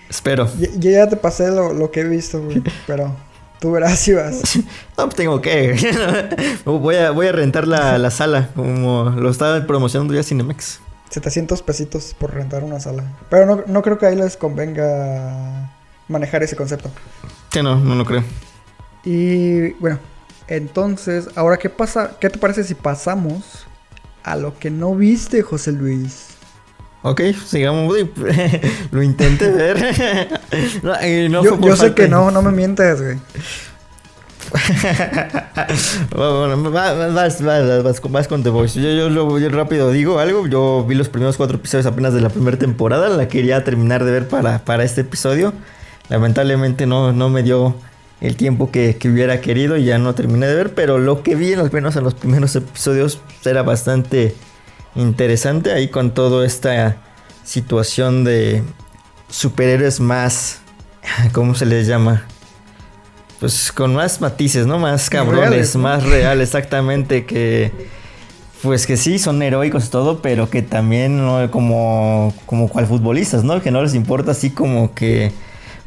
Espero. 0.08 0.48
Yo, 0.58 0.90
ya 0.90 1.08
te 1.08 1.16
pasé 1.16 1.50
lo, 1.50 1.72
lo 1.72 1.90
que 1.90 2.00
he 2.00 2.04
visto, 2.04 2.40
güey. 2.42 2.62
Pero 2.86 3.14
Tú 3.60 3.72
verás 3.72 3.98
si 3.98 4.12
vas. 4.12 4.56
No, 4.98 5.04
pues 5.04 5.14
tengo 5.14 5.40
que. 5.40 5.76
voy, 6.64 6.96
a, 6.96 7.10
voy 7.10 7.26
a 7.26 7.32
rentar 7.32 7.66
la, 7.66 8.10
sala, 8.10 8.50
como 8.54 9.10
lo 9.16 9.30
estaba 9.30 9.66
promocionando 9.66 10.14
ya 10.14 10.22
Cinemex. 10.22 10.80
700 11.10 11.62
pesitos 11.62 12.14
por 12.18 12.34
rentar 12.34 12.64
una 12.64 12.80
sala. 12.80 13.04
Pero 13.30 13.46
no, 13.46 13.64
no 13.66 13.82
creo 13.82 13.98
que 13.98 14.06
ahí 14.06 14.16
les 14.16 14.36
convenga 14.36 15.72
manejar 16.08 16.42
ese 16.42 16.56
concepto. 16.56 16.90
Sí, 17.50 17.62
no, 17.62 17.76
no 17.76 17.94
lo 17.94 18.04
creo. 18.04 18.24
Y 19.04 19.70
bueno, 19.74 20.00
entonces, 20.48 21.28
ahora 21.34 21.56
qué 21.56 21.70
pasa, 21.70 22.12
¿qué 22.20 22.30
te 22.30 22.38
parece 22.38 22.64
si 22.64 22.74
pasamos 22.74 23.66
a 24.22 24.36
lo 24.36 24.58
que 24.58 24.70
no 24.70 24.94
viste, 24.94 25.42
José 25.42 25.72
Luis? 25.72 26.36
Ok, 27.02 27.20
sigamos. 27.46 27.94
Lo 28.90 29.02
intenté 29.02 29.50
ver. 29.52 30.40
no, 31.30 31.44
yo, 31.44 31.76
sé 31.76 31.94
que 31.94 32.08
no, 32.08 32.32
no 32.32 32.42
me 32.42 32.50
mientes, 32.50 33.00
güey. 33.00 33.18
bueno, 36.16 36.70
vas, 36.70 37.42
vas, 37.42 38.00
vas, 38.10 38.28
con 38.28 38.42
The 38.42 38.50
Voice. 38.50 38.80
Yo, 38.80 38.90
yo, 38.90 39.08
lo, 39.08 39.38
rápido 39.50 39.90
digo 39.92 40.18
algo. 40.18 40.48
Yo 40.48 40.84
vi 40.88 40.96
los 40.96 41.08
primeros 41.08 41.36
cuatro 41.36 41.58
episodios 41.58 41.86
apenas 41.86 42.12
de 42.12 42.20
la 42.20 42.28
primera 42.28 42.58
temporada. 42.58 43.08
La 43.08 43.28
quería 43.28 43.62
terminar 43.62 44.04
de 44.04 44.10
ver 44.10 44.26
para, 44.26 44.64
para 44.64 44.82
este 44.82 45.02
episodio. 45.02 45.52
Lamentablemente 46.08 46.86
no, 46.86 47.12
no 47.12 47.28
me 47.28 47.44
dio 47.44 47.76
el 48.26 48.36
tiempo 48.36 48.70
que, 48.70 48.96
que, 48.96 49.08
hubiera 49.08 49.40
querido 49.40 49.76
y 49.76 49.84
ya 49.84 49.98
no 49.98 50.14
terminé 50.14 50.46
de 50.46 50.54
ver. 50.54 50.74
Pero 50.74 50.98
lo 50.98 51.22
que 51.22 51.34
vi, 51.34 51.54
al 51.54 51.70
menos 51.72 51.96
en 51.96 52.04
los 52.04 52.14
primeros 52.14 52.54
episodios, 52.56 53.20
era 53.44 53.62
bastante 53.62 54.34
interesante 54.94 55.72
ahí 55.72 55.88
con 55.88 56.12
toda 56.12 56.44
esta 56.44 56.96
situación 57.44 58.24
de 58.24 58.62
superhéroes 59.28 60.00
más, 60.00 60.60
¿cómo 61.32 61.54
se 61.54 61.66
les 61.66 61.86
llama? 61.86 62.24
Pues 63.40 63.70
con 63.70 63.94
más 63.94 64.20
matices, 64.20 64.66
¿no? 64.66 64.78
Más 64.78 65.10
cabrones, 65.10 65.76
más 65.76 66.02
real, 66.04 66.40
exactamente, 66.40 67.26
que 67.26 67.70
pues 68.62 68.86
que 68.86 68.96
sí, 68.96 69.18
son 69.18 69.42
heroicos 69.42 69.86
y 69.86 69.90
todo, 69.90 70.22
pero 70.22 70.48
que 70.48 70.62
también 70.62 71.18
¿no? 71.18 71.50
como, 71.50 72.34
como 72.46 72.68
cual 72.68 72.86
futbolistas, 72.86 73.44
¿no? 73.44 73.60
Que 73.62 73.70
no 73.70 73.82
les 73.82 73.94
importa 73.94 74.32
así 74.32 74.50
como 74.50 74.94
que 74.94 75.30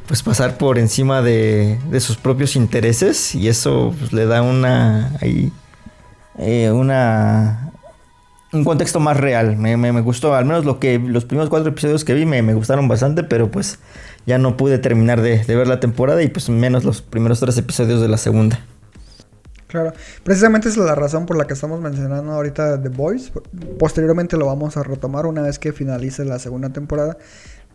pues 0.10 0.24
pasar 0.24 0.57
por 0.57 0.80
encima 0.80 1.22
de, 1.22 1.80
de 1.91 1.99
sus 1.99 2.18
propios 2.18 2.55
intereses 2.55 3.36
y 3.36 3.47
eso 3.47 3.93
pues, 3.99 4.12
le 4.12 4.26
da 4.26 4.41
una 4.41 5.16
ahí 5.22 5.53
eh, 6.39 6.72
una 6.72 7.72
un 8.51 8.64
contexto 8.64 8.99
más 8.99 9.18
real. 9.18 9.55
Me, 9.57 10.01
gustó, 10.01 10.34
al 10.34 10.45
menos 10.45 10.66
lo 10.66 10.80
que 10.80 10.97
los 10.97 11.26
primeros 11.26 11.51
cuatro 11.51 11.70
episodios 11.70 12.03
que 12.03 12.16
vi 12.16 12.26
me, 12.26 12.41
gustaron 12.55 12.88
bastante, 12.88 13.24
pero 13.24 13.51
pues 13.51 13.78
ya 14.26 14.39
no 14.39 14.57
pude 14.57 14.80
terminar 14.80 15.22
de, 15.22 15.43
ver 15.45 15.68
la 15.68 15.80
temporada 15.80 16.24
y 16.24 16.30
pues 16.30 16.49
menos 16.49 16.84
los 16.84 17.03
primeros 17.03 17.39
tres 17.39 17.55
episodios 17.60 18.01
de 18.01 18.07
la 18.07 18.18
segunda. 18.18 18.66
Claro, 19.68 19.93
precisamente 20.24 20.70
es 20.70 20.78
la 20.78 20.95
razón 20.95 21.28
por 21.28 21.38
la 21.38 21.45
que 21.45 21.53
estamos 21.53 21.80
mencionando 21.82 22.32
ahorita 22.32 22.82
The 22.82 22.89
Boys. 22.89 23.32
Posteriormente 23.78 24.38
lo 24.38 24.47
vamos 24.47 24.76
a 24.76 24.82
retomar 24.82 25.28
una 25.28 25.43
vez 25.43 25.60
que 25.60 25.72
finalice 25.72 26.26
la 26.26 26.39
segunda 26.39 26.70
temporada, 26.70 27.20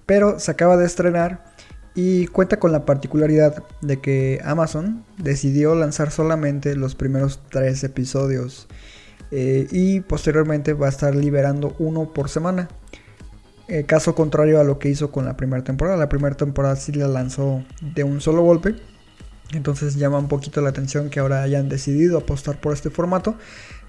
pero 0.05 0.41
se 0.41 0.51
acaba 0.51 0.77
de 0.77 0.87
estrenar 0.87 1.55
y 1.95 2.27
cuenta 2.27 2.59
con 2.59 2.73
la 2.73 2.85
particularidad 2.85 3.63
de 3.81 4.01
que 4.01 4.41
Amazon 4.45 5.05
decidió 5.17 5.75
lanzar 5.75 6.11
solamente 6.11 6.75
los 6.75 6.95
primeros 6.95 7.41
tres 7.51 7.85
episodios. 7.85 8.67
Eh, 9.31 9.67
y 9.71 10.01
posteriormente 10.01 10.75
va 10.75 10.87
a 10.87 10.91
estar 10.91 11.15
liberando 11.15 11.75
uno 11.79 12.13
por 12.13 12.29
semana. 12.29 12.69
Eh, 13.67 13.85
caso 13.85 14.15
contrario 14.15 14.61
a 14.61 14.65
lo 14.65 14.79
que 14.79 14.91
hizo 14.91 15.11
con 15.11 15.25
la 15.25 15.37
primera 15.37 15.65
temporada. 15.65 15.97
La 15.97 16.09
primera 16.09 16.37
temporada 16.37 16.77
sí 16.77 16.93
la 16.93 17.09
lanzó 17.09 17.65
de 17.81 18.05
un 18.05 18.21
solo 18.21 18.43
golpe. 18.43 18.77
Entonces 19.53 19.97
llama 19.97 20.19
un 20.19 20.29
poquito 20.29 20.61
la 20.61 20.71
atención 20.71 21.11
que 21.11 21.21
ahora 21.21 21.43
hayan 21.43 21.69
decidido 21.69 22.19
apostar 22.19 22.61
por 22.61 22.73
este 22.73 22.91
formato. 22.91 23.37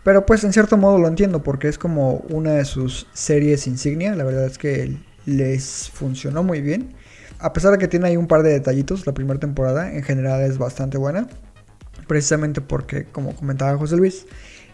Pero 0.03 0.26
pues 0.26 0.43
en 0.43 0.53
cierto 0.53 0.78
modo 0.78 0.99
lo 0.99 1.08
entiendo 1.08 1.43
porque 1.43 1.68
es 1.68 1.78
como 1.78 2.24
una 2.30 2.53
de 2.53 2.66
sus 2.66 3.08
series 3.14 3.68
insignia. 3.68 4.16
La 4.16 4.24
verdad 4.24 4.45
es 4.45 4.58
que 4.58 4.95
les 5.26 5.89
funcionó 5.89 6.43
muy 6.43 6.62
bien. 6.62 6.95
A 7.40 7.54
pesar 7.54 7.72
de 7.72 7.78
que 7.78 7.88
tiene 7.88 8.08
ahí 8.08 8.18
un 8.18 8.28
par 8.28 8.44
de 8.44 8.52
detallitos, 8.52 9.06
la 9.06 9.14
primera 9.14 9.40
temporada 9.40 9.94
en 9.94 10.04
general 10.04 10.42
es 10.42 10.58
bastante 10.58 10.98
buena. 10.98 11.28
Precisamente 12.08 12.62
porque, 12.62 13.06
como 13.06 13.36
comentaba 13.36 13.78
José 13.78 13.98
Luis, 13.98 14.26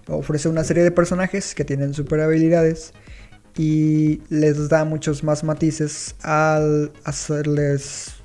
ofrece 0.08 0.50
una 0.50 0.64
serie 0.64 0.84
de 0.84 0.92
personajes 0.92 1.56
que 1.56 1.66
tienen 1.66 1.94
super 1.94 2.20
habilidades 2.22 2.94
y 3.58 4.22
les 4.30 4.70
da 4.70 4.86
muchos 4.86 5.24
más 5.24 5.44
matices 5.44 6.16
al 6.22 6.92
hacerles 7.04 8.16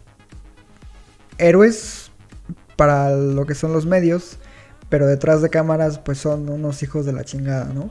héroes 1.38 2.10
para 2.76 3.10
lo 3.16 3.46
que 3.46 3.54
son 3.54 3.72
los 3.72 3.86
medios, 3.86 4.38
pero 4.88 5.06
detrás 5.06 5.42
de 5.42 5.50
cámaras 5.50 5.98
pues 5.98 6.18
son 6.18 6.48
unos 6.48 6.82
hijos 6.82 7.06
de 7.06 7.12
la 7.12 7.24
chingada, 7.24 7.72
¿no? 7.72 7.90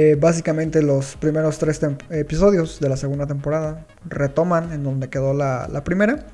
Eh, 0.00 0.14
básicamente 0.14 0.80
los 0.80 1.16
primeros 1.16 1.58
tres 1.58 1.80
episodios 2.10 2.78
de 2.78 2.88
la 2.88 2.96
segunda 2.96 3.26
temporada 3.26 3.84
retoman 4.04 4.72
en 4.72 4.84
donde 4.84 5.08
quedó 5.08 5.34
la, 5.34 5.82
primera 5.84 6.24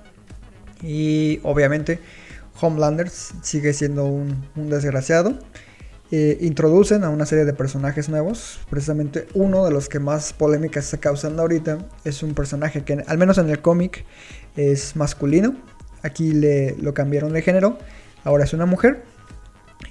y 0.83 1.41
obviamente 1.45 1.99
Homelander 2.61 3.09
sigue 3.09 3.73
siendo 3.73 4.05
un, 4.05 4.45
desgraciado. 4.55 5.39
Eh, 6.11 6.37
introducen 6.43 7.05
a 7.05 7.09
una 7.09 7.25
serie 7.25 7.47
de 7.47 7.55
personajes 7.55 8.11
nuevos. 8.11 8.61
Precisamente 8.69 9.29
uno 9.33 9.65
de 9.65 9.71
los 9.71 9.89
que 9.89 9.99
más 9.99 10.35
polémica 10.35 10.81
está 10.81 10.99
causando 10.99 11.41
ahorita 11.41 11.79
es 12.05 12.23
un 12.23 12.35
personaje 12.35 12.85
que, 12.85 13.03
al 13.07 13.17
menos 13.17 13.39
en 13.39 13.49
el 13.49 13.63
cómic, 13.63 14.05
es 14.57 14.95
masculino. 14.95 15.57
Aquí 16.03 16.33
le, 16.33 16.77
lo 16.77 16.93
cambiaron 16.93 17.33
de 17.33 17.41
género. 17.41 17.79
Ahora 18.25 18.45
es 18.45 18.53
una 18.53 18.67
mujer. 18.67 19.05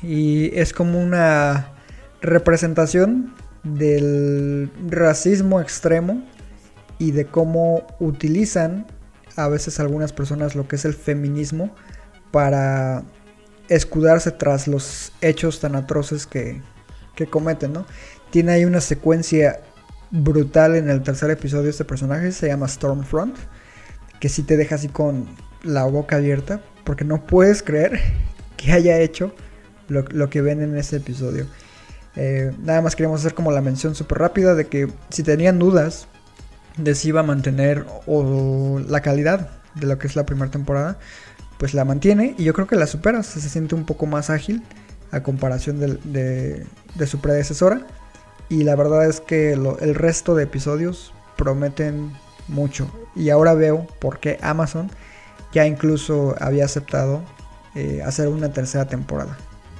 Y 0.03 0.55
es 0.59 0.73
como 0.73 0.99
una 0.99 1.71
representación 2.21 3.33
del 3.63 4.71
racismo 4.89 5.61
extremo 5.61 6.23
y 6.99 7.11
de 7.11 7.25
cómo 7.25 7.87
utilizan 7.99 8.85
a 9.35 9.47
veces 9.47 9.79
algunas 9.79 10.13
personas 10.13 10.55
lo 10.55 10.67
que 10.67 10.75
es 10.75 10.85
el 10.85 10.93
feminismo 10.93 11.73
para 12.31 13.03
escudarse 13.69 14.31
tras 14.31 14.67
los 14.67 15.11
hechos 15.21 15.59
tan 15.59 15.75
atroces 15.75 16.27
que, 16.27 16.61
que 17.15 17.27
cometen. 17.27 17.73
Tiene 18.31 18.51
ahí 18.51 18.65
una 18.65 18.81
secuencia 18.81 19.61
brutal 20.11 20.75
en 20.75 20.89
el 20.89 21.01
tercer 21.01 21.31
episodio 21.31 21.63
de 21.63 21.69
este 21.71 21.85
personaje, 21.85 22.31
se 22.31 22.47
llama 22.47 22.67
Stormfront, 22.67 23.35
que 24.19 24.29
sí 24.29 24.43
te 24.43 24.57
deja 24.57 24.75
así 24.75 24.87
con 24.87 25.27
la 25.63 25.85
boca 25.85 26.17
abierta, 26.17 26.61
porque 26.83 27.03
no 27.03 27.25
puedes 27.25 27.63
creer 27.63 27.99
que 28.57 28.71
haya 28.71 28.99
hecho 28.99 29.33
lo, 29.87 30.03
lo 30.09 30.29
que 30.29 30.41
ven 30.41 30.61
en 30.61 30.77
ese 30.77 30.97
episodio. 30.97 31.47
Eh, 32.15 32.51
nada 32.59 32.81
más 32.81 32.95
queremos 32.95 33.21
hacer 33.21 33.33
como 33.33 33.51
la 33.51 33.61
mención 33.61 33.95
súper 33.95 34.19
rápida 34.19 34.53
de 34.55 34.67
que 34.67 34.87
si 35.09 35.23
tenían 35.23 35.57
dudas 35.57 36.07
de 36.77 36.95
si 36.95 37.09
iba 37.09 37.21
a 37.21 37.23
mantener 37.23 37.85
o 38.05 38.79
la 38.87 39.01
calidad 39.01 39.49
de 39.75 39.87
lo 39.87 39.97
que 39.97 40.07
es 40.07 40.15
la 40.15 40.25
primera 40.25 40.51
temporada, 40.51 40.97
pues 41.57 41.73
la 41.73 41.85
mantiene 41.85 42.35
y 42.37 42.43
yo 42.43 42.53
creo 42.53 42.67
que 42.67 42.75
la 42.75 42.87
supera, 42.87 43.23
se 43.23 43.39
siente 43.41 43.75
un 43.75 43.85
poco 43.85 44.05
más 44.05 44.29
ágil 44.29 44.63
a 45.11 45.21
comparación 45.21 45.79
de, 45.79 46.65
su 47.05 47.21
predecesora. 47.21 47.85
Y 48.49 48.63
la 48.63 48.75
verdad 48.75 49.07
es 49.07 49.19
que 49.19 49.53
el 49.53 49.95
resto 49.95 50.35
de 50.35 50.43
episodios 50.43 51.13
prometen 51.37 52.11
mucho. 52.47 52.91
Y 53.15 53.29
ahora 53.29 53.53
veo 53.53 53.87
por 53.99 54.19
qué 54.19 54.37
Amazon 54.41 54.89
ya 55.53 55.65
incluso 55.65 56.35
había 56.39 56.65
aceptado 56.65 57.21
eh, 57.75 58.01
hacer 58.03 58.27
una 58.27 58.51
tercera 58.51 58.87
temporada. 58.87 59.37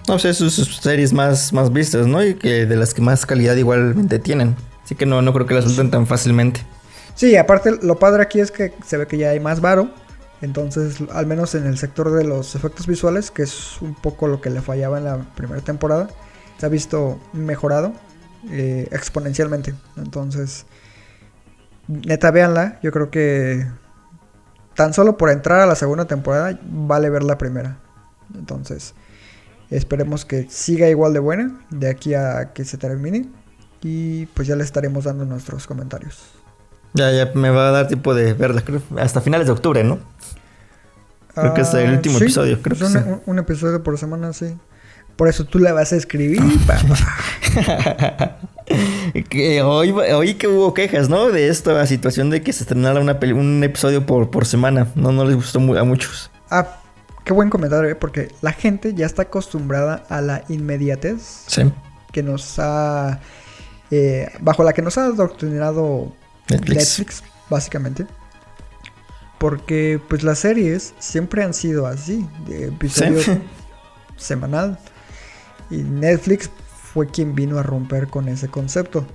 No 0.08 0.20
sé, 0.20 0.34
sus, 0.34 0.56
series 0.82 1.14
más, 1.14 1.54
más 1.54 1.72
vistas, 1.72 2.08
¿no? 2.08 2.24
Y 2.24 2.36
que 2.36 2.66
de 2.66 2.76
las 2.76 2.94
que 2.94 3.02
más 3.02 3.26
calidad 3.26 3.56
igualmente 3.56 4.20
tienen. 4.20 4.56
Así 4.84 4.96
que 4.96 5.06
no, 5.06 5.22
no 5.22 5.34
creo 5.34 5.46
que 5.46 5.54
las 5.54 5.64
suelten 5.64 5.92
tan 5.92 6.08
fácilmente. 6.08 6.62
Sí, 7.16 7.38
aparte 7.38 7.78
lo 7.82 8.00
padre 8.00 8.24
aquí 8.24 8.40
es 8.40 8.52
que 8.52 8.74
se 8.86 8.98
ve 8.98 9.08
que 9.08 9.18
ya 9.18 9.30
hay 9.30 9.40
más 9.40 9.62
varo 9.62 9.90
entonces, 10.44 10.98
al 11.14 11.26
menos 11.26 11.56
en 11.56 11.66
el 11.66 11.78
sector 11.78 12.12
de 12.12 12.26
los 12.26 12.54
efectos 12.56 12.86
visuales, 12.86 13.32
que 13.32 13.44
es 13.44 13.82
un 13.82 13.96
poco 13.96 14.28
lo 14.28 14.42
que 14.42 14.50
le 14.50 14.62
fallaba 14.62 14.98
en 14.98 15.06
la 15.06 15.20
primera 15.36 15.62
temporada, 15.62 16.10
se 16.58 16.66
ha 16.66 16.70
visto 16.70 17.18
mejorado 17.32 17.94
eh, 18.52 18.90
exponencialmente. 18.92 19.74
Entonces, 19.96 20.66
neta, 21.88 22.30
véanla. 22.30 22.78
Yo 22.84 22.92
creo 22.92 23.10
que 23.10 23.66
tan 24.76 24.94
solo 24.94 25.16
por 25.16 25.30
entrar 25.30 25.62
a 25.62 25.66
la 25.66 25.76
segunda 25.76 26.08
temporada 26.08 26.60
vale 26.62 27.10
ver 27.10 27.24
la 27.24 27.38
primera. 27.38 27.78
Entonces, 28.36 28.96
esperemos 29.76 30.26
que 30.26 30.48
siga 30.50 30.90
igual 30.90 31.14
de 31.14 31.20
buena 31.20 31.60
de 31.70 31.90
aquí 31.90 32.14
a 32.14 32.54
que 32.54 32.66
se 32.66 32.78
termine. 32.78 33.30
Y 33.82 34.28
pues 34.28 34.48
ya 34.48 34.56
le 34.56 34.64
estaremos 34.64 35.04
dando 35.04 35.26
nuestros 35.26 35.68
comentarios. 35.68 36.22
Ya, 36.94 37.12
ya 37.12 37.32
me 37.34 37.50
va 37.50 37.70
a 37.70 37.72
dar 37.72 37.88
tiempo 37.88 38.14
de 38.14 38.34
verla, 38.34 38.62
creo, 38.62 38.82
hasta 38.98 39.20
finales 39.20 39.48
de 39.48 39.54
octubre, 39.54 39.84
¿no? 39.84 40.00
Creo 41.34 41.54
que 41.54 41.62
es 41.62 41.74
el 41.74 41.90
ah, 41.90 41.94
último 41.94 42.20
episodio, 42.20 42.62
creo 42.62 42.78
que 42.78 42.84
un, 42.86 43.22
un, 43.26 43.40
episodio 43.40 43.82
por 43.82 43.98
semana, 43.98 44.32
sí. 44.34 44.56
Por 45.16 45.28
eso 45.28 45.46
tú 45.46 45.58
la 45.58 45.74
vas 45.74 45.92
a 45.92 45.96
escribir, 45.96 46.42
papá. 46.68 48.38
que 49.30 49.62
hoy, 49.64 49.92
hoy 49.92 50.36
que 50.36 50.48
hubo 50.48 50.74
quejas, 50.74 51.10
¿no? 51.10 51.30
De 51.30 51.50
esta 51.50 51.86
situación 51.88 52.30
de 52.30 52.42
que 52.42 52.54
se 52.54 52.64
estrenara 52.64 53.00
una 53.00 53.18
un 53.36 53.64
episodio 53.64 54.06
por, 54.06 54.30
por 54.30 54.46
semana. 54.46 54.88
No, 54.96 55.12
no 55.12 55.26
les 55.26 55.36
gustó 55.36 55.60
a 55.60 55.84
muchos. 55.84 56.32
Ah, 56.50 56.83
qué 57.24 57.34
buen 57.34 57.50
comentario, 57.50 57.90
¿eh? 57.90 57.96
porque 57.96 58.32
la 58.42 58.52
gente 58.52 58.94
ya 58.94 59.06
está 59.06 59.24
acostumbrada 59.24 60.04
a 60.10 60.22
la 60.22 60.44
inmediatez. 60.50 61.44
Sí. 61.48 61.72
Que 62.12 62.24
nos 62.24 62.60
ha... 62.60 63.20
Eh, 63.92 64.32
bajo 64.40 64.64
la 64.64 64.74
que 64.74 64.82
nos 64.82 64.98
ha 64.98 65.06
adoctrinado 65.06 66.14
Netflix, 66.50 67.24
básicamente. 67.50 68.06
Porque 69.38 70.00
pues 70.08 70.24
las 70.24 70.40
series 70.40 70.94
siempre 71.00 71.44
han 71.44 71.54
sido 71.54 71.86
así, 71.86 72.28
de 72.48 72.68
episodio 72.68 73.20
semanal. 74.18 74.80
Y 75.70 75.78
Netflix 75.78 76.50
fue 76.94 77.08
quien 77.08 77.36
vino 77.36 77.60
a 77.60 77.64
romper 77.64 78.08
con 78.08 78.30
ese 78.30 78.48
concepto. 78.48 79.06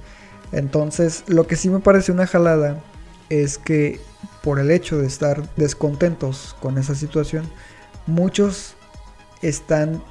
Entonces, 0.52 1.24
lo 1.26 1.46
que 1.46 1.56
sí 1.56 1.68
me 1.68 1.80
parece 1.80 2.12
una 2.12 2.26
jalada 2.26 2.82
es 3.28 3.58
que 3.58 4.00
por 4.42 4.58
el 4.58 4.70
hecho 4.70 4.98
de 4.98 5.06
estar 5.06 5.54
descontentos 5.56 6.56
con 6.60 6.78
esa 6.78 6.94
situación, 6.94 7.48
muchos 8.08 8.74
están 9.42 10.02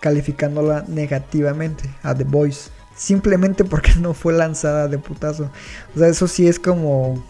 calificándola 0.00 0.84
negativamente 0.88 1.88
a 2.02 2.14
The 2.14 2.24
Voice 2.24 2.70
simplemente 3.00 3.64
porque 3.64 3.94
no 3.98 4.12
fue 4.12 4.34
lanzada 4.34 4.86
de 4.88 4.98
putazo. 4.98 5.50
O 5.94 5.98
sea, 5.98 6.08
eso 6.08 6.28
sí 6.28 6.46
es 6.46 6.58
como... 6.58 7.22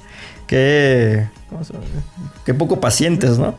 Que... 0.47 1.29
Que 2.45 2.55
poco 2.55 2.81
pacientes, 2.81 3.39
¿no? 3.39 3.57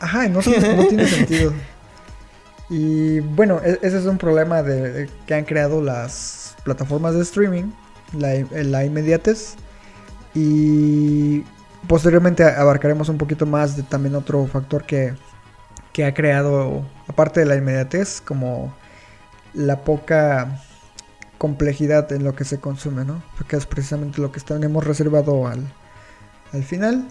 Ajá, 0.00 0.28
no, 0.28 0.40
no 0.40 0.86
tiene 0.86 1.06
sentido. 1.08 1.52
Y 2.68 3.20
bueno, 3.20 3.60
e-, 3.64 3.78
ese 3.82 3.98
es 3.98 4.06
un 4.06 4.18
problema 4.18 4.62
de, 4.62 5.08
que 5.26 5.34
han 5.34 5.44
creado 5.44 5.82
las 5.82 6.56
plataformas 6.64 7.14
de 7.14 7.22
streaming, 7.22 7.72
la, 8.16 8.34
la 8.62 8.84
inmediatez. 8.84 9.54
Y 10.34 11.44
posteriormente 11.88 12.44
abarcaremos 12.44 13.08
un 13.08 13.18
poquito 13.18 13.46
más 13.46 13.76
de 13.76 13.82
también 13.82 14.14
otro 14.14 14.46
factor 14.46 14.84
que, 14.84 15.14
que 15.92 16.04
ha 16.04 16.14
creado, 16.14 16.84
aparte 17.08 17.40
de 17.40 17.46
la 17.46 17.56
inmediatez, 17.56 18.20
como 18.20 18.74
la 19.54 19.80
poca 19.80 20.60
complejidad 21.38 22.10
en 22.12 22.24
lo 22.24 22.34
que 22.34 22.44
se 22.44 22.60
consume, 22.60 23.04
¿no? 23.04 23.22
Porque 23.36 23.56
es 23.56 23.66
precisamente 23.66 24.20
lo 24.20 24.32
que 24.32 24.40
tenemos 24.40 24.84
reservado 24.84 25.46
al, 25.48 25.60
al 26.52 26.62
final. 26.62 27.08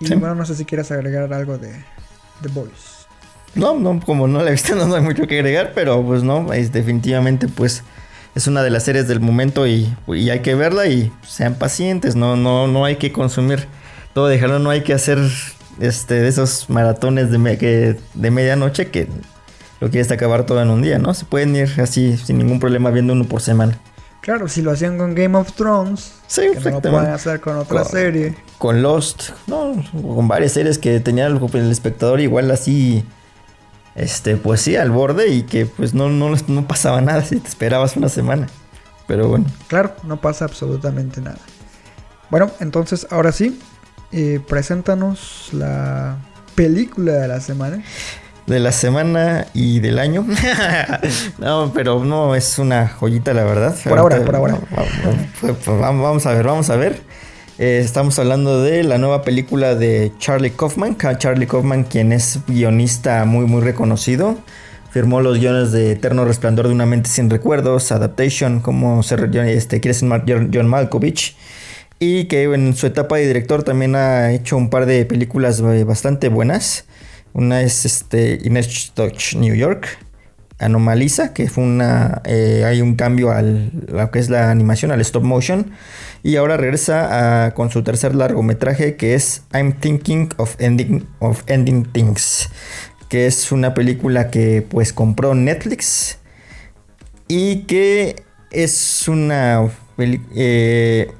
Y 0.00 0.14
bueno, 0.14 0.34
no 0.34 0.44
sé 0.46 0.54
si 0.54 0.64
quieres 0.64 0.90
agregar 0.90 1.32
algo 1.32 1.58
de 1.58 1.72
The 2.42 2.48
Boys. 2.48 3.06
No, 3.54 3.78
no, 3.78 4.00
como 4.00 4.26
no 4.26 4.42
la 4.42 4.48
he 4.48 4.52
visto, 4.52 4.74
no, 4.86 4.94
hay 4.94 5.02
mucho 5.02 5.26
que 5.26 5.38
agregar, 5.38 5.72
pero 5.74 6.02
pues 6.04 6.22
no, 6.22 6.52
es 6.52 6.72
definitivamente 6.72 7.48
pues 7.48 7.84
es 8.34 8.46
una 8.46 8.62
de 8.62 8.70
las 8.70 8.84
series 8.84 9.08
del 9.08 9.20
momento 9.20 9.66
y, 9.66 9.94
hay 10.08 10.40
que 10.40 10.54
verla 10.54 10.86
y 10.86 11.12
sean 11.26 11.54
pacientes, 11.54 12.16
no, 12.16 12.36
no, 12.36 12.66
no 12.66 12.84
hay 12.84 12.96
que 12.96 13.12
consumir 13.12 13.66
todo, 14.14 14.28
dejarlo, 14.28 14.58
no 14.58 14.70
hay 14.70 14.82
que 14.82 14.94
hacer 14.94 15.18
este, 15.80 16.14
de 16.14 16.28
esos 16.28 16.68
maratones 16.70 17.30
de, 17.30 17.58
que, 17.58 17.98
de 18.14 18.30
medianoche 18.30 18.90
que 18.90 19.08
lo 19.80 19.90
quieres 19.90 20.10
acabar 20.10 20.46
todo 20.46 20.62
en 20.62 20.70
un 20.70 20.82
día, 20.82 20.98
¿no? 20.98 21.12
Se 21.14 21.24
pueden 21.24 21.56
ir 21.56 21.68
así 21.80 22.16
sin 22.16 22.38
ningún 22.38 22.60
problema 22.60 22.90
viendo 22.90 23.12
uno 23.12 23.24
por 23.24 23.40
semana. 23.40 23.78
Claro, 24.20 24.46
si 24.46 24.62
lo 24.62 24.70
hacían 24.70 24.98
con 24.98 25.16
Game 25.16 25.36
of 25.36 25.52
Thrones, 25.54 26.12
sí, 26.28 26.42
que 26.52 26.60
no 26.60 26.70
lo 26.70 26.80
pueden 26.80 27.10
hacer 27.10 27.40
con 27.40 27.56
otra 27.56 27.84
serie. 27.84 28.36
Con 28.58 28.80
Lost, 28.80 29.30
no, 29.48 29.74
con 29.90 30.28
varias 30.28 30.52
series 30.52 30.78
que 30.78 31.00
tenía 31.00 31.26
el, 31.26 31.40
el, 31.52 31.70
espectador 31.72 32.20
igual 32.20 32.52
así, 32.52 33.04
este, 33.96 34.36
pues 34.36 34.60
sí, 34.60 34.76
al 34.76 34.92
borde 34.92 35.26
y 35.28 35.42
que 35.42 35.66
pues 35.66 35.92
no, 35.92 36.08
no, 36.08 36.32
no 36.46 36.68
pasaba 36.68 37.00
nada 37.00 37.22
si 37.24 37.40
te 37.40 37.48
esperabas 37.48 37.96
una 37.96 38.08
semana. 38.08 38.46
Pero 39.08 39.28
bueno. 39.28 39.46
Claro, 39.66 39.96
no 40.04 40.20
pasa 40.20 40.44
absolutamente 40.44 41.20
nada. 41.20 41.38
Bueno, 42.30 42.52
entonces 42.60 43.08
ahora 43.10 43.32
sí, 43.32 43.60
eh, 44.12 44.40
preséntanos 44.46 45.48
la 45.52 46.16
película 46.54 47.12
de 47.12 47.28
la 47.28 47.40
semana 47.40 47.82
de 48.46 48.60
la 48.60 48.72
semana 48.72 49.46
y 49.54 49.80
del 49.80 49.98
año. 49.98 50.26
no, 51.38 51.72
pero 51.74 52.04
no, 52.04 52.34
es 52.34 52.58
una 52.58 52.88
joyita, 52.88 53.32
la 53.34 53.44
verdad. 53.44 53.76
Por 53.84 53.98
ahora, 53.98 54.22
por 54.24 54.36
ahora. 54.36 54.58
Pues, 55.40 55.54
pues, 55.64 55.78
vamos 55.80 56.26
a 56.26 56.34
ver, 56.34 56.46
vamos 56.46 56.70
a 56.70 56.76
ver. 56.76 57.00
Eh, 57.58 57.80
estamos 57.84 58.18
hablando 58.18 58.62
de 58.62 58.82
la 58.82 58.98
nueva 58.98 59.22
película 59.22 59.74
de 59.74 60.12
Charlie 60.18 60.50
Kaufman. 60.50 60.96
Charlie 61.18 61.46
Kaufman, 61.46 61.84
quien 61.84 62.12
es 62.12 62.40
guionista 62.46 63.24
muy, 63.24 63.46
muy 63.46 63.62
reconocido. 63.62 64.36
firmó 64.90 65.20
los 65.20 65.38
guiones 65.38 65.72
de 65.72 65.92
Eterno 65.92 66.24
Resplandor 66.24 66.68
de 66.68 66.74
una 66.74 66.86
mente 66.86 67.08
sin 67.08 67.30
recuerdos, 67.30 67.92
Adaptation, 67.92 68.60
como 68.60 69.02
se 69.02 69.16
este, 69.54 69.80
quiere 69.80 69.94
ser 69.94 70.22
John 70.52 70.66
Malkovich. 70.66 71.36
Y 72.04 72.24
que 72.24 72.42
en 72.42 72.74
su 72.74 72.88
etapa 72.88 73.18
de 73.18 73.28
director 73.28 73.62
también 73.62 73.94
ha 73.94 74.32
hecho 74.32 74.56
un 74.56 74.70
par 74.70 74.86
de 74.86 75.04
películas 75.04 75.60
eh, 75.60 75.84
bastante 75.84 76.28
buenas. 76.28 76.84
Una 77.32 77.62
es 77.62 77.84
este, 77.84 78.40
Touch 78.94 79.36
New 79.36 79.54
York, 79.54 79.86
Anomaliza, 80.58 81.32
que 81.32 81.48
fue 81.48 81.62
una. 81.62 82.20
Eh, 82.24 82.64
hay 82.66 82.80
un 82.80 82.96
cambio 82.96 83.30
a 83.30 83.40
lo 83.42 84.10
que 84.10 84.18
es 84.18 84.30
la 84.30 84.50
animación, 84.50 84.90
al 84.90 85.00
stop 85.00 85.22
motion. 85.22 85.70
Y 86.24 86.34
ahora 86.34 86.56
regresa 86.56 87.52
con 87.54 87.70
su 87.70 87.84
tercer 87.84 88.16
largometraje, 88.16 88.96
que 88.96 89.14
es 89.14 89.44
I'm 89.54 89.72
Thinking 89.72 90.30
of 90.38 90.56
Ending, 90.58 91.06
of 91.20 91.44
Ending 91.46 91.84
Things. 91.84 92.48
Que 93.08 93.28
es 93.28 93.52
una 93.52 93.74
película 93.74 94.28
que 94.28 94.66
pues 94.68 94.92
compró 94.92 95.36
Netflix. 95.36 96.18
Y 97.28 97.58
que 97.66 98.24
es 98.50 99.06
una 99.06 99.70
eh, 100.34 101.12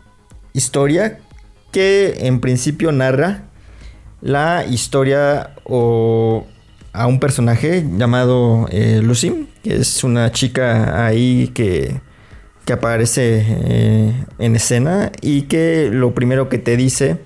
historia 0.53 1.19
que 1.71 2.27
en 2.27 2.41
principio 2.41 2.93
narra 2.93 3.45
la 4.21 4.65
historia 4.69 5.55
o 5.65 6.47
a 6.93 7.07
un 7.07 7.19
personaje 7.19 7.85
llamado 7.97 8.69
eh, 8.71 9.01
Lucy, 9.03 9.49
que 9.63 9.77
es 9.77 10.05
una 10.05 10.31
chica 10.31 11.07
ahí 11.07 11.49
que, 11.55 12.01
que 12.65 12.73
aparece 12.73 13.45
eh, 13.47 14.27
en 14.39 14.57
escena 14.57 15.11
y 15.23 15.43
que 15.43 15.89
lo 15.91 16.15
primero 16.15 16.49
que 16.49 16.59
te 16.59 16.77
dice 16.77 17.19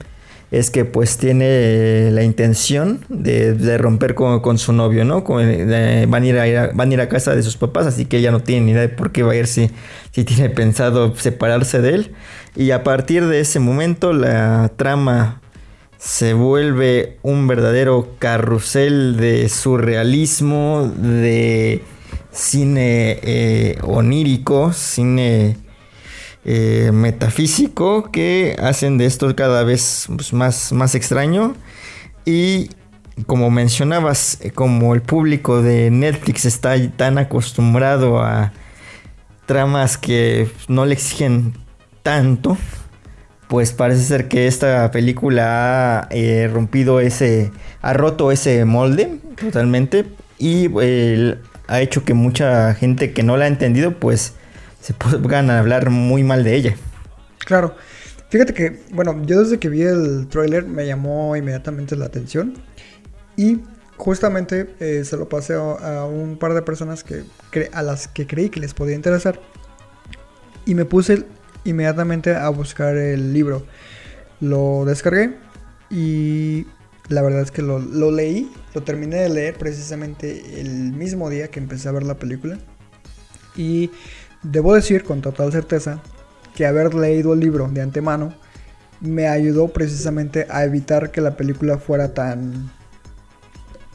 es 0.51 0.71
que 0.71 0.85
pues 0.85 1.19
tiene 1.19 2.11
la 2.13 2.23
intención 2.23 3.05
de, 3.09 3.79
romper 3.79 4.15
con, 4.15 4.59
su 4.59 4.73
novio, 4.73 5.05
¿no? 5.05 5.23
van, 5.23 6.23
a 6.23 6.27
ir 6.27 6.39
a, 6.39 6.71
van 6.73 6.93
ir 6.93 7.01
a 7.01 7.09
casa 7.09 7.35
de 7.35 7.43
sus 7.43 7.57
papás, 7.57 7.87
así 7.87 8.05
que 8.05 8.19
ella 8.19 8.31
no 8.31 8.41
tiene 8.41 8.67
ni 8.67 8.73
idea 8.73 8.83
de 8.83 8.89
por 8.89 9.11
qué 9.11 9.23
va 9.23 9.33
a 9.33 9.37
ir 9.37 9.47
si, 9.47 9.71
si 10.13 10.25
tiene 10.25 10.49
pensado 10.51 11.15
separarse 11.17 11.81
de 11.81 11.95
él. 11.95 12.15
Y 12.55 12.71
a 12.71 12.85
partir 12.85 13.27
de 13.27 13.41
ese 13.41 13.59
momento 13.59 14.13
la 14.13 14.71
trama 14.77 15.41
se 15.99 16.35
vuelve 16.35 17.19
un 17.23 17.49
verdadero 17.49 18.15
carrusel 18.19 19.17
de 19.17 19.49
surrealismo, 19.49 20.93
de 20.97 21.83
cine 22.31 23.19
eh, 23.23 23.79
onírico, 23.83 24.73
cine 24.73 25.57
eh, 26.49 26.93
metafísico, 26.93 28.13
que 28.13 28.55
hacen 28.61 28.99
de 28.99 29.07
esto 29.07 29.35
cada 29.35 29.65
vez 29.65 30.07
pues, 30.15 30.33
más, 30.33 30.73
más 30.73 30.95
extraño. 30.95 31.57
Y 32.25 32.71
como 33.27 33.51
mencionabas, 33.51 34.39
como 34.55 34.95
el 34.95 35.03
público 35.03 35.61
de 35.61 35.91
Netflix 35.91 36.45
está 36.45 36.77
tan 36.93 37.19
acostumbrado 37.19 38.23
a 38.23 38.53
tramas 39.47 39.99
que 39.99 40.49
no 40.69 40.87
le 40.87 40.95
exigen 40.95 41.55
tanto, 42.05 42.57
pues 43.49 43.73
parece 43.73 44.05
ser 44.05 44.29
que 44.29 44.47
esta 44.47 44.89
película 44.93 45.99
ha 45.99 46.09
eh, 46.13 46.49
rompido 46.53 47.01
ese, 47.01 47.51
ha 47.83 47.93
roto 47.93 48.31
ese 48.31 48.65
molde 48.65 49.19
totalmente 49.41 50.05
y 50.39 50.69
ha 51.67 51.81
hecho 51.81 52.05
que 52.05 52.15
mucha 52.15 52.73
gente 52.75 53.13
que 53.13 53.25
no 53.25 53.37
la 53.37 53.47
ha 53.47 53.49
entendido, 53.49 53.99
pues 53.99 54.35
se 54.87 54.95
pongan 54.95 55.51
a 55.51 55.59
hablar 55.59 55.91
muy 55.91 56.23
mal 56.23 56.45
de 56.45 56.55
ella. 56.55 56.77
Claro. 57.39 57.75
Fíjate 58.29 58.55
que, 58.55 58.83
bueno, 58.91 59.21
yo 59.25 59.43
desde 59.43 59.59
que 59.59 59.69
vi 59.69 59.83
el 59.83 60.29
tráiler 60.29 60.65
me 60.65 60.87
llamó 60.87 61.37
inmediatamente 61.37 61.97
la 61.97 62.07
atención 62.07 62.55
y 63.37 63.61
justamente 63.97 64.75
eh, 64.79 65.05
se 65.05 65.17
lo 65.17 65.29
pasé 65.29 65.55
a, 65.55 66.05
un 66.05 66.39
par 66.39 66.55
de 66.55 66.63
personas 66.63 67.03
que 67.03 67.25
a 67.73 67.83
las 67.83 68.09
que 68.09 68.27
creí 68.27 68.49
que 68.49 68.61
les 68.61 68.75
podía 68.75 68.95
interesar 68.95 69.41
y 70.67 70.75
me 70.75 70.85
puse 70.85 71.25
inmediatamente 71.65 72.37
a 72.37 72.49
buscar 72.51 72.97
el 72.97 73.33
libro. 73.33 73.67
Lo 74.41 74.85
descargué 74.85 75.37
y 75.91 76.67
la 77.09 77.23
verdad 77.23 77.41
es 77.41 77.51
que 77.51 77.63
lo, 77.63 77.81
leí, 78.11 78.53
lo 78.75 78.83
terminé 78.83 79.17
de 79.17 79.31
leer 79.31 79.55
precisamente 79.55 80.61
el 80.61 80.93
mismo 80.93 81.29
día 81.29 81.49
que 81.49 81.59
empecé 81.59 81.89
a 81.89 81.93
ver 81.93 82.05
la 82.05 82.15
película. 82.15 82.59
Y 83.57 83.91
debo 84.43 84.75
decir 84.75 85.05
con 85.05 85.21
total 85.21 85.53
certeza 85.53 86.01
que 86.55 86.67
haber 86.67 86.95
leído 86.95 87.35
el 87.35 87.41
libro 87.41 87.69
de 87.69 87.83
antemano 87.83 88.35
me 89.01 89.29
ayudó 89.29 89.69
precisamente 89.69 90.47
a 90.49 90.65
evitar 90.65 91.11
que 91.11 91.21
la 91.21 91.37
película 91.37 91.79
fuera 91.79 92.15
tan 92.15 92.71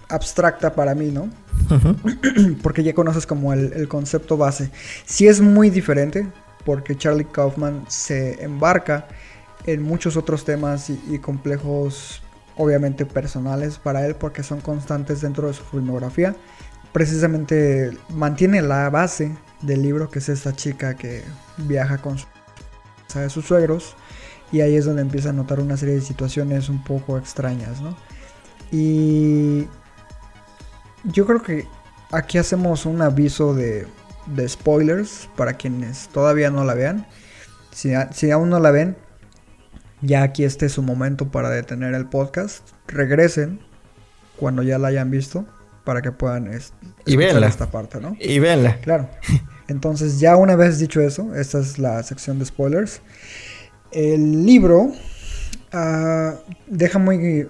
abstracta 0.10 0.76
para 0.76 0.94
mí, 0.94 1.12
¿no? 1.12 1.30
Porque 2.62 2.84
ya 2.84 2.94
conoces 2.94 3.26
como 3.26 3.54
el, 3.54 3.74
el, 3.74 3.88
concepto 3.88 4.38
base. 4.38 4.70
Si 5.06 5.28
es 5.28 5.42
muy 5.42 5.70
diferente, 5.70 6.28
porque 6.66 6.98
Charlie 6.98 7.26
Kaufman 7.26 7.86
se 7.88 8.44
embarca 8.44 9.08
en 9.66 9.82
muchos 9.82 10.18
otros 10.18 10.46
temas 10.46 10.90
y, 10.90 11.20
complejos 11.20 12.22
obviamente 12.58 13.06
personales 13.06 13.78
para 13.78 14.06
él 14.06 14.16
porque 14.16 14.44
son 14.44 14.62
constantes 14.62 15.22
dentro 15.22 15.48
de 15.48 15.54
su 15.54 15.64
filmografía. 15.64 16.36
Precisamente 16.92 17.92
mantiene 18.10 18.62
la 18.62 18.90
base 18.90 19.36
del 19.62 19.82
libro 19.82 20.10
que 20.10 20.20
es 20.20 20.30
esta 20.30 20.54
chica 20.54 20.96
que 20.96 21.24
viaja 21.58 22.00
con 22.00 22.18
su, 22.18 22.28
sus 23.30 23.46
suegros 23.46 23.96
y 24.52 24.62
ahí 24.62 24.76
es 24.76 24.86
donde 24.86 25.02
empieza 25.02 25.30
a 25.30 25.34
notar 25.34 25.60
una 25.60 25.78
serie 25.78 25.96
de 25.96 26.02
situaciones 26.02 26.70
un 26.70 26.84
poco 26.84 27.18
extrañas, 27.18 27.82
¿no? 27.82 27.96
Y 28.72 29.68
yo 31.04 31.26
creo 31.26 31.42
que 31.42 31.68
aquí 32.12 32.38
hacemos 32.38 32.86
un 32.86 33.02
aviso 33.02 33.54
de 33.54 33.88
de 34.26 34.48
spoilers 34.48 35.30
para 35.36 35.54
quienes 35.54 36.08
todavía 36.10 36.50
no 36.50 36.64
la 36.64 36.74
vean. 36.74 37.06
Si, 37.72 38.32
aún 38.32 38.50
no 38.50 38.60
la 38.60 38.72
ven, 38.72 38.98
ya 40.02 40.24
aquí 40.24 40.44
este 40.44 40.66
es 40.66 40.74
su 40.74 40.82
momento 40.82 41.30
para 41.32 41.50
detener 41.50 41.94
el 41.94 42.08
podcast. 42.08 42.68
Regresen 42.88 43.60
cuando 44.38 44.64
ya 44.64 44.78
la 44.78 44.90
hayan 44.90 45.10
visto 45.12 45.46
para 45.84 46.02
que 46.02 46.12
puedan 46.12 46.52
y 47.06 47.16
verla 47.16 47.48
esta 47.48 47.72
parte, 47.72 48.00
¿no? 48.00 48.16
Y 48.20 48.40
verla. 48.40 48.78
Claro. 48.82 49.10
Entonces, 49.72 50.20
ya 50.20 50.36
una 50.36 50.56
vez 50.56 50.80
dicho 50.80 51.02
eso, 51.02 51.34
esta 51.36 51.60
es 51.60 51.80
la 51.80 52.04
sección 52.04 52.40
de 52.40 52.46
spoilers. 52.46 53.02
El 53.92 54.46
libro 54.46 54.92
ah, 55.74 56.36
deja 56.68 57.00
muy. 57.00 57.48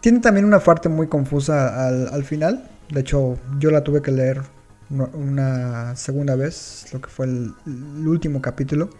Tiene 0.00 0.20
también 0.20 0.44
una 0.44 0.60
parte 0.60 0.88
muy 0.88 1.06
confusa 1.06 1.86
al, 1.86 2.08
al 2.08 2.24
final. 2.24 2.68
De 2.90 3.00
hecho, 3.00 3.38
yo 3.58 3.70
la 3.70 3.84
tuve 3.84 4.02
que 4.02 4.10
leer 4.10 4.40
una 4.90 5.94
segunda 5.96 6.34
vez, 6.34 6.86
lo 6.92 7.00
que 7.00 7.08
fue 7.08 7.26
el, 7.26 7.54
último 8.06 8.40
capítulo, 8.40 8.90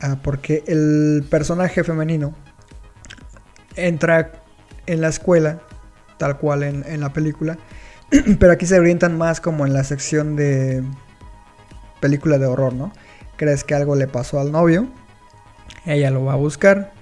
ah, 0.00 0.18
porque 0.22 0.62
el 0.66 1.24
personaje 1.28 1.82
femenino 1.82 2.34
entra 3.74 4.32
en 4.86 5.00
la 5.00 5.08
escuela, 5.08 5.60
tal 6.18 6.38
cual 6.38 6.62
en, 6.62 7.00
la 7.00 7.12
película, 7.12 7.58
pero 8.38 8.52
aquí 8.52 8.66
se 8.66 8.78
orientan 8.78 9.18
más 9.18 9.40
como 9.40 9.66
en 9.66 9.72
la 9.72 9.82
sección 9.84 10.36
de 10.36 10.84
película 12.02 12.36
de 12.36 12.44
horror, 12.44 12.74
¿no? 12.74 12.92
Crees 13.36 13.64
que 13.64 13.74
algo 13.74 13.96
le 13.96 14.06
pasó 14.06 14.38
al 14.38 14.52
novio, 14.52 14.88
ella 15.86 16.10
lo 16.10 16.26
va 16.26 16.34
a 16.34 16.36
buscar 16.36 16.92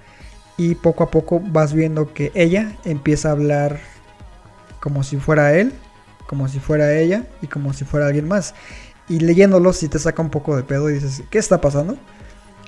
y 0.55 0.75
poco 0.75 1.03
a 1.03 1.11
poco 1.11 1.41
vas 1.41 1.73
viendo 1.73 2.13
que 2.13 2.31
ella 2.35 2.77
empieza 2.85 3.27
a 3.27 3.31
hablar 3.33 3.81
como 4.79 5.03
si 5.03 5.17
fuera 5.17 5.53
él 5.53 5.73
como 6.31 6.47
si 6.47 6.61
fuera 6.61 6.97
ella 6.97 7.25
y 7.41 7.47
como 7.47 7.73
si 7.73 7.83
fuera 7.83 8.07
alguien 8.07 8.25
más. 8.25 8.55
Y 9.09 9.19
leyéndolo 9.19 9.73
si 9.73 9.89
te 9.89 9.99
saca 9.99 10.21
un 10.21 10.29
poco 10.29 10.55
de 10.55 10.63
pedo 10.63 10.89
y 10.89 10.93
dices, 10.93 11.23
¿qué 11.29 11.39
está 11.39 11.59
pasando? 11.59 11.97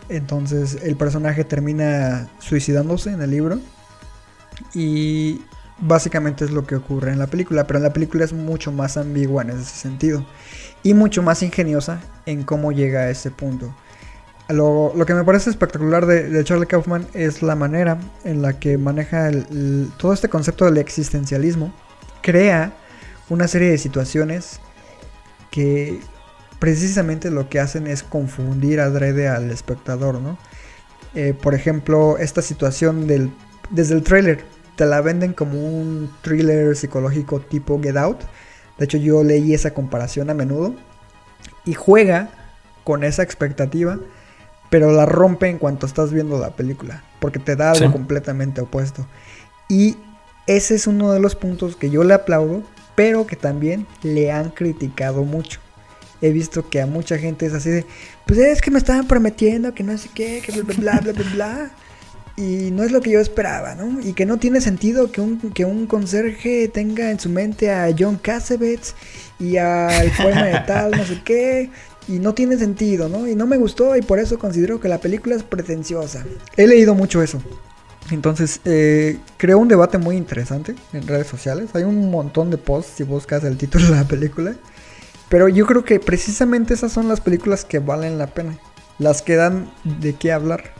Entonces 0.10 0.80
el 0.84 0.98
personaje 0.98 1.46
termina 1.46 2.28
suicidándose 2.40 3.12
en 3.12 3.22
el 3.22 3.32
libro. 3.32 3.62
Y 4.74 5.44
básicamente 5.80 6.44
es 6.44 6.52
lo 6.52 6.68
que 6.68 6.76
ocurre 6.76 7.14
en 7.14 7.20
la 7.20 7.28
película. 7.28 7.66
Pero 7.66 7.78
en 7.78 7.84
la 7.84 7.94
película 7.94 8.26
es 8.26 8.34
mucho 8.34 8.74
más 8.74 8.98
ambigua 8.98 9.44
en 9.44 9.52
ese 9.52 9.64
sentido. 9.64 10.26
Y 10.84 10.94
mucho 10.94 11.24
más 11.24 11.42
ingeniosa 11.44 12.02
en 12.26 12.44
cómo 12.44 12.72
llega 12.72 13.02
a 13.02 13.10
ese 13.10 13.32
punto. 13.32 13.74
Lo, 14.50 14.94
que 15.08 15.14
me 15.14 15.24
parece 15.24 15.50
espectacular 15.50 16.06
de, 16.06 16.44
Charlie 16.44 16.68
Kaufman 16.68 17.08
es 17.14 17.42
la 17.42 17.56
manera 17.56 17.98
en 18.26 18.42
la 18.42 18.60
que 18.60 18.78
maneja 18.78 19.32
todo 19.98 20.14
este 20.14 20.30
concepto 20.30 20.66
del 20.66 20.78
existencialismo. 20.78 21.74
Crea 22.22 22.74
una 23.30 23.48
serie 23.48 23.72
de 23.72 23.78
situaciones 23.78 24.60
que 25.50 26.02
precisamente 26.60 27.32
lo 27.32 27.50
que 27.50 27.60
hacen 27.60 27.88
es 27.88 28.04
confundir 28.04 28.80
adrede 28.80 29.28
al 29.28 29.50
espectador, 29.50 30.20
¿no? 30.20 30.38
Eh, 31.16 31.34
por 31.40 31.54
ejemplo, 31.54 32.18
esta 32.18 32.42
situación 32.42 33.08
desde 33.70 33.94
el 33.96 34.04
trailer 34.04 34.44
te 34.76 34.86
la 34.86 35.02
venden 35.02 35.34
como 35.34 35.60
un 35.60 36.12
thriller 36.22 36.76
psicológico 36.76 37.40
tipo 37.40 37.80
Get 37.82 37.98
Out. 37.98 38.22
De 38.78 38.86
hecho, 38.86 38.98
yo 38.98 39.24
leí 39.24 39.54
esa 39.54 39.74
comparación 39.74 40.30
a 40.30 40.34
menudo 40.34 40.76
y 41.66 41.74
juega 41.74 42.30
con 42.84 43.04
esa 43.04 43.24
expectativa, 43.24 44.00
pero 44.70 44.92
la 44.92 45.06
rompe 45.06 45.50
en 45.50 45.60
cuanto 45.60 45.86
estás 45.86 46.12
viendo 46.12 46.40
la 46.40 46.56
película, 46.56 47.04
porque 47.20 47.40
te 47.40 47.56
da 47.56 47.72
algo 47.72 47.92
completamente 47.92 48.62
opuesto. 48.62 49.06
Y 49.70 49.98
ese 50.48 50.76
es 50.76 50.88
uno 50.88 51.12
de 51.12 51.20
los 51.20 51.36
puntos 51.36 51.76
que 51.76 51.90
yo 51.90 52.04
le 52.04 52.14
aplaudo 52.14 52.64
pero 52.96 53.26
que 53.26 53.36
también 53.36 53.86
le 54.02 54.32
han 54.32 54.50
criticado 54.50 55.24
mucho. 55.24 55.60
He 56.22 56.32
visto 56.32 56.70
que 56.70 56.82
a 56.82 56.86
mucha 56.86 57.18
gente 57.18 57.46
es 57.46 57.54
así 57.54 57.70
de, 57.70 57.86
pues 58.26 58.40
es 58.40 58.62
que 58.62 58.72
me 58.72 58.78
estaban 58.78 59.08
prometiendo 59.08 59.74
que 59.74 59.84
no 59.84 59.98
sé 59.98 60.10
qué, 60.14 60.42
que 60.46 60.62
bla, 60.62 60.74
bla, 60.76 61.00
bla, 61.00 61.12
bla, 61.12 61.32
bla. 61.34 61.72
Y 62.36 62.72
no 62.72 62.84
es 62.84 62.92
lo 62.92 63.02
que 63.02 63.12
yo 63.12 63.20
esperaba, 63.20 63.76
¿no? 63.76 64.02
Y 64.02 64.14
que 64.14 64.26
no 64.26 64.38
tiene 64.38 64.60
sentido 64.60 65.12
que 65.12 65.22
un, 65.22 65.40
que 65.52 65.66
un 65.66 65.86
conserje 65.86 66.68
tenga 66.68 67.12
en 67.12 67.20
su 67.20 67.30
mente 67.30 67.72
a 67.72 67.94
John 67.98 68.18
Cassavetes 68.18 68.96
y 69.40 69.58
al 69.58 70.12
poema 70.18 70.46
de 70.46 70.60
tal, 70.66 70.92
no 70.92 71.06
sé 71.06 71.22
qué. 71.24 71.70
Y 72.08 72.14
no 72.20 72.34
tiene 72.34 72.58
sentido, 72.58 73.08
¿no? 73.08 73.28
Y 73.28 73.36
no 73.36 73.46
me 73.46 73.58
gustó 73.58 73.96
y 73.96 74.02
por 74.02 74.20
eso 74.20 74.40
considero 74.40 74.80
que 74.80 74.90
la 74.90 74.98
película 74.98 75.36
es 75.36 75.44
pretenciosa. 75.44 76.26
He 76.58 76.68
leído 76.68 76.96
mucho 76.96 77.22
eso. 77.22 77.42
Entonces, 78.12 78.60
eh, 78.66 79.20
creo 79.38 79.60
un 79.60 79.68
debate 79.68 79.98
muy 79.98 80.18
interesante 80.18 80.76
en 80.92 81.08
redes 81.08 81.28
sociales. 81.28 81.70
Hay 81.74 81.84
un 81.84 82.12
montón 82.12 82.50
de 82.50 82.58
posts 82.58 82.94
si 82.98 83.04
buscas 83.04 83.44
el 83.44 83.58
título 83.58 83.86
de 83.86 83.96
la 83.96 84.08
película. 84.08 84.56
Pero 85.30 85.48
yo 85.48 85.66
creo 85.66 85.86
que 85.86 86.00
precisamente 86.00 86.74
esas 86.74 86.92
son 86.92 87.08
las 87.08 87.22
películas 87.22 87.64
que 87.64 87.80
valen 87.80 88.18
la 88.18 88.28
pena. 88.28 88.58
Las 89.00 89.22
que 89.22 89.36
dan 89.36 89.72
de 89.84 90.14
qué 90.14 90.32
hablar. 90.32 90.74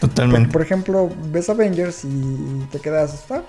Totalmente. 0.00 0.48
Por, 0.48 0.52
por 0.52 0.62
ejemplo, 0.62 1.10
ves 1.30 1.48
Avengers 1.48 2.04
y 2.04 2.66
te 2.70 2.80
quedas, 2.80 3.24
ah, 3.30 3.42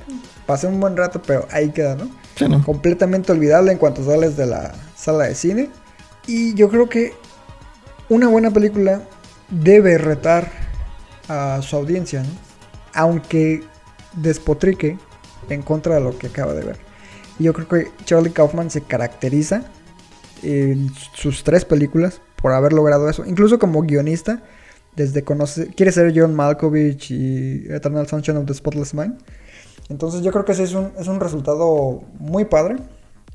pasé 0.46 0.68
un 0.68 0.80
buen 0.80 0.96
rato, 0.96 1.22
pero 1.22 1.48
ahí 1.52 1.72
queda, 1.72 1.96
¿no? 1.96 2.10
Sí, 2.36 2.48
¿no? 2.48 2.64
Completamente 2.64 3.32
olvidable 3.32 3.72
en 3.72 3.78
cuanto 3.78 4.06
sales 4.06 4.38
de 4.38 4.46
la 4.46 4.74
sala 4.96 5.26
de 5.26 5.36
cine. 5.36 5.70
Y 6.28 6.54
yo 6.56 6.70
creo 6.70 6.90
que 6.90 7.14
una 8.10 8.28
buena 8.28 8.52
película 8.52 9.02
debe 9.50 9.98
retar 9.98 10.50
a 11.28 11.62
su 11.62 11.76
audiencia, 11.76 12.24
¿no? 12.24 12.30
Aunque 12.94 13.64
despotrique 14.14 14.98
en 15.50 15.62
contra 15.62 15.96
de 15.96 16.02
lo 16.02 16.18
que 16.18 16.28
acaba 16.28 16.54
de 16.54 16.64
ver. 16.64 16.78
Y 17.40 17.44
yo 17.44 17.54
creo 17.54 17.68
que 17.68 17.92
Charlie 18.06 18.32
Kaufman 18.32 18.70
se 18.70 18.82
caracteriza 18.82 19.64
en 20.44 20.92
sus 21.14 21.44
tres 21.44 21.66
películas 21.66 22.22
por 22.42 22.54
haber 22.54 22.74
logrado 22.74 23.10
eso. 23.10 23.26
Incluso 23.26 23.60
como 23.60 23.82
guionista, 23.82 24.44
desde 24.96 25.24
conoce, 25.24 25.68
quiere 25.76 25.92
ser 25.92 26.14
John 26.16 26.34
Malkovich 26.36 27.12
y 27.12 27.66
Eternal 27.70 28.08
Sunshine 28.08 28.38
of 28.38 28.46
the 28.46 28.54
Spotless 28.54 28.94
Mind. 28.94 29.18
Entonces 29.90 30.22
yo 30.22 30.32
creo 30.32 30.46
que 30.46 30.54
ese 30.54 30.64
es 30.64 30.74
un, 30.74 30.92
es 31.00 31.08
un 31.08 31.20
resultado 31.20 32.04
muy 32.18 32.46
padre, 32.46 32.78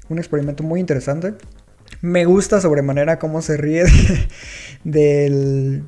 un 0.09 0.19
experimento 0.19 0.63
muy 0.63 0.81
interesante. 0.81 1.35
Me 2.03 2.25
gusta 2.25 2.61
sobremanera 2.61 3.19
cómo 3.19 3.43
se 3.43 3.57
ríe 3.57 3.85
de- 3.85 4.29
del 4.85 5.85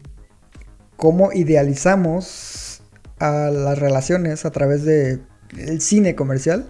cómo 0.97 1.33
idealizamos 1.33 2.83
a 3.19 3.51
las 3.51 3.79
relaciones 3.79 4.45
a 4.45 4.51
través 4.51 4.85
de 4.85 5.21
el 5.59 5.81
cine 5.81 6.15
comercial. 6.15 6.67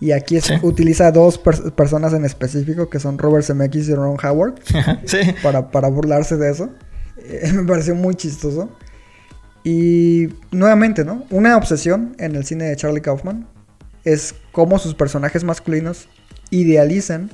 Y 0.00 0.12
aquí 0.12 0.36
es- 0.36 0.44
Sí. 0.44 0.54
utiliza 0.62 1.10
dos 1.10 1.42
pers- 1.42 1.72
personas 1.72 2.12
en 2.12 2.24
específico 2.24 2.88
que 2.88 3.00
son 3.00 3.18
Robert 3.18 3.44
Zemeckis 3.44 3.88
y 3.88 3.94
Ron 3.94 4.16
Howard 4.24 4.54
sí. 5.06 5.18
para, 5.42 5.70
para 5.70 5.88
burlarse 5.88 6.36
de 6.36 6.50
eso. 6.50 6.70
Me 7.52 7.64
pareció 7.64 7.94
muy 7.94 8.14
chistoso. 8.14 8.70
Y 9.64 10.28
nuevamente, 10.50 11.04
¿no? 11.04 11.24
Una 11.30 11.56
obsesión 11.56 12.14
en 12.18 12.36
el 12.36 12.44
cine 12.44 12.64
de 12.64 12.76
Charlie 12.76 13.00
Kaufman 13.00 13.46
es 14.04 14.34
cómo 14.52 14.78
sus 14.78 14.94
personajes 14.94 15.44
masculinos 15.44 16.08
idealizan 16.50 17.30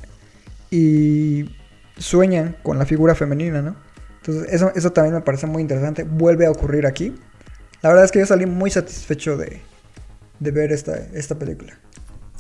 y 0.71 1.51
sueñan 1.99 2.57
con 2.63 2.79
la 2.79 2.87
figura 2.87 3.15
femenina, 3.15 3.63
¿no? 3.63 3.77
Entonces, 4.21 4.53
eso, 4.53 4.73
eso 4.75 4.91
también 4.91 5.15
me 5.15 5.21
parece 5.21 5.47
muy 5.47 5.63
interesante. 5.63 6.05
Vuelve 6.05 6.47
a 6.47 6.51
ocurrir 6.51 6.87
aquí. 6.87 7.15
La 7.83 7.91
verdad 7.91 8.05
es 8.05 8.11
que 8.11 8.21
yo 8.21 8.27
salí 8.27 8.47
muy 8.47 8.71
satisfecho 8.71 9.37
de, 9.37 9.61
de 10.41 10.51
ver 10.51 10.73
esta, 10.73 10.97
esta 11.13 11.39
película. 11.39 11.75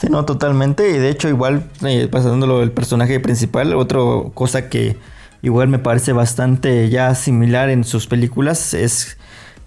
Sí, 0.00 0.08
no, 0.10 0.24
totalmente. 0.24 0.90
Y 0.90 0.98
de 0.98 1.10
hecho, 1.10 1.28
igual, 1.28 1.70
eh, 1.84 2.08
pasándolo 2.10 2.62
el 2.62 2.72
personaje 2.72 3.20
principal, 3.20 3.74
otra 3.74 4.00
cosa 4.32 4.68
que 4.68 4.96
igual 5.44 5.68
me 5.68 5.78
parece 5.78 6.12
bastante 6.12 6.88
ya 6.88 7.14
similar 7.14 7.68
en 7.68 7.84
sus 7.84 8.06
películas 8.06 8.72
es 8.74 9.18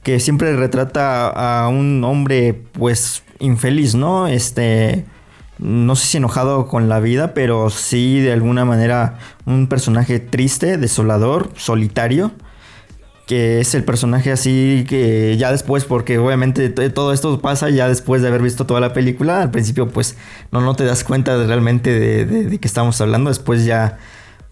que 0.04 0.20
siempre 0.20 0.56
retrata 0.56 1.28
a 1.28 1.68
un 1.68 2.04
hombre, 2.04 2.54
pues, 2.74 3.24
infeliz, 3.40 3.96
¿no? 3.96 4.28
Este. 4.28 5.06
No 5.60 5.96
sé 5.96 6.06
si 6.06 6.18
enojado 6.18 6.68
con 6.68 6.88
la 6.88 7.00
vida, 7.00 7.34
pero 7.34 7.72
sí 7.72 8.20
de 8.20 8.32
alguna 8.32 8.64
manera 8.64 9.18
un 9.46 9.68
personaje 9.68 10.20
triste, 10.20 10.78
desolador, 10.78 11.50
solitario 11.56 12.32
que 13.26 13.60
es 13.60 13.76
el 13.76 13.84
personaje 13.84 14.32
así 14.32 14.86
que 14.88 15.36
ya 15.38 15.52
después, 15.52 15.84
porque 15.84 16.18
obviamente 16.18 16.70
todo 16.70 17.12
esto 17.12 17.42
pasa 17.42 17.70
ya 17.70 17.90
después 17.90 18.22
de 18.22 18.30
haber 18.30 18.42
visto 18.42 18.66
toda 18.66 18.80
la 18.80 18.94
película, 18.94 19.42
al 19.42 19.52
principio 19.52 19.90
pues 19.90 20.16
no, 20.52 20.62
no 20.62 20.76
te 20.76 20.86
das 20.86 21.04
cuenta 21.04 21.36
realmente 21.46 21.92
de, 22.00 22.26
de, 22.26 22.44
de 22.46 22.58
qué 22.60 22.68
estamos 22.68 23.02
hablando, 23.02 23.30
después 23.30 23.66
ya 23.66 23.98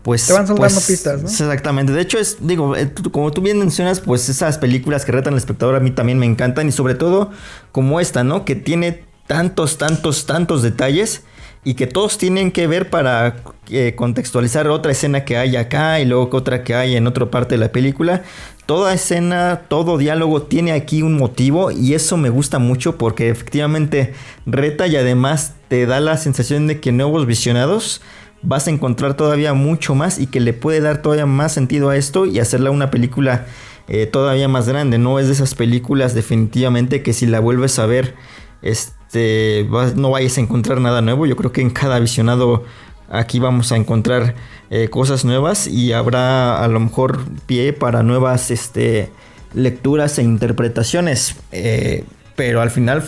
pues... 0.06 0.28
Te 0.28 0.34
van 0.34 0.46
soltando 0.46 0.76
pues, 0.76 0.86
pistas, 0.86 1.24
¿no? 1.24 1.28
Exactamente, 1.28 1.92
de 1.92 2.00
hecho 2.00 2.20
es, 2.20 2.38
digo, 2.40 2.76
eh, 2.76 2.92
como 3.12 3.32
tú 3.32 3.42
bien 3.42 3.58
mencionas, 3.58 4.02
pues 4.02 4.30
esas 4.30 4.60
películas 4.60 5.04
que 5.04 5.12
retan 5.12 5.34
al 5.34 5.40
espectador 5.40 5.76
a 5.76 5.80
mí 5.80 5.90
también 5.90 6.20
me 6.20 6.28
encantan 6.28 6.70
y 6.70 6.72
sobre 6.72 6.94
todo 6.94 7.32
como 7.72 8.00
esta, 8.00 8.24
¿no? 8.24 8.46
Que 8.46 8.56
tiene 8.56 9.04
tantos, 9.26 9.80
tantos, 9.80 10.28
tantos 10.28 10.62
detalles 10.62 11.24
y 11.64 11.74
que 11.74 11.88
todos 11.88 12.20
tienen 12.20 12.52
que 12.52 12.68
ver 12.68 12.92
para 12.92 13.38
eh, 13.72 13.94
contextualizar 13.96 14.68
otra 14.68 14.92
escena 14.92 15.26
que 15.26 15.38
hay 15.38 15.56
acá 15.56 16.00
y 16.00 16.06
luego 16.06 16.30
otra 16.38 16.64
que 16.64 16.76
hay 16.76 16.96
en 16.96 17.08
otra 17.08 17.32
parte 17.32 17.56
de 17.56 17.60
la 17.62 17.72
película. 17.72 18.22
Toda 18.68 18.94
escena, 18.94 19.64
todo 19.68 19.98
diálogo 19.98 20.44
tiene 20.44 20.72
aquí 20.72 21.02
un 21.02 21.18
motivo 21.18 21.72
y 21.72 21.96
eso 21.96 22.16
me 22.16 22.30
gusta 22.30 22.60
mucho 22.60 23.00
porque 23.00 23.30
efectivamente 23.30 24.14
reta 24.46 24.86
y 24.86 24.98
además 24.98 25.56
te 25.68 25.88
da 25.88 26.00
la 26.00 26.18
sensación 26.18 26.68
de 26.68 26.80
que 26.80 26.92
nuevos 26.92 27.26
visionados 27.26 28.04
vas 28.46 28.68
a 28.68 28.72
encontrar 28.72 29.16
todavía 29.16 29.54
mucho 29.54 29.96
más 29.96 30.20
y 30.20 30.28
que 30.28 30.40
le 30.40 30.54
puede 30.54 30.80
dar 30.82 31.02
todavía 31.02 31.26
más 31.26 31.52
sentido 31.52 31.90
a 31.90 31.98
esto 31.98 32.26
y 32.26 32.40
hacerla 32.40 32.72
una 32.72 32.92
película 32.92 33.46
eh, 33.88 34.06
todavía 34.06 34.48
más 34.48 34.68
grande. 34.68 34.98
No 34.98 35.20
es 35.20 35.28
de 35.28 35.34
esas 35.34 35.56
películas 35.56 36.14
definitivamente 36.14 37.04
que 37.04 37.14
si 37.14 37.26
la 37.26 37.40
vuelves 37.40 37.78
a 37.80 37.86
ver 37.86 38.16
este, 38.62 39.68
no 39.96 40.12
vayas 40.12 40.38
a 40.38 40.42
encontrar 40.42 40.80
nada 40.80 41.02
nuevo. 41.02 41.26
Yo 41.26 41.36
creo 41.36 41.52
que 41.52 41.62
en 41.62 41.70
cada 41.70 42.00
visionado 42.00 42.64
aquí 43.10 43.40
vamos 43.40 43.72
a 43.72 43.78
encontrar 43.78 44.36
eh, 44.70 44.90
cosas 44.90 45.26
nuevas 45.26 45.68
y 45.68 45.94
habrá 45.94 46.64
a 46.64 46.68
lo 46.68 46.80
mejor 46.80 47.20
pie 47.46 47.74
para 47.74 48.04
nuevas 48.04 48.52
este, 48.52 49.12
lecturas 49.54 50.18
e 50.20 50.24
interpretaciones. 50.24 51.36
Eh, 51.52 52.04
pero 52.36 52.62
al 52.62 52.70
final, 52.70 53.04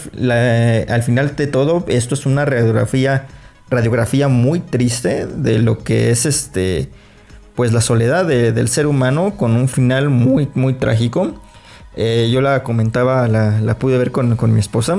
al 0.87 1.03
final 1.03 1.35
de 1.35 1.47
todo, 1.47 1.83
esto 1.89 2.13
es 2.13 2.25
una 2.25 2.45
radiografía, 2.45 3.27
radiografía 3.69 4.27
muy 4.27 4.59
triste 4.59 5.25
de 5.25 5.59
lo 5.59 5.79
que 5.79 6.09
es 6.11 6.25
este, 6.25 6.89
pues 7.55 7.73
la 7.73 7.81
soledad 7.81 8.25
de- 8.25 8.51
del 8.51 8.67
ser 8.69 8.87
humano 8.87 9.33
con 9.37 9.51
un 9.55 9.67
final 9.67 10.09
muy, 10.09 10.49
muy 10.53 10.73
trágico. 10.73 11.33
Eh, 11.95 12.29
yo 12.31 12.41
la 12.41 12.63
comentaba, 12.63 13.27
la, 13.27 13.79
pude 13.79 13.97
ver 13.97 14.11
con, 14.11 14.35
con 14.35 14.53
mi 14.53 14.59
esposa. 14.59 14.97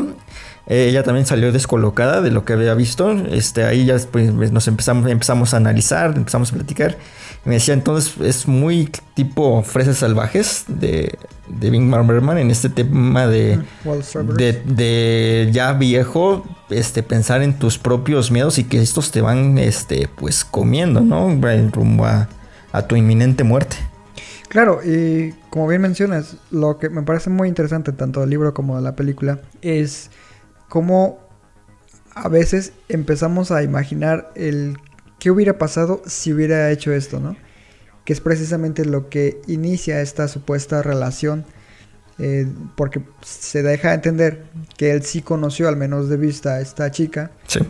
Eh, 0.67 0.89
ella 0.91 1.03
también 1.03 1.25
salió 1.27 1.51
descolocada 1.53 2.21
de 2.21 2.31
lo 2.31 2.45
que 2.45 2.53
había 2.53 2.75
visto. 2.75 3.13
Este, 3.31 3.65
ahí 3.65 3.87
ya 3.87 3.95
después 3.95 4.33
nos 4.53 4.69
empezamos, 4.69 5.09
empezamos 5.09 5.55
a 5.55 5.59
analizar, 5.59 6.13
empezamos 6.17 6.53
a 6.53 6.57
platicar. 6.57 6.97
Me 7.45 7.55
decía, 7.55 7.75
entonces 7.75 8.15
es 8.21 8.47
muy 8.47 8.91
tipo 9.15 9.63
fresas 9.63 9.99
salvajes 9.99 10.65
de, 10.69 11.17
de 11.49 11.69
Ingmar 11.69 12.07
Bergman 12.07 12.39
en 12.39 12.51
este 12.51 12.69
tema 12.69 13.27
de, 13.27 13.61
Strawberries. 14.03 14.37
de, 14.37 14.75
de 14.75 15.51
ya 15.53 15.73
viejo, 15.73 16.45
este, 16.69 17.03
pensar 17.03 17.43
en 17.43 17.59
tus 17.59 17.79
propios 17.79 18.31
miedos 18.31 18.59
y 18.59 18.65
que 18.65 18.83
estos 18.83 19.11
te 19.13 19.21
van, 19.21 19.57
este, 19.59 20.09
pues 20.09 20.45
comiendo, 20.45 21.01
¿no? 21.01 21.29
Rumbo 21.73 22.05
a, 22.05 22.29
a 22.73 22.83
tu 22.87 22.97
inminente 22.97 23.45
muerte. 23.45 23.77
Claro, 24.49 24.81
y 24.83 25.35
como 25.51 25.69
bien 25.69 25.83
mencionas, 25.83 26.37
lo 26.51 26.79
que 26.79 26.89
me 26.89 27.03
parece 27.03 27.29
muy 27.29 27.49
interesante 27.49 27.93
tanto 27.93 28.21
del 28.21 28.31
libro 28.31 28.55
como 28.55 28.77
de 28.77 28.83
la 28.83 28.97
película 28.97 29.41
es 29.61 30.11
cómo 30.69 31.19
a 32.15 32.29
veces 32.29 32.73
empezamos 32.89 33.51
a 33.51 33.63
imaginar 33.63 34.33
el 34.35 34.79
qué 35.19 35.31
hubiera 35.31 35.59
pasado 35.59 36.03
si 36.07 36.33
hubiera 36.33 36.71
hecho 36.71 36.93
esto, 36.93 37.21
¿no? 37.21 37.37
Que 38.05 38.13
es 38.13 38.21
precisamente 38.21 38.85
lo 38.85 39.09
que 39.09 39.41
inicia 39.47 40.01
esta 40.01 40.29
supuesta 40.29 40.83
relación, 40.83 41.45
eh, 42.19 42.47
porque 42.77 43.03
se 43.23 43.63
deja 43.63 43.95
entender 43.95 44.45
que 44.77 44.91
él 44.93 45.03
sí 45.03 45.23
conoció 45.23 45.69
al 45.69 45.77
menos 45.77 46.09
de 46.09 46.17
vista 46.17 46.55
a 46.55 46.61
esta 46.61 46.91
chica 46.91 47.31
Sí. 47.47 47.61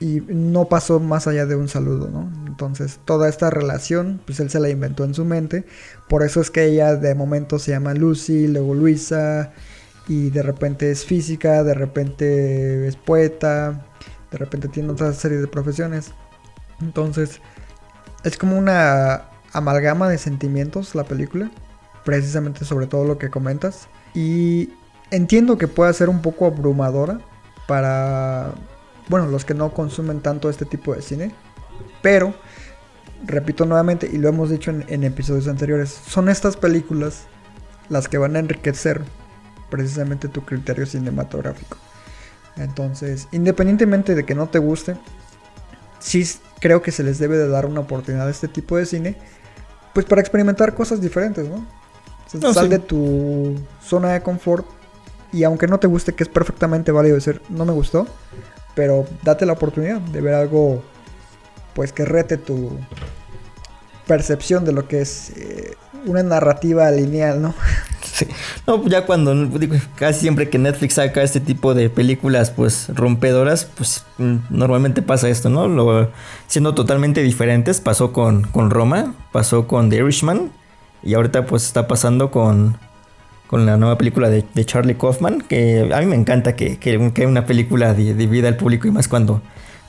y 0.00 0.20
no 0.26 0.68
pasó 0.68 0.98
más 1.00 1.26
allá 1.26 1.46
de 1.46 1.54
un 1.54 1.68
saludo, 1.68 2.08
¿no? 2.10 2.28
Entonces, 2.46 2.98
toda 3.04 3.28
esta 3.28 3.50
relación, 3.50 4.20
pues 4.26 4.40
él 4.40 4.50
se 4.50 4.58
la 4.60 4.68
inventó 4.68 5.04
en 5.04 5.14
su 5.14 5.24
mente. 5.24 5.64
Por 6.08 6.22
eso 6.24 6.40
es 6.40 6.50
que 6.50 6.64
ella 6.64 6.96
de 6.96 7.14
momento 7.14 7.58
se 7.58 7.70
llama 7.72 7.94
Lucy, 7.94 8.48
luego 8.48 8.74
Luisa, 8.74 9.52
y 10.08 10.30
de 10.30 10.42
repente 10.42 10.90
es 10.90 11.04
física, 11.04 11.62
de 11.62 11.74
repente 11.74 12.86
es 12.88 12.96
poeta, 12.96 13.86
de 14.30 14.38
repente 14.38 14.68
tiene 14.68 14.90
otra 14.90 15.12
serie 15.12 15.38
de 15.38 15.46
profesiones. 15.46 16.12
Entonces, 16.84 17.40
es 18.22 18.36
como 18.36 18.58
una 18.58 19.24
amalgama 19.52 20.08
de 20.08 20.18
sentimientos 20.18 20.94
la 20.94 21.04
película, 21.04 21.50
precisamente 22.04 22.64
sobre 22.64 22.86
todo 22.86 23.04
lo 23.04 23.18
que 23.18 23.30
comentas. 23.30 23.88
Y 24.14 24.70
entiendo 25.10 25.58
que 25.58 25.66
pueda 25.66 25.92
ser 25.92 26.08
un 26.08 26.22
poco 26.22 26.46
abrumadora 26.46 27.20
para 27.66 28.52
bueno, 29.08 29.26
los 29.26 29.44
que 29.44 29.54
no 29.54 29.72
consumen 29.72 30.20
tanto 30.20 30.48
este 30.48 30.64
tipo 30.64 30.94
de 30.94 31.02
cine. 31.02 31.32
Pero, 32.02 32.34
repito 33.24 33.64
nuevamente, 33.64 34.08
y 34.10 34.18
lo 34.18 34.28
hemos 34.28 34.50
dicho 34.50 34.70
en, 34.70 34.84
en 34.88 35.04
episodios 35.04 35.48
anteriores, 35.48 35.90
son 35.90 36.28
estas 36.28 36.56
películas 36.56 37.24
las 37.88 38.08
que 38.08 38.18
van 38.18 38.36
a 38.36 38.38
enriquecer 38.38 39.02
precisamente 39.70 40.28
tu 40.28 40.44
criterio 40.44 40.86
cinematográfico. 40.86 41.76
Entonces, 42.56 43.28
independientemente 43.32 44.14
de 44.14 44.24
que 44.24 44.34
no 44.34 44.48
te 44.48 44.58
guste, 44.58 44.96
sí 46.04 46.24
creo 46.60 46.82
que 46.82 46.92
se 46.92 47.02
les 47.02 47.18
debe 47.18 47.36
de 47.38 47.48
dar 47.48 47.64
una 47.66 47.80
oportunidad 47.80 48.28
a 48.28 48.30
este 48.30 48.46
tipo 48.48 48.76
de 48.76 48.84
cine, 48.86 49.16
pues 49.94 50.06
para 50.06 50.20
experimentar 50.20 50.74
cosas 50.74 51.00
diferentes, 51.00 51.48
¿no? 51.48 51.56
O 51.56 52.30
sea, 52.30 52.40
No, 52.40 52.52
sal 52.54 52.64
sí. 52.64 52.70
de 52.70 52.78
tu 52.78 53.54
zona 53.82 54.12
de 54.12 54.22
confort 54.22 54.66
y 55.32 55.44
aunque 55.44 55.66
no 55.66 55.78
te 55.80 55.86
guste, 55.86 56.12
que 56.14 56.22
es 56.22 56.28
perfectamente 56.28 56.92
válido 56.92 57.16
decir, 57.16 57.40
no 57.48 57.64
me 57.64 57.72
gustó, 57.72 58.06
pero 58.74 59.06
date 59.22 59.46
la 59.46 59.54
oportunidad 59.54 60.00
de 60.00 60.20
ver 60.20 60.34
algo, 60.34 60.82
pues 61.74 61.92
que 61.92 62.04
rete 62.04 62.36
tu 62.36 62.70
percepción 64.06 64.64
de 64.64 64.72
lo 64.72 64.86
que 64.86 65.00
es 65.00 65.30
eh, 65.36 65.74
una 66.06 66.22
narrativa 66.22 66.90
lineal, 66.90 67.40
¿no? 67.42 67.54
Sí. 68.14 68.26
No, 68.64 68.86
ya 68.86 69.06
cuando 69.06 69.34
casi 69.96 70.20
siempre 70.20 70.48
que 70.48 70.56
Netflix 70.56 70.94
saca 70.94 71.20
este 71.24 71.40
tipo 71.40 71.74
de 71.74 71.90
películas 71.90 72.50
pues 72.52 72.86
rompedoras, 72.94 73.64
pues 73.64 74.04
normalmente 74.50 75.02
pasa 75.02 75.28
esto, 75.28 75.50
¿no? 75.50 75.66
Lo, 75.66 76.12
siendo 76.46 76.74
totalmente 76.76 77.24
diferentes, 77.24 77.80
pasó 77.80 78.12
con, 78.12 78.42
con 78.42 78.70
Roma, 78.70 79.14
pasó 79.32 79.66
con 79.66 79.90
The 79.90 79.96
Irishman 79.96 80.52
y 81.02 81.14
ahorita 81.14 81.46
pues 81.46 81.64
está 81.64 81.88
pasando 81.88 82.30
con, 82.30 82.78
con 83.48 83.66
la 83.66 83.78
nueva 83.78 83.98
película 83.98 84.30
de, 84.30 84.44
Charlie 84.64 84.94
Kaufman, 84.94 85.40
que 85.40 85.90
a 85.92 85.98
mí 85.98 86.06
me 86.06 86.14
encanta 86.14 86.54
que, 86.54 86.78
que, 86.78 87.10
que 87.12 87.26
una 87.26 87.46
película 87.46 87.94
di- 87.94 88.12
divida 88.12 88.46
al 88.46 88.56
público 88.56 88.86
y 88.86 88.92
más 88.92 89.08
cuando, 89.08 89.42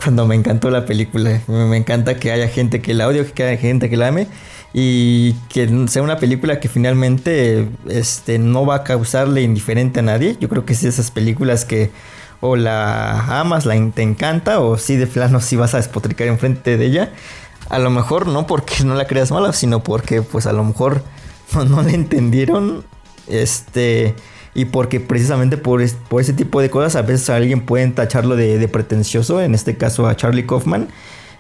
cuando 0.04 0.26
me 0.26 0.34
encantó 0.34 0.72
la 0.72 0.86
película. 0.86 1.42
Me, 1.48 1.66
me 1.66 1.78
encanta 1.78 2.16
que 2.16 2.32
haya 2.32 2.48
gente 2.48 2.82
que 2.82 2.96
la 2.96 3.08
odie, 3.08 3.24
que 3.26 3.44
haya 3.44 3.58
gente 3.62 3.88
que 3.88 3.98
la 3.98 4.08
ame 4.08 4.28
y 4.78 5.32
que 5.48 5.88
sea 5.88 6.02
una 6.02 6.18
película 6.18 6.60
que 6.60 6.68
finalmente 6.68 7.70
este, 7.88 8.40
no 8.40 8.66
va 8.66 8.76
a 8.76 8.84
causarle 8.84 9.42
indiferente 9.42 10.02
a 10.02 10.04
nadie. 10.04 10.36
Yo 10.38 10.50
creo 10.50 10.66
que 10.66 10.76
de 10.76 10.90
esas 10.90 11.12
películas 11.12 11.64
que 11.64 11.92
o 12.42 12.58
la 12.58 13.40
amas, 13.40 13.66
la 13.66 13.76
te 13.92 14.02
encanta, 14.02 14.60
o 14.60 14.78
si 14.78 14.98
de 14.98 15.08
plano 15.08 15.40
si 15.40 15.56
vas 15.56 15.74
a 15.74 15.78
despotricar 15.78 16.28
enfrente 16.28 16.76
de 16.76 16.86
ella. 16.88 17.14
A 17.70 17.80
lo 17.80 17.90
mejor 17.90 18.28
no 18.28 18.48
porque 18.48 18.84
no 18.84 18.96
la 18.96 19.08
creas 19.08 19.32
mala, 19.32 19.54
sino 19.54 19.82
porque 19.82 20.22
pues 20.22 20.46
a 20.46 20.52
lo 20.52 20.66
mejor 20.66 21.04
no, 21.56 21.64
no 21.64 21.82
la 21.82 21.92
entendieron. 21.92 22.84
Este. 23.30 24.14
Y 24.56 24.66
porque 24.66 25.00
precisamente 25.00 25.56
por, 25.56 25.90
por 26.10 26.20
ese 26.20 26.34
tipo 26.34 26.60
de 26.60 26.70
cosas 26.70 26.98
a 26.98 27.02
veces 27.02 27.30
alguien 27.30 27.62
pueden 27.62 27.96
tacharlo 27.96 28.36
de 28.36 28.68
pretencioso, 28.68 29.42
en 29.42 29.56
este 29.56 29.78
caso 29.78 30.06
a 30.06 30.18
Charlie 30.18 30.46
Kaufman. 30.46 30.90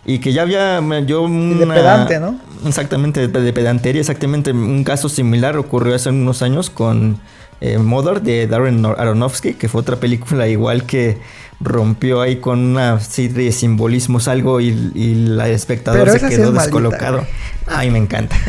Y 0.06 0.20
que 0.20 0.34
ya 0.34 0.43
había 0.43 0.82
me- 0.82 1.06
yo 1.06 1.28
de 1.28 1.66
pedante, 1.68 2.20
¿no? 2.20 2.39
Exactamente, 2.66 3.28
de, 3.28 3.41
de 3.41 3.53
pedantería, 3.53 4.01
exactamente. 4.01 4.51
Un 4.51 4.84
caso 4.84 5.10
similar 5.10 5.58
ocurrió 5.58 5.95
hace 5.95 6.10
unos 6.10 6.41
años 6.41 6.70
con 6.70 7.20
eh, 7.62 7.78
Mother 7.80 8.22
de 8.22 8.47
Darren 8.47 8.86
Aronofsky, 8.86 9.53
que 9.56 9.68
fue 9.70 9.82
otra 9.82 9.95
película 9.95 10.47
igual 10.47 10.84
que 10.86 11.18
rompió 11.62 12.20
ahí 12.22 12.36
con 12.38 12.60
una 12.60 12.99
serie 12.99 13.45
de 13.45 13.51
simbolismos 13.53 14.28
algo 14.28 14.60
y, 14.60 14.91
y 14.93 15.16
la 15.16 15.47
espectador 15.47 16.10
se 16.10 16.20
sí 16.20 16.26
quedó 16.28 16.49
es 16.49 16.51
maldita, 16.51 16.62
descolocado. 16.64 17.18
güey. 17.20 17.30
Ay, 17.68 17.89
me 17.91 17.97
encanta. 17.97 18.36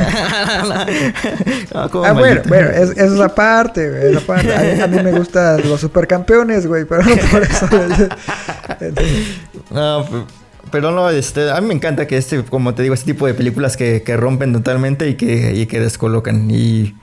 Ah, 1.74 1.88
¿cómo 1.90 2.04
Ah, 2.04 2.12
bueno, 2.12 2.36
maldita? 2.42 2.48
bueno, 2.48 2.68
es, 2.70 2.90
es 2.90 3.12
esa 3.12 3.34
parte, 3.34 3.88
güey, 3.90 4.12
esa 4.16 4.20
parte. 4.26 4.54
A 4.54 4.60
mí, 4.60 4.80
a 4.80 4.86
mí 4.88 5.02
me 5.02 5.12
gustan 5.18 5.68
los 5.68 5.80
supercampeones, 5.80 6.66
güey, 6.66 6.84
pero 6.84 7.02
no 7.02 7.16
por 7.30 7.42
eso. 7.42 7.66
No, 9.70 10.04
pero 10.70 10.90
no, 10.90 11.10
este, 11.10 11.50
a 11.50 11.60
mí 11.60 11.68
me 11.68 11.74
encanta 11.74 12.06
que 12.06 12.16
este, 12.16 12.42
como 12.42 12.74
te 12.74 12.82
digo, 12.82 12.94
este 12.94 13.12
tipo 13.12 13.26
de 13.26 13.34
películas 13.34 13.76
que, 13.76 14.02
que 14.02 14.16
rompen 14.16 14.52
totalmente 14.52 15.08
y 15.08 15.14
que, 15.14 15.54
y 15.54 15.66
que 15.66 15.80
descolocan. 15.80 16.50
Y, 16.50 16.94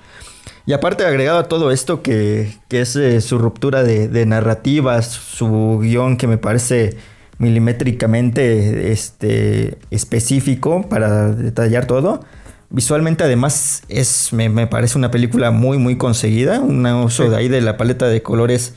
y 0.65 0.73
aparte 0.73 1.05
agregado 1.05 1.39
a 1.39 1.47
todo 1.47 1.71
esto 1.71 2.01
que, 2.01 2.53
que 2.69 2.81
es 2.81 2.95
eh, 2.95 3.21
su 3.21 3.37
ruptura 3.37 3.83
de, 3.83 4.07
de 4.07 4.25
narrativas, 4.25 5.07
su 5.07 5.79
guion 5.81 6.17
que 6.17 6.27
me 6.27 6.37
parece 6.37 6.97
milimétricamente 7.37 8.91
este, 8.91 9.77
específico 9.91 10.87
para 10.87 11.29
detallar 11.31 11.85
todo. 11.85 12.21
Visualmente 12.69 13.23
además 13.23 13.83
es, 13.87 14.33
me, 14.33 14.49
me 14.49 14.67
parece 14.67 14.97
una 14.97 15.11
película 15.11 15.51
muy 15.51 15.77
muy 15.77 15.97
conseguida, 15.97 16.59
un 16.59 16.85
uso 16.85 17.29
de 17.29 17.35
ahí 17.35 17.47
de 17.47 17.61
la 17.61 17.77
paleta 17.77 18.07
de 18.07 18.23
colores 18.23 18.73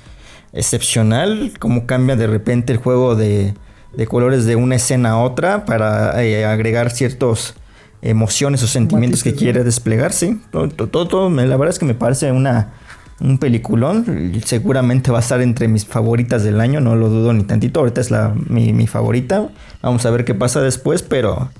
excepcional, 0.53 1.53
cómo 1.59 1.87
cambia 1.87 2.16
de 2.16 2.26
repente 2.26 2.72
el 2.72 2.78
juego 2.78 3.14
de, 3.14 3.55
de 3.97 4.07
colores 4.07 4.45
de 4.45 4.57
una 4.57 4.75
escena 4.77 5.11
a 5.11 5.19
otra 5.19 5.65
para 5.65 6.23
eh, 6.23 6.45
agregar 6.45 6.91
ciertos 6.91 7.55
emociones 8.03 8.63
o 8.63 8.67
sentimientos 8.67 9.23
que 9.25 9.35
quiere 9.35 9.65
desplegar, 9.65 10.13
sí. 10.13 10.41
Todo, 10.51 10.69
todo, 10.69 11.09
todo- 11.09 11.31
la 11.31 11.57
verdad 11.57 11.71
es 11.71 11.79
que 11.79 11.87
me 11.87 11.95
parece 11.95 12.31
una, 12.31 12.75
un 13.21 13.39
peliculón. 13.39 14.33
Seguramente 14.45 15.11
va 15.11 15.19
a 15.19 15.21
estar 15.23 15.41
entre 15.41 15.67
mis 15.67 15.87
favoritas 15.87 16.45
del 16.45 16.61
año, 16.61 16.81
no 16.81 16.95
lo 16.95 17.09
dudo 17.09 17.33
ni 17.33 17.43
tantito. 17.45 17.81
Ahorita 17.81 18.01
es 18.01 18.11
la, 18.11 18.35
mi, 18.49 18.73
mi 18.73 18.87
favorita. 18.87 19.49
Vamos 19.83 20.05
a 20.07 20.11
ver 20.11 20.25
qué 20.25 20.35
pasa 20.35 20.61
después, 20.61 21.03
pero 21.03 21.51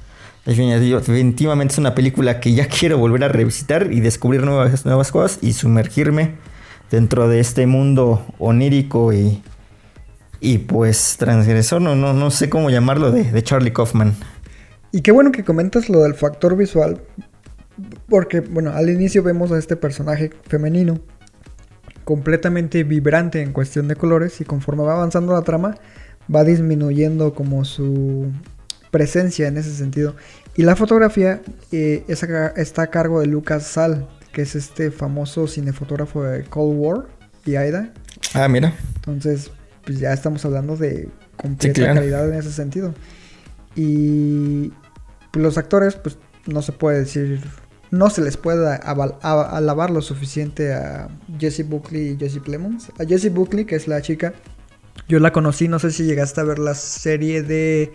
definitivamente 0.45 1.73
es 1.73 1.79
una 1.79 1.95
película 1.95 2.39
que 2.41 2.53
ya 2.55 2.67
quiero 2.69 2.99
volver 2.99 3.25
a 3.25 3.29
revisitar 3.29 3.91
y 3.93 4.01
descubrir 4.01 4.43
nuevas, 4.45 4.85
nuevas 4.85 5.11
cosas 5.11 5.39
y 5.43 5.53
sumergirme 5.55 6.35
dentro 6.91 7.29
de 7.29 7.41
este 7.41 7.67
mundo 7.67 8.25
onírico 8.39 9.13
y, 9.13 9.43
y 10.41 10.59
pues 10.59 11.17
transgresor, 11.19 11.81
no, 11.83 11.95
no, 11.97 12.13
no 12.13 12.31
sé 12.31 12.49
cómo 12.51 12.71
llamarlo, 12.71 13.11
de, 13.11 13.25
de 13.31 13.43
Charlie 13.43 13.73
Kaufman. 13.73 14.15
y 14.93 15.01
qué 15.03 15.13
bueno 15.13 15.33
que 15.33 15.45
comentas 15.45 15.89
lo 15.89 16.03
del 16.03 16.15
factor 16.15 16.57
visual, 16.57 17.01
porque, 18.09 18.41
bueno, 18.41 18.71
al 18.73 18.89
inicio 18.91 19.23
vemos 19.23 19.53
a 19.53 19.59
este 19.59 19.77
personaje 19.77 20.31
femenino 20.49 20.99
completamente 22.05 22.85
vibrante 22.85 23.43
en 23.43 23.53
cuestión 23.53 23.89
de 23.89 23.97
colores 23.97 24.41
y 24.41 24.45
conforme 24.45 24.83
va 24.85 24.95
avanzando 24.95 25.33
la 25.33 25.43
trama 25.43 25.77
va 26.33 26.45
disminuyendo 26.45 27.35
como 27.35 27.65
su 27.65 28.31
presencia 28.91 29.49
en 29.49 29.57
ese 29.59 29.75
sentido. 29.75 30.17
Y 30.57 30.63
la 30.63 30.77
fotografía 30.77 31.43
eh, 31.73 32.05
es 32.09 32.23
a- 32.25 32.49
está 32.57 32.83
a 32.83 32.87
cargo 32.89 33.21
de 33.21 33.27
Lucas 33.27 33.65
Sal, 33.65 34.09
que 34.33 34.43
es 34.43 34.55
este 34.55 34.91
famoso 34.91 35.47
cinefotógrafo 35.47 36.23
de 36.25 36.45
Cold 36.45 36.79
War 36.79 37.07
y 37.45 37.57
Aida. 37.57 37.93
Ah, 38.35 38.49
mira. 38.49 38.73
Entonces, 38.97 39.51
pues 39.87 39.99
ya 40.01 40.13
estamos 40.13 40.45
hablando 40.45 40.77
de 40.77 41.09
completa 41.37 41.63
Sí, 41.75 41.81
claro. 41.81 41.95
calidad 42.01 42.29
en 42.29 42.35
ese 42.35 42.53
sentido. 42.53 42.93
Y 43.75 44.73
pues, 45.31 45.43
los 45.43 45.57
actores, 45.59 45.95
pues 45.97 46.19
no 46.47 46.61
se 46.63 46.73
puede 46.73 46.99
decir, 47.01 47.41
no 47.91 48.11
se 48.11 48.21
les 48.23 48.37
puede 48.37 48.69
alabar 49.23 49.91
lo 49.91 50.03
suficiente 50.03 50.75
a 50.75 51.09
Jessie 51.39 51.65
Buckley 51.65 52.11
y 52.11 52.17
Jessie 52.19 52.41
Plemons. 52.41 52.91
A 52.99 53.05
Jessie 53.05 53.31
Buckley, 53.31 53.65
que 53.65 53.77
es 53.77 53.87
la 53.89 54.03
chica, 54.03 54.35
yo 55.09 55.21
la 55.21 55.33
conocí, 55.33 55.69
no 55.69 55.79
sé 55.79 55.91
si 55.91 56.05
llegaste 56.05 56.41
a 56.41 56.45
ver 56.45 56.59
la 56.59 56.75
serie 56.75 57.43
de 57.43 57.93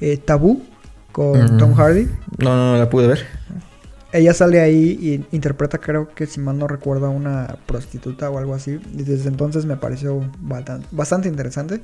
eh, 0.00 0.16
Tabú 0.18 0.62
con 1.12 1.54
Mm. 1.54 1.58
Tom 1.58 1.74
Hardy. 1.74 2.06
No, 2.38 2.56
no, 2.56 2.72
no 2.72 2.78
la 2.78 2.90
pude 2.90 3.06
ver. 3.06 3.24
Ella 4.14 4.32
sale 4.32 4.60
ahí 4.60 4.96
y 5.32 5.36
interpreta, 5.36 5.78
creo 5.78 6.08
que 6.14 6.26
si 6.26 6.38
mal 6.38 6.56
no 6.56 6.68
recuerdo, 6.68 7.06
a 7.06 7.10
una 7.10 7.56
prostituta 7.66 8.30
o 8.30 8.38
algo 8.38 8.54
así. 8.54 8.80
Y 8.96 9.02
desde 9.02 9.28
entonces 9.28 9.66
me 9.66 9.76
pareció 9.76 10.24
bastante, 10.92 11.28
interesante. 11.28 11.80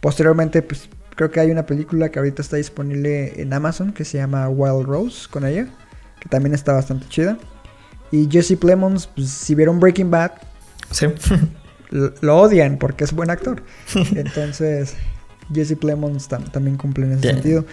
Posteriormente, 0.00 0.60
pues 0.60 0.90
creo 1.16 1.30
que 1.30 1.40
hay 1.40 1.50
una 1.50 1.64
película 1.64 2.10
que 2.10 2.18
ahorita 2.18 2.42
está 2.42 2.56
disponible 2.58 3.40
en 3.40 3.52
Amazon 3.54 3.92
que 3.92 4.04
se 4.04 4.18
llama 4.18 4.48
Wild 4.50 4.86
Rose 4.86 5.28
con 5.30 5.46
ella, 5.46 5.66
que 6.20 6.28
también 6.28 6.54
está 6.54 6.72
bastante 6.74 7.08
chida. 7.08 7.38
Y 8.10 8.28
Jesse 8.30 8.56
Plemons, 8.58 9.06
pues 9.06 9.30
si 9.30 9.54
vieron 9.54 9.80
Breaking 9.80 10.10
Bad, 10.10 10.32
Sí. 10.90 11.06
lo, 11.90 12.12
lo 12.20 12.36
odian 12.36 12.76
porque 12.76 13.04
es 13.04 13.12
buen 13.14 13.30
actor. 13.30 13.62
Entonces, 14.14 14.94
Jesse 15.54 15.76
Plemons 15.76 16.28
tam- 16.28 16.50
también 16.50 16.76
cumple 16.76 17.06
en 17.06 17.12
ese 17.12 17.30
sentido. 17.32 17.64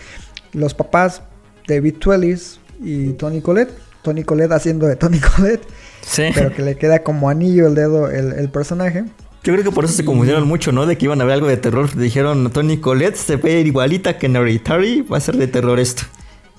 Los 0.53 0.73
papás, 0.73 1.21
David 1.67 1.95
Twellis 1.99 2.61
y 2.81 3.09
Tony 3.13 3.41
Collette. 3.41 3.73
Tony 4.01 4.23
Collette 4.23 4.51
haciendo 4.53 4.87
de 4.87 4.95
Tony 4.95 5.19
Collette, 5.35 5.67
sí. 6.01 6.23
pero 6.33 6.53
que 6.53 6.61
le 6.61 6.77
queda 6.77 7.03
como 7.03 7.29
anillo 7.29 7.67
el 7.67 7.75
dedo 7.75 8.09
el, 8.09 8.33
el 8.33 8.49
personaje. 8.49 9.05
Yo 9.43 9.53
creo 9.53 9.63
que 9.63 9.71
por 9.71 9.85
eso 9.85 9.93
se 9.93 10.03
confundieron 10.03 10.45
mucho, 10.47 10.71
¿no? 10.73 10.85
De 10.85 10.97
que 10.97 11.05
iban 11.05 11.21
a 11.21 11.23
ver 11.23 11.35
algo 11.35 11.47
de 11.47 11.55
terror. 11.57 11.95
Dijeron, 11.95 12.51
Tony 12.51 12.77
Colette 12.77 13.15
se 13.15 13.37
ve 13.37 13.61
igualita 13.61 14.17
que 14.17 14.25
en 14.25 14.35
Hereditary. 14.35 15.01
Va 15.03 15.17
a 15.17 15.21
ser 15.21 15.37
de 15.37 15.47
terror 15.47 15.79
esto. 15.79 16.03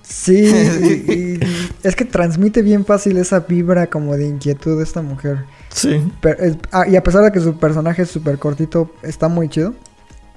Sí, 0.02 0.46
y- 1.06 1.12
y 1.12 1.40
es 1.82 1.94
que 1.94 2.06
transmite 2.06 2.62
bien 2.62 2.86
fácil 2.86 3.18
esa 3.18 3.40
vibra 3.40 3.88
como 3.88 4.16
de 4.16 4.26
inquietud 4.26 4.78
de 4.78 4.82
esta 4.84 5.02
mujer. 5.02 5.44
Sí. 5.68 6.00
Pero 6.22 6.42
es- 6.42 6.56
ah, 6.72 6.88
y 6.88 6.96
a 6.96 7.02
pesar 7.02 7.22
de 7.22 7.30
que 7.32 7.40
su 7.40 7.58
personaje 7.58 8.02
es 8.02 8.10
súper 8.10 8.38
cortito, 8.38 8.90
está 9.02 9.28
muy 9.28 9.50
chido. 9.50 9.74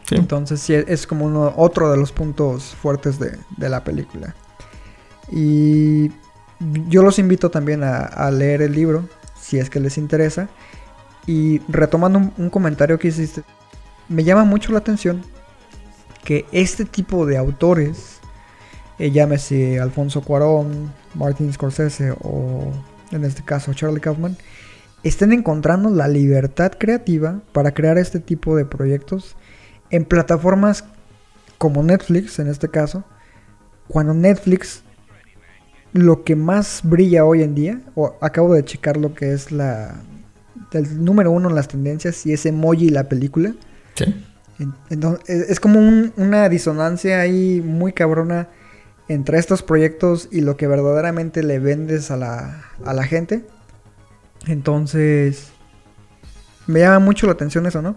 Sí. 0.10 0.16
Entonces 0.16 0.60
sí, 0.60 0.74
es 0.74 1.08
como 1.08 1.26
uno, 1.26 1.54
otro 1.56 1.90
de 1.90 1.98
los 1.98 2.12
puntos 2.12 2.76
fuertes 2.82 3.20
de, 3.20 3.38
de 3.56 3.70
la 3.70 3.86
película. 3.86 4.36
Y 5.32 6.12
yo 6.88 7.04
los 7.04 7.20
invito 7.20 7.52
también 7.52 7.84
a, 7.84 8.30
leer 8.32 8.62
el 8.62 8.74
libro, 8.74 9.08
si 9.40 9.58
es 9.58 9.70
que 9.70 9.80
les 9.80 9.98
interesa. 9.98 10.50
Y 11.26 11.60
retomando 11.70 12.20
un, 12.20 12.34
un 12.38 12.50
comentario 12.50 13.00
que 13.00 13.08
hiciste, 13.08 13.44
me 14.10 14.24
llama 14.24 14.44
mucho 14.44 14.72
la 14.72 14.80
atención 14.80 15.24
que 16.24 16.46
este 16.52 16.86
tipo 16.86 17.26
de 17.26 17.38
autores, 17.38 18.20
eh, 19.00 19.12
llámese 19.12 19.80
Alfonso 19.80 20.22
Cuarón, 20.22 20.92
Martin 21.14 21.52
Scorsese 21.52 22.14
o 22.22 22.72
en 23.12 23.26
este 23.26 23.44
caso 23.44 23.74
Charlie 23.74 24.02
Kaufman, 24.02 24.38
estén 25.04 25.34
encontrando 25.34 25.90
la 25.90 26.08
libertad 26.08 26.72
creativa 26.78 27.42
para 27.52 27.74
crear 27.74 27.98
este 27.98 28.20
tipo 28.20 28.56
de 28.56 28.66
proyectos 28.66 29.36
en 29.90 30.06
plataformas 30.06 30.86
como 31.58 31.84
Netflix, 31.84 32.40
en 32.40 32.48
este 32.48 32.70
caso, 32.70 33.04
cuando 33.88 34.14
Netflix 34.14 34.84
lo 35.94 36.24
que 36.24 36.36
más 36.36 36.82
brilla 36.84 37.24
hoy 37.26 37.44
en 37.44 37.56
día, 37.56 37.82
o 37.96 38.18
acabo 38.22 38.54
de 38.54 38.66
checar 38.66 38.98
lo 38.98 39.14
que 39.14 39.32
es 39.34 39.52
la 39.52 39.96
el 40.72 41.06
número 41.06 41.30
uno 41.30 41.50
en 41.50 41.56
las 41.56 41.68
tendencias 41.68 42.26
y 42.26 42.34
es 42.34 42.46
emoji 42.48 42.90
la 42.90 43.08
película. 43.08 43.54
Sí. 43.94 44.06
Entonces, 44.90 45.50
es 45.50 45.60
como 45.60 45.80
un- 45.80 46.12
una 46.18 46.50
disonancia 46.50 47.20
ahí 47.20 47.62
muy 47.64 47.94
cabrona 47.94 48.48
entre 49.08 49.38
estos 49.38 49.62
proyectos 49.62 50.30
y 50.32 50.42
lo 50.42 50.58
que 50.58 50.66
verdaderamente 50.66 51.44
le 51.44 51.60
vendes 51.60 52.10
a 52.10 52.18
la, 52.18 52.64
a 52.84 52.94
la 52.94 53.04
gente. 53.04 53.46
Entonces, 54.48 55.50
me 56.68 56.80
llama 56.80 57.00
mucho 57.00 57.28
la 57.28 57.34
atención 57.34 57.66
eso, 57.66 57.82
¿no? 57.82 57.96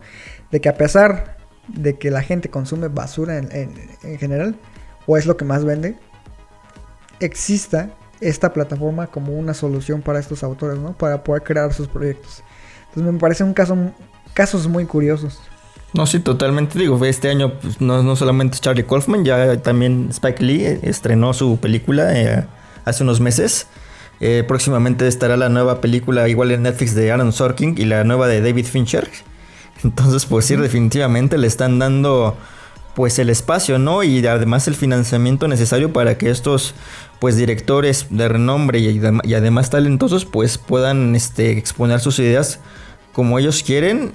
De 0.50 0.60
que 0.60 0.68
a 0.68 0.76
pesar 0.76 1.36
de 1.68 1.98
que 1.98 2.10
la 2.10 2.22
gente 2.22 2.50
consume 2.50 2.88
basura 2.88 3.38
en, 3.38 3.48
en- 3.52 3.74
en 4.02 4.18
general, 4.18 4.56
o 5.06 5.16
es 5.16 5.26
lo 5.26 5.36
que 5.36 5.44
más 5.44 5.64
vende, 5.64 5.96
exista 7.20 7.90
esta 8.20 8.52
plataforma 8.52 9.06
como 9.06 9.32
una 9.32 9.54
solución 9.54 10.02
para 10.02 10.18
estos 10.18 10.42
autores, 10.42 10.78
¿no? 10.78 10.92
Para 10.92 11.22
poder 11.22 11.42
crear 11.42 11.72
sus 11.72 11.88
proyectos. 11.88 12.42
Entonces 12.88 13.12
me 13.12 13.18
parece 13.18 13.44
un 13.44 13.52
caso, 13.52 13.76
casos 14.32 14.66
muy 14.66 14.86
curiosos. 14.86 15.40
No, 15.92 16.06
sí, 16.06 16.20
totalmente. 16.20 16.78
Digo, 16.78 17.02
este 17.04 17.28
año 17.30 17.54
pues, 17.54 17.80
no, 17.80 18.02
no 18.02 18.16
solamente 18.16 18.58
Charlie 18.58 18.84
Kaufman, 18.84 19.24
ya 19.24 19.60
también 19.62 20.08
Spike 20.10 20.42
Lee 20.42 20.64
eh, 20.64 20.80
estrenó 20.82 21.32
su 21.32 21.58
película 21.58 22.18
eh, 22.18 22.46
hace 22.84 23.02
unos 23.02 23.20
meses. 23.20 23.66
Eh, 24.20 24.44
próximamente 24.46 25.06
estará 25.06 25.36
la 25.36 25.48
nueva 25.48 25.80
película 25.80 26.28
igual 26.28 26.50
en 26.50 26.62
Netflix 26.62 26.94
de 26.94 27.12
Aaron 27.12 27.32
Sorkin 27.32 27.74
y 27.76 27.84
la 27.84 28.04
nueva 28.04 28.28
de 28.28 28.40
David 28.40 28.66
Fincher. 28.66 29.08
Entonces, 29.84 30.26
pues 30.26 30.46
sí, 30.46 30.56
definitivamente 30.56 31.38
le 31.38 31.46
están 31.46 31.78
dando 31.78 32.36
pues 32.96 33.18
el 33.18 33.28
espacio, 33.28 33.78
¿no? 33.78 34.02
Y 34.02 34.26
además 34.26 34.66
el 34.68 34.74
financiamiento 34.74 35.48
necesario 35.48 35.92
para 35.92 36.16
que 36.16 36.30
estos 36.30 36.74
pues 37.20 37.36
directores 37.36 38.06
de 38.08 38.26
renombre 38.26 38.78
y, 38.78 38.98
adem- 38.98 39.20
y 39.22 39.34
además 39.34 39.68
talentosos 39.68 40.24
pues 40.24 40.56
puedan 40.56 41.14
este, 41.14 41.50
exponer 41.58 42.00
sus 42.00 42.18
ideas 42.18 42.58
como 43.12 43.38
ellos 43.38 43.62
quieren 43.62 44.12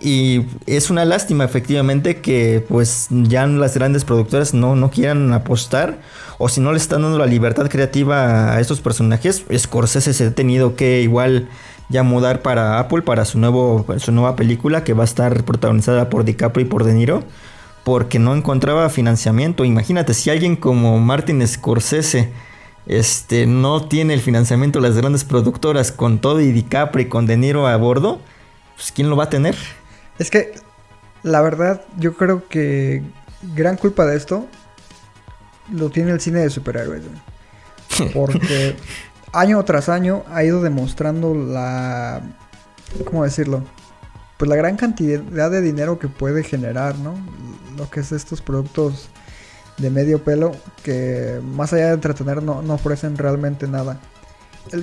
y 0.00 0.46
es 0.66 0.90
una 0.90 1.04
lástima 1.04 1.42
efectivamente 1.42 2.20
que 2.20 2.64
pues 2.68 3.08
ya 3.10 3.48
las 3.48 3.74
grandes 3.74 4.04
productoras 4.04 4.54
no, 4.54 4.76
no 4.76 4.90
quieran 4.92 5.32
apostar 5.32 5.98
o 6.38 6.48
si 6.48 6.60
no 6.60 6.70
le 6.70 6.78
están 6.78 7.02
dando 7.02 7.18
la 7.18 7.26
libertad 7.26 7.68
creativa 7.68 8.54
a 8.54 8.60
estos 8.60 8.80
personajes, 8.80 9.42
Scorsese 9.52 10.14
se 10.14 10.26
ha 10.28 10.30
tenido 10.30 10.76
que 10.76 11.00
igual 11.02 11.48
ya 11.88 12.04
mudar 12.04 12.42
para 12.42 12.78
Apple 12.78 13.02
para 13.02 13.24
su, 13.24 13.40
nuevo, 13.40 13.84
su 13.98 14.12
nueva 14.12 14.36
película 14.36 14.84
que 14.84 14.92
va 14.92 15.02
a 15.02 15.04
estar 15.04 15.42
protagonizada 15.42 16.08
por 16.08 16.24
DiCaprio 16.24 16.64
y 16.64 16.68
por 16.68 16.84
De 16.84 16.94
Niro 16.94 17.24
porque 17.88 18.18
no 18.18 18.34
encontraba 18.34 18.90
financiamiento. 18.90 19.64
Imagínate 19.64 20.12
si 20.12 20.28
alguien 20.28 20.56
como 20.56 20.98
Martin 20.98 21.48
Scorsese 21.48 22.30
este, 22.84 23.46
no 23.46 23.88
tiene 23.88 24.12
el 24.12 24.20
financiamiento 24.20 24.78
de 24.78 24.88
las 24.90 24.98
grandes 24.98 25.24
productoras 25.24 25.90
con 25.90 26.18
todo 26.18 26.42
y 26.42 26.52
DiCaprio 26.52 27.06
y 27.06 27.08
con 27.08 27.24
De 27.24 27.38
Niro 27.38 27.66
a 27.66 27.74
bordo, 27.78 28.20
pues 28.76 28.92
¿quién 28.92 29.08
lo 29.08 29.16
va 29.16 29.24
a 29.24 29.30
tener? 29.30 29.56
Es 30.18 30.30
que, 30.30 30.52
la 31.22 31.40
verdad, 31.40 31.80
yo 31.96 32.14
creo 32.14 32.46
que 32.46 33.02
gran 33.54 33.78
culpa 33.78 34.04
de 34.04 34.18
esto 34.18 34.46
lo 35.72 35.88
tiene 35.88 36.10
el 36.10 36.20
cine 36.20 36.40
de 36.40 36.50
superhéroes. 36.50 37.04
Porque 38.12 38.76
año 39.32 39.64
tras 39.64 39.88
año 39.88 40.24
ha 40.30 40.44
ido 40.44 40.60
demostrando 40.60 41.34
la... 41.34 42.20
¿Cómo 43.06 43.24
decirlo? 43.24 43.62
Pues 44.38 44.48
la 44.48 44.56
gran 44.56 44.76
cantidad 44.76 45.50
de 45.50 45.60
dinero 45.60 45.98
que 45.98 46.08
puede 46.08 46.42
generar, 46.42 46.96
¿no? 46.98 47.14
Lo 47.76 47.90
que 47.90 48.00
es 48.00 48.12
estos 48.12 48.40
productos 48.40 49.10
de 49.78 49.90
medio 49.90 50.22
pelo 50.22 50.52
que 50.82 51.40
más 51.44 51.72
allá 51.72 51.88
de 51.88 51.94
entretener 51.94 52.42
no, 52.42 52.62
no 52.62 52.74
ofrecen 52.74 53.18
realmente 53.18 53.66
nada. 53.66 54.00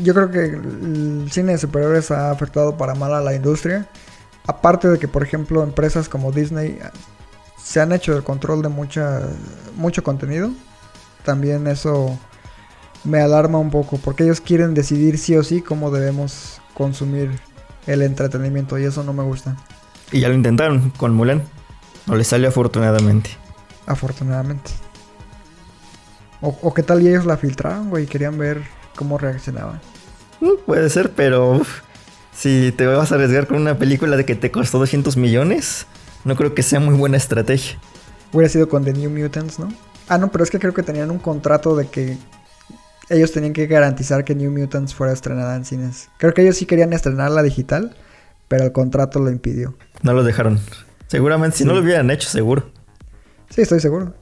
Yo 0.01 0.13
creo 0.13 0.31
que 0.31 0.45
el 0.45 1.29
cine 1.31 1.53
de 1.53 1.57
superhéroes 1.57 2.11
ha 2.11 2.31
afectado 2.31 2.77
para 2.77 2.95
mal 2.95 3.13
a 3.13 3.21
la 3.21 3.33
industria. 3.33 3.87
Aparte 4.47 4.87
de 4.87 4.99
que, 4.99 5.07
por 5.07 5.23
ejemplo, 5.23 5.63
empresas 5.63 6.09
como 6.09 6.31
Disney 6.31 6.79
se 7.61 7.81
han 7.81 7.91
hecho 7.91 8.15
el 8.15 8.23
control 8.23 8.61
de 8.61 8.69
mucha, 8.69 9.21
mucho 9.75 10.03
contenido. 10.03 10.51
También 11.23 11.67
eso 11.67 12.17
me 13.03 13.21
alarma 13.21 13.57
un 13.59 13.69
poco 13.69 13.97
porque 13.97 14.23
ellos 14.23 14.41
quieren 14.41 14.73
decidir 14.73 15.17
sí 15.17 15.35
o 15.35 15.43
sí 15.43 15.61
cómo 15.61 15.91
debemos 15.91 16.61
consumir 16.73 17.31
el 17.87 18.01
entretenimiento 18.01 18.77
y 18.79 18.83
eso 18.85 19.03
no 19.03 19.13
me 19.13 19.23
gusta, 19.23 19.55
Y 20.11 20.19
ya 20.21 20.29
lo 20.29 20.35
intentaron 20.35 20.91
con 20.91 21.13
Mulan. 21.13 21.43
No 22.07 22.15
le 22.15 22.23
salió 22.23 22.47
afortunadamente. 22.49 23.31
afortunadamente. 23.87 24.71
O, 26.41 26.57
o 26.61 26.73
qué 26.73 26.83
tal 26.83 27.01
y 27.01 27.07
ellos 27.07 27.25
la 27.25 27.37
filtraron, 27.37 27.89
güey, 27.89 28.03
y 28.03 28.07
querían 28.07 28.37
ver 28.37 28.61
cómo 28.95 29.17
reaccionaban. 29.17 29.79
Mm, 30.41 30.63
Puede 30.65 30.89
ser, 30.89 31.11
pero 31.11 31.51
uf, 31.53 31.81
si 32.35 32.71
te 32.77 32.85
vas 32.85 33.11
a 33.11 33.15
arriesgar 33.15 33.47
con 33.47 33.57
una 33.57 33.77
película 33.77 34.17
de 34.17 34.25
que 34.25 34.35
te 34.35 34.51
costó 34.51 34.77
200 34.79 35.17
millones, 35.17 35.87
no 36.23 36.35
creo 36.35 36.53
que 36.53 36.61
sea 36.63 36.79
muy 36.79 36.95
buena 36.95 37.17
estrategia. 37.17 37.77
Hubiera 38.31 38.49
sido 38.49 38.67
con 38.69 38.83
The 38.83 38.93
New 38.93 39.09
Mutants, 39.09 39.59
¿no? 39.59 39.69
Ah, 40.07 40.17
no, 40.17 40.29
pero 40.31 40.43
es 40.43 40.51
que 40.51 40.59
creo 40.59 40.73
que 40.73 40.83
tenían 40.83 41.09
un 41.09 41.19
contrato 41.19 41.75
de 41.75 41.87
que 41.87 42.17
ellos 43.09 43.31
tenían 43.31 43.53
que 43.53 43.67
garantizar 43.67 44.23
que 44.23 44.35
New 44.35 44.51
Mutants 44.51 44.93
fuera 44.93 45.13
estrenada 45.13 45.55
en 45.55 45.65
cines. 45.65 46.09
Creo 46.17 46.33
que 46.33 46.41
ellos 46.41 46.57
sí 46.57 46.65
querían 46.65 46.93
estrenarla 46.93 47.43
digital, 47.43 47.95
pero 48.47 48.63
el 48.63 48.71
contrato 48.71 49.19
lo 49.19 49.29
impidió. 49.29 49.75
No 50.01 50.13
lo 50.13 50.23
dejaron. 50.23 50.59
Seguramente, 51.07 51.57
si 51.57 51.65
no 51.65 51.73
lo 51.73 51.81
hubieran 51.81 52.09
hecho, 52.09 52.29
seguro. 52.29 52.71
Sí, 53.49 53.61
estoy 53.61 53.79
seguro. 53.79 54.13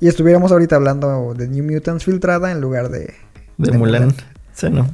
Y 0.00 0.08
estuviéramos 0.08 0.52
ahorita 0.52 0.76
hablando 0.76 1.34
de 1.34 1.48
New 1.48 1.64
Mutants 1.64 2.04
filtrada 2.04 2.50
en 2.50 2.60
lugar 2.60 2.88
de... 2.88 3.14
De, 3.58 3.72
de 3.72 3.78
Mulan. 3.78 4.14
Sí, 4.54 4.70
no. 4.70 4.88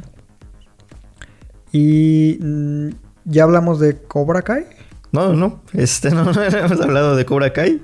Y 1.71 2.39
mm, 2.43 2.89
ya 3.27 3.45
hablamos 3.45 3.79
de 3.79 3.97
Cobra 4.03 4.43
Kai. 4.43 4.67
No, 5.13 5.35
no, 5.35 5.63
este, 5.73 6.11
no, 6.15 6.25
no 6.25 6.43
hemos 6.43 6.81
hablado 6.81 7.15
de 7.15 7.25
Cobra 7.25 7.53
Kai. 7.53 7.83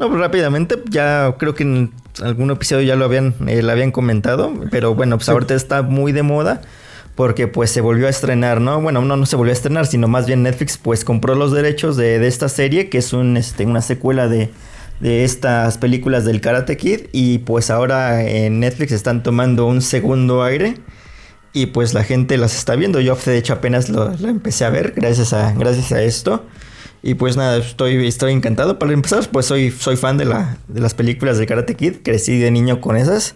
No, 0.00 0.08
pues 0.08 0.18
rápidamente, 0.18 0.82
ya 0.88 1.34
creo 1.38 1.54
que 1.54 1.62
en 1.62 1.92
algún 2.22 2.50
episodio 2.50 2.82
ya 2.86 2.96
lo 2.96 3.04
habían, 3.04 3.34
eh, 3.46 3.60
lo 3.60 3.70
habían 3.70 3.92
comentado, 3.92 4.50
pero 4.70 4.94
bueno, 4.94 5.18
pues 5.18 5.28
ahorita 5.28 5.54
está 5.54 5.82
muy 5.82 6.12
de 6.12 6.22
moda 6.22 6.62
porque 7.16 7.48
pues 7.48 7.70
se 7.70 7.82
volvió 7.82 8.06
a 8.06 8.10
estrenar, 8.10 8.62
¿no? 8.62 8.80
Bueno, 8.80 9.02
no, 9.02 9.18
no 9.18 9.26
se 9.26 9.36
volvió 9.36 9.52
a 9.52 9.52
estrenar, 9.52 9.86
sino 9.86 10.08
más 10.08 10.26
bien 10.26 10.42
Netflix 10.42 10.78
pues 10.78 11.04
compró 11.04 11.34
los 11.34 11.52
derechos 11.52 11.98
de, 11.98 12.18
de 12.18 12.28
esta 12.28 12.48
serie, 12.48 12.88
que 12.88 12.96
es 12.96 13.12
un, 13.12 13.36
este, 13.36 13.66
una 13.66 13.82
secuela 13.82 14.26
de, 14.26 14.48
de 15.00 15.24
estas 15.24 15.76
películas 15.76 16.24
del 16.24 16.40
Karate 16.40 16.78
Kid 16.78 17.00
y 17.12 17.38
pues 17.40 17.68
ahora 17.68 18.24
en 18.24 18.58
Netflix 18.58 18.92
están 18.92 19.22
tomando 19.22 19.66
un 19.66 19.82
segundo 19.82 20.42
aire. 20.42 20.76
Y 21.52 21.66
pues 21.66 21.92
la 21.92 22.04
gente 22.04 22.38
las 22.38 22.56
está 22.56 22.74
viendo. 22.74 23.00
Yo 23.00 23.16
de 23.16 23.36
hecho 23.36 23.52
apenas 23.52 23.90
lo, 23.90 24.16
lo 24.16 24.28
empecé 24.28 24.64
a 24.64 24.70
ver 24.70 24.94
gracias 24.96 25.34
a, 25.34 25.52
gracias 25.52 25.92
a 25.92 26.00
esto. 26.00 26.46
Y 27.02 27.14
pues 27.14 27.36
nada, 27.36 27.56
estoy, 27.58 28.06
estoy 28.06 28.32
encantado. 28.32 28.78
Para 28.78 28.92
empezar, 28.92 29.26
pues 29.32 29.46
soy, 29.46 29.70
soy 29.70 29.96
fan 29.96 30.18
de, 30.18 30.26
la, 30.26 30.58
de 30.68 30.80
las 30.80 30.94
películas 30.94 31.38
de 31.38 31.46
Karate 31.46 31.74
Kid. 31.74 31.96
Crecí 32.02 32.38
de 32.38 32.50
niño 32.50 32.80
con 32.80 32.96
esas. 32.96 33.34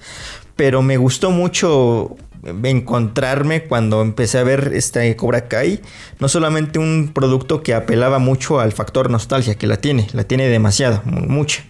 Pero 0.56 0.82
me 0.82 0.96
gustó 0.98 1.30
mucho 1.30 2.16
encontrarme 2.62 3.64
cuando 3.64 4.02
empecé 4.02 4.38
a 4.38 4.44
ver 4.44 4.72
este 4.74 5.16
Cobra 5.16 5.48
Kai. 5.48 5.80
No 6.18 6.28
solamente 6.28 6.78
un 6.78 7.10
producto 7.14 7.62
que 7.62 7.74
apelaba 7.74 8.18
mucho 8.18 8.60
al 8.60 8.72
factor 8.72 9.10
nostalgia, 9.10 9.54
que 9.54 9.66
la 9.66 9.78
tiene, 9.78 10.08
la 10.12 10.24
tiene 10.24 10.48
demasiado, 10.48 11.00
mu- 11.04 11.26
mucha. 11.26 11.64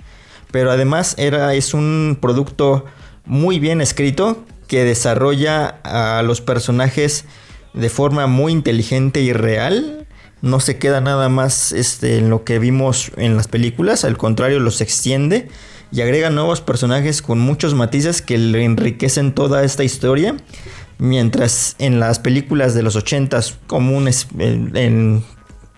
Pero 0.50 0.70
además 0.70 1.14
era, 1.18 1.54
es 1.54 1.74
un 1.74 2.18
producto 2.20 2.84
muy 3.24 3.58
bien 3.58 3.80
escrito 3.80 4.44
que 4.66 4.84
desarrolla 4.84 5.80
a 5.84 6.22
los 6.22 6.40
personajes 6.40 7.24
de 7.72 7.88
forma 7.88 8.26
muy 8.26 8.52
inteligente 8.52 9.20
y 9.20 9.32
real. 9.32 10.03
No 10.44 10.60
se 10.60 10.76
queda 10.76 11.00
nada 11.00 11.30
más 11.30 11.72
este, 11.72 12.18
en 12.18 12.28
lo 12.28 12.44
que 12.44 12.58
vimos 12.58 13.10
en 13.16 13.34
las 13.34 13.48
películas, 13.48 14.04
al 14.04 14.18
contrario, 14.18 14.60
los 14.60 14.82
extiende 14.82 15.48
y 15.90 16.02
agrega 16.02 16.28
nuevos 16.28 16.60
personajes 16.60 17.22
con 17.22 17.38
muchos 17.38 17.72
matices 17.72 18.20
que 18.20 18.36
le 18.36 18.62
enriquecen 18.62 19.32
toda 19.32 19.64
esta 19.64 19.84
historia. 19.84 20.36
Mientras 20.98 21.76
en 21.78 21.98
las 21.98 22.18
películas 22.18 22.74
de 22.74 22.82
los 22.82 22.94
80s 22.94 23.54
comunes, 23.66 24.28
en, 24.38 25.24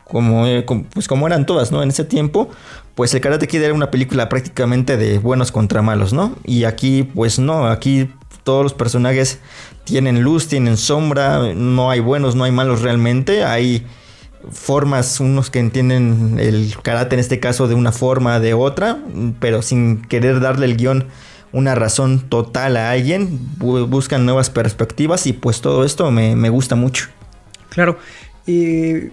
como, 0.03 0.49
eh, 0.49 0.67
pues 0.93 1.07
como 1.07 1.29
eran 1.29 1.47
todas, 1.47 1.71
¿no? 1.71 1.81
En 1.85 1.91
ese 1.91 2.03
tiempo, 2.03 2.51
pues 2.97 3.15
el 3.15 3.21
Karate 3.21 3.47
Kid 3.47 3.63
era 3.63 3.73
una 3.73 3.93
película 3.93 4.29
prácticamente 4.29 4.97
de 4.97 5.19
buenos 5.19 5.53
contra 5.53 5.81
malos, 5.81 6.13
¿no? 6.13 6.35
Y 6.43 6.65
aquí, 6.65 7.05
pues 7.05 7.39
no, 7.39 7.69
aquí 7.69 8.11
todos 8.43 8.65
los 8.65 8.75
personajes 8.75 9.39
tienen 9.85 10.23
luz, 10.23 10.49
tienen 10.49 10.77
sombra, 10.77 11.55
no 11.55 11.89
hay 11.89 12.01
buenos, 12.01 12.35
no 12.35 12.43
hay 12.43 12.51
malos 12.51 12.83
realmente, 12.83 13.45
hay 13.45 13.87
formas, 14.51 15.21
unos 15.21 15.51
que 15.51 15.59
entienden 15.59 16.37
el 16.39 16.75
karate 16.83 17.15
en 17.17 17.21
este 17.21 17.41
caso 17.41 17.69
de 17.69 17.75
una 17.75 17.93
forma, 17.93 18.41
de 18.41 18.55
otra, 18.55 18.99
pero 19.41 19.63
sin 19.63 20.03
querer 20.03 20.41
darle 20.41 20.67
el 20.67 20.77
guion 20.77 21.07
una 21.53 21.75
razón 21.75 22.21
total 22.29 22.77
a 22.77 22.91
alguien, 22.91 23.39
bu- 23.59 23.89
buscan 23.89 24.25
nuevas 24.25 24.51
perspectivas 24.51 25.27
y 25.27 25.33
pues 25.33 25.61
todo 25.61 25.85
esto 25.85 26.11
me, 26.11 26.37
me 26.37 26.51
gusta 26.51 26.77
mucho. 26.77 27.09
Claro, 27.71 27.99
y 28.47 29.09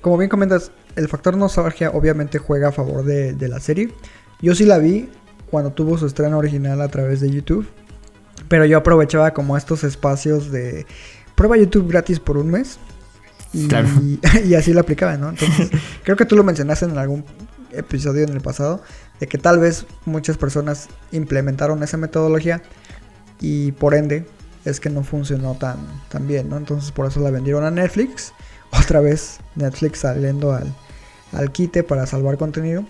como 0.00 0.18
bien 0.18 0.28
comentas, 0.28 0.70
el 0.96 1.08
factor 1.08 1.36
nostalgia 1.36 1.90
obviamente 1.90 2.38
juega 2.38 2.68
a 2.68 2.72
favor 2.72 3.04
de, 3.04 3.32
de 3.32 3.48
la 3.48 3.58
serie. 3.60 3.92
Yo 4.40 4.54
sí 4.54 4.64
la 4.64 4.78
vi 4.78 5.08
cuando 5.50 5.72
tuvo 5.72 5.98
su 5.98 6.06
estreno 6.06 6.38
original 6.38 6.80
a 6.80 6.88
través 6.88 7.20
de 7.20 7.30
YouTube, 7.30 7.66
pero 8.48 8.64
yo 8.66 8.78
aprovechaba 8.78 9.32
como 9.32 9.56
estos 9.56 9.84
espacios 9.84 10.50
de 10.52 10.86
prueba 11.34 11.56
YouTube 11.56 11.88
gratis 11.88 12.20
por 12.20 12.36
un 12.36 12.50
mes. 12.50 12.78
Y, 13.54 13.68
Claro. 13.68 13.88
y 14.44 14.54
así 14.54 14.74
lo 14.74 14.80
aplicaba, 14.80 15.16
¿no? 15.16 15.30
Entonces, 15.30 15.70
creo 16.04 16.16
que 16.16 16.26
tú 16.26 16.36
lo 16.36 16.44
mencionaste 16.44 16.84
en 16.84 16.98
algún 16.98 17.24
episodio 17.70 18.24
en 18.24 18.30
el 18.30 18.40
pasado, 18.40 18.82
de 19.20 19.26
que 19.26 19.38
tal 19.38 19.58
vez 19.58 19.86
muchas 20.04 20.36
personas 20.36 20.88
implementaron 21.12 21.82
esa 21.82 21.96
metodología 21.96 22.62
y 23.40 23.72
por 23.72 23.94
ende 23.94 24.26
es 24.64 24.80
que 24.80 24.90
no 24.90 25.04
funcionó 25.04 25.54
tan, 25.54 25.76
tan 26.08 26.26
bien, 26.26 26.48
¿no? 26.48 26.56
Entonces 26.56 26.90
por 26.92 27.06
eso 27.06 27.20
la 27.20 27.30
vendieron 27.30 27.64
a 27.64 27.70
Netflix. 27.70 28.32
Otra 28.70 29.00
vez 29.00 29.38
Netflix 29.54 30.00
saliendo 30.00 30.52
al, 30.52 30.74
al 31.32 31.52
quite 31.52 31.82
para 31.82 32.06
salvar 32.06 32.38
contenido. 32.38 32.84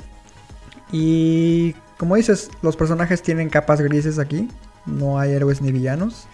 Y 0.92 1.74
como 1.98 2.16
dices, 2.16 2.50
los 2.62 2.76
personajes 2.76 3.22
tienen 3.22 3.50
capas 3.50 3.80
grises 3.80 4.18
aquí. 4.18 4.48
No 4.86 5.18
hay 5.18 5.32
héroes 5.32 5.60
ni 5.60 5.72
villanos. 5.72 6.26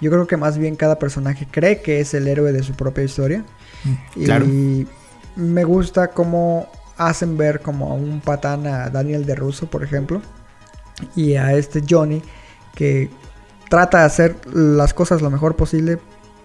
Yo 0.00 0.10
creo 0.10 0.26
que 0.26 0.36
más 0.36 0.58
bien 0.58 0.76
cada 0.76 0.98
personaje 0.98 1.46
cree 1.50 1.82
que 1.82 2.00
es 2.00 2.14
el 2.14 2.28
héroe 2.28 2.52
de 2.52 2.62
su 2.62 2.74
propia 2.74 3.04
historia. 3.04 3.44
claro. 4.14 4.44
Y 4.46 4.86
me 5.36 5.64
gusta 5.64 6.08
cómo 6.08 6.68
hacen 6.96 7.36
ver 7.36 7.60
como 7.60 7.90
a 7.90 7.94
un 7.94 8.20
patán 8.20 8.66
a 8.66 8.90
Daniel 8.90 9.24
de 9.24 9.34
Russo, 9.34 9.70
por 9.70 9.82
ejemplo. 9.82 10.20
Y 11.14 11.34
a 11.34 11.52
este 11.52 11.82
Johnny 11.88 12.22
que 12.74 13.10
trata 13.68 14.00
de 14.00 14.04
hacer 14.04 14.36
las 14.52 14.94
cosas 14.94 15.22
lo 15.22 15.30
mejor 15.30 15.56
posible, 15.56 15.98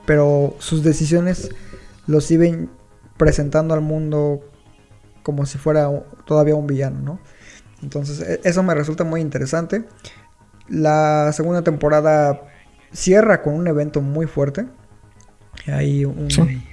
pero 0.05 0.55
sus 0.59 0.83
decisiones 0.83 1.49
los 2.05 2.25
siguen 2.25 2.69
presentando 3.17 3.73
al 3.73 3.81
mundo 3.81 4.41
como 5.23 5.45
si 5.45 5.57
fuera 5.57 5.89
todavía 6.25 6.55
un 6.55 6.67
villano, 6.67 6.99
¿no? 6.99 7.19
Entonces, 7.81 8.19
e- 8.21 8.41
eso 8.43 8.63
me 8.63 8.73
resulta 8.75 9.03
muy 9.03 9.21
interesante. 9.21 9.85
La 10.67 11.31
segunda 11.33 11.61
temporada 11.61 12.41
cierra 12.93 13.41
con 13.41 13.53
un 13.55 13.67
evento 13.67 14.01
muy 14.01 14.27
fuerte. 14.27 14.65
Hay 15.67 16.05
un, 16.05 16.29
Sí. 16.31 16.63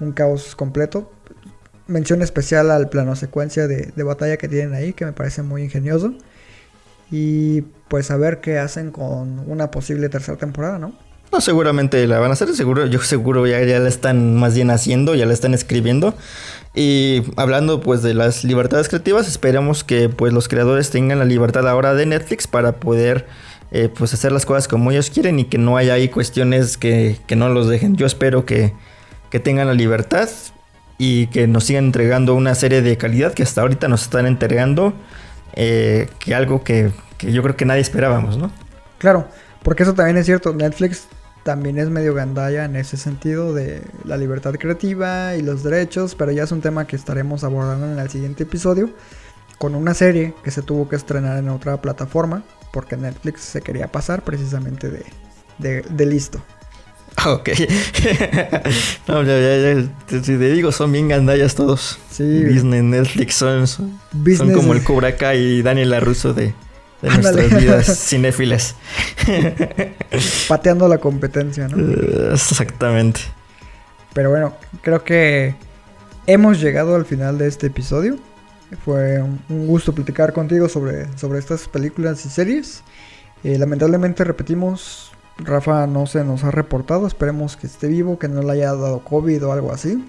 un 0.00 0.12
caos 0.12 0.54
completo. 0.56 1.12
Mención 1.86 2.22
especial 2.22 2.70
al 2.70 2.88
plano 2.88 3.14
secuencia 3.16 3.66
de, 3.68 3.92
de 3.94 4.02
batalla 4.02 4.36
que 4.36 4.48
tienen 4.48 4.74
ahí, 4.74 4.92
que 4.92 5.04
me 5.04 5.12
parece 5.12 5.42
muy 5.42 5.62
ingenioso. 5.62 6.14
Y 7.10 7.62
pues 7.88 8.10
a 8.10 8.16
ver 8.16 8.40
qué 8.40 8.58
hacen 8.58 8.90
con 8.90 9.38
una 9.48 9.70
posible 9.70 10.08
tercera 10.08 10.36
temporada, 10.36 10.78
¿no? 10.78 10.92
No, 11.32 11.40
seguramente 11.40 12.06
la 12.06 12.18
van 12.20 12.30
a 12.30 12.34
hacer, 12.34 12.54
seguro, 12.54 12.86
yo 12.86 13.00
seguro 13.00 13.46
ya, 13.46 13.60
ya 13.62 13.78
la 13.80 13.88
están 13.88 14.36
más 14.36 14.54
bien 14.54 14.70
haciendo, 14.70 15.14
ya 15.14 15.26
la 15.26 15.32
están 15.32 15.54
escribiendo. 15.54 16.14
Y 16.74 17.24
hablando 17.36 17.80
pues 17.80 18.02
de 18.02 18.14
las 18.14 18.44
libertades 18.44 18.88
creativas, 18.88 19.26
esperamos 19.28 19.82
que 19.82 20.08
pues 20.08 20.32
los 20.32 20.48
creadores 20.48 20.90
tengan 20.90 21.18
la 21.18 21.24
libertad 21.24 21.68
ahora 21.68 21.94
de 21.94 22.06
Netflix 22.06 22.46
para 22.46 22.72
poder 22.72 23.26
eh, 23.78 23.90
pues 23.90 24.14
hacer 24.14 24.32
las 24.32 24.46
cosas 24.46 24.68
como 24.68 24.90
ellos 24.90 25.10
quieren 25.10 25.38
y 25.38 25.44
que 25.44 25.58
no 25.58 25.76
haya 25.76 25.92
ahí 25.92 26.08
cuestiones 26.08 26.78
que, 26.78 27.18
que 27.26 27.36
no 27.36 27.50
los 27.50 27.68
dejen. 27.68 27.94
Yo 27.94 28.06
espero 28.06 28.46
que, 28.46 28.72
que 29.28 29.38
tengan 29.38 29.66
la 29.66 29.74
libertad 29.74 30.30
y 30.96 31.26
que 31.26 31.46
nos 31.46 31.64
sigan 31.64 31.84
entregando 31.84 32.34
una 32.34 32.54
serie 32.54 32.80
de 32.80 32.96
calidad 32.96 33.34
que 33.34 33.42
hasta 33.42 33.60
ahorita 33.60 33.86
nos 33.88 34.04
están 34.04 34.24
entregando, 34.24 34.94
eh, 35.52 36.08
que 36.20 36.34
algo 36.34 36.64
que, 36.64 36.90
que 37.18 37.32
yo 37.32 37.42
creo 37.42 37.54
que 37.54 37.66
nadie 37.66 37.82
esperábamos, 37.82 38.38
¿no? 38.38 38.50
Claro, 38.96 39.28
porque 39.62 39.82
eso 39.82 39.92
también 39.92 40.16
es 40.16 40.24
cierto. 40.24 40.54
Netflix 40.54 41.06
también 41.42 41.76
es 41.76 41.90
medio 41.90 42.14
gandalla 42.14 42.64
en 42.64 42.76
ese 42.76 42.96
sentido 42.96 43.52
de 43.52 43.82
la 44.04 44.16
libertad 44.16 44.54
creativa 44.54 45.36
y 45.36 45.42
los 45.42 45.62
derechos, 45.62 46.14
pero 46.14 46.32
ya 46.32 46.44
es 46.44 46.50
un 46.50 46.62
tema 46.62 46.86
que 46.86 46.96
estaremos 46.96 47.44
abordando 47.44 47.84
en 47.92 47.98
el 47.98 48.08
siguiente 48.08 48.44
episodio 48.44 48.88
con 49.58 49.74
una 49.74 49.92
serie 49.92 50.34
que 50.42 50.50
se 50.50 50.62
tuvo 50.62 50.88
que 50.88 50.96
estrenar 50.96 51.36
en 51.36 51.50
otra 51.50 51.82
plataforma 51.82 52.42
porque 52.76 52.94
Netflix 52.98 53.40
se 53.40 53.62
quería 53.62 53.86
pasar 53.86 54.22
precisamente 54.22 54.90
de, 54.90 55.02
de, 55.56 55.80
de 55.80 56.04
listo. 56.04 56.42
Ok. 57.24 57.48
no, 59.08 59.22
ya, 59.22 59.40
ya, 59.40 59.72
ya, 59.80 59.88
te- 60.06 60.22
Si 60.22 60.36
te 60.36 60.52
digo, 60.52 60.70
son 60.72 60.92
bien 60.92 61.08
gandallas 61.08 61.54
todos. 61.54 61.98
Sí. 62.10 62.44
Disney, 62.44 62.82
Netflix, 62.82 63.36
son, 63.36 63.66
son, 63.66 63.98
como 64.52 64.74
el 64.74 64.84
Cobra 64.84 65.16
Kai 65.16 65.38
y 65.40 65.62
Daniel 65.62 65.88
LaRusso 65.88 66.34
de, 66.34 66.52
nuestras 67.00 67.58
vidas 67.58 67.98
cinéfilas. 68.08 68.74
Pateando 70.46 70.86
la 70.86 70.98
competencia, 70.98 71.68
¿no? 71.68 71.78
Eh, 71.78 72.32
Exactamente. 72.34 73.20
Pero 74.12 74.28
bueno, 74.28 74.54
creo 74.82 75.02
que 75.02 75.54
hemos 76.26 76.60
llegado 76.60 76.94
al 76.94 77.06
final 77.06 77.38
de 77.38 77.48
este 77.48 77.68
episodio. 77.68 78.18
Fue 78.84 79.22
un 79.22 79.66
gusto 79.66 79.94
platicar 79.94 80.32
contigo 80.32 80.68
sobre, 80.68 81.06
sobre 81.16 81.38
estas 81.38 81.68
películas 81.68 82.24
y 82.26 82.28
series. 82.28 82.82
Eh, 83.44 83.58
lamentablemente 83.58 84.24
repetimos, 84.24 85.12
Rafa 85.38 85.86
no 85.86 86.06
se 86.06 86.24
nos 86.24 86.42
ha 86.42 86.50
reportado. 86.50 87.06
Esperemos 87.06 87.56
que 87.56 87.66
esté 87.66 87.86
vivo, 87.86 88.18
que 88.18 88.28
no 88.28 88.42
le 88.42 88.52
haya 88.52 88.74
dado 88.74 89.00
COVID 89.00 89.46
o 89.46 89.52
algo 89.52 89.72
así. 89.72 90.04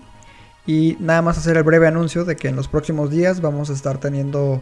Y 0.65 0.97
nada 0.99 1.21
más 1.21 1.37
hacer 1.37 1.55
el 1.57 1.63
breve 1.63 1.87
anuncio 1.87 2.25
de 2.25 2.35
que 2.35 2.47
en 2.47 2.55
los 2.55 2.67
próximos 2.67 3.11
días 3.11 3.41
vamos 3.41 3.69
a 3.69 3.73
estar 3.73 3.99
teniendo 3.99 4.61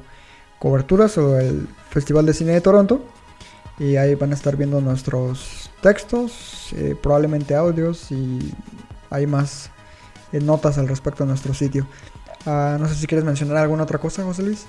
cobertura 0.60 1.08
sobre 1.08 1.48
el 1.48 1.68
Festival 1.90 2.26
de 2.26 2.34
Cine 2.34 2.52
de 2.52 2.62
Toronto. 2.62 3.04
Y 3.80 3.96
ahí 3.96 4.16
van 4.16 4.32
a 4.32 4.36
estar 4.36 4.56
viendo 4.56 4.82
nuestros 4.82 5.70
textos, 5.82 6.70
eh, 6.74 6.96
probablemente 7.02 7.56
audios 7.56 8.12
y 8.12 8.54
hay 9.10 9.28
más 9.28 9.70
eh, 10.32 10.40
notas 10.40 10.78
al 10.78 10.88
respecto 10.88 11.24
de 11.24 11.30
nuestro 11.30 11.54
sitio. 11.54 11.88
Ah, 12.46 12.78
no 12.80 12.88
sé 12.88 12.96
si 12.96 13.08
quieres 13.08 13.26
mencionar 13.26 13.58
alguna 13.58 13.84
otra 13.84 13.98
cosa, 13.98 14.24
José 14.24 14.44
Luis. 14.44 14.66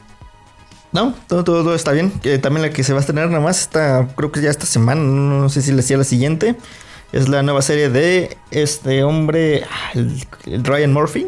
No, 0.92 1.14
todo, 1.26 1.44
todo, 1.44 1.62
todo 1.62 1.74
está 1.74 1.92
bien. 1.92 2.10
Que 2.22 2.38
también 2.38 2.62
la 2.62 2.70
que 2.72 2.82
se 2.84 2.92
va 2.92 2.98
a 2.98 3.00
estrenar 3.00 3.28
nada 3.28 3.40
más 3.40 3.60
está, 3.60 4.08
creo 4.16 4.32
que 4.32 4.40
ya 4.40 4.50
esta 4.50 4.66
semana, 4.66 5.00
no, 5.02 5.48
sé 5.48 5.60
si 5.62 5.70
le 5.70 5.78
decía 5.78 5.96
la 5.96 6.04
siguiente. 6.04 6.56
Es 7.12 7.28
la 7.28 7.42
nueva 7.42 7.62
serie 7.62 7.88
de 7.88 8.36
este 8.50 9.04
hombre, 9.04 9.64
ah, 9.64 9.90
el, 9.94 10.26
el 10.46 10.64
Ryan 10.64 10.92
Murphy. 10.92 11.26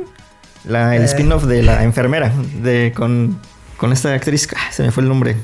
La, 0.64 0.96
el 0.96 1.02
Eh. 1.02 1.06
spin-off 1.06 1.44
de 1.44 1.62
la 1.62 1.84
enfermera. 1.84 2.32
De, 2.62 2.92
con, 2.96 3.38
con 3.76 3.92
esta 3.92 4.12
actriz. 4.14 4.48
ah, 4.56 4.72
se 4.72 4.82
me 4.82 4.90
fue 4.90 5.02
el 5.02 5.08
nombre. 5.08 5.36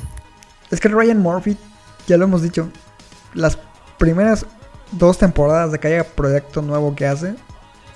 Es 0.71 0.81
que 0.81 0.89
Ryan 0.89 1.19
Murphy, 1.21 1.57
ya 2.07 2.17
lo 2.17 2.25
hemos 2.25 2.43
dicho, 2.43 2.69
las 3.35 3.59
primeras 3.99 4.45
dos 4.93 5.19
temporadas 5.19 5.71
de 5.73 5.79
cada 5.79 6.03
proyecto 6.05 6.63
nuevo 6.63 6.95
que 6.97 7.07
hace 7.07 7.35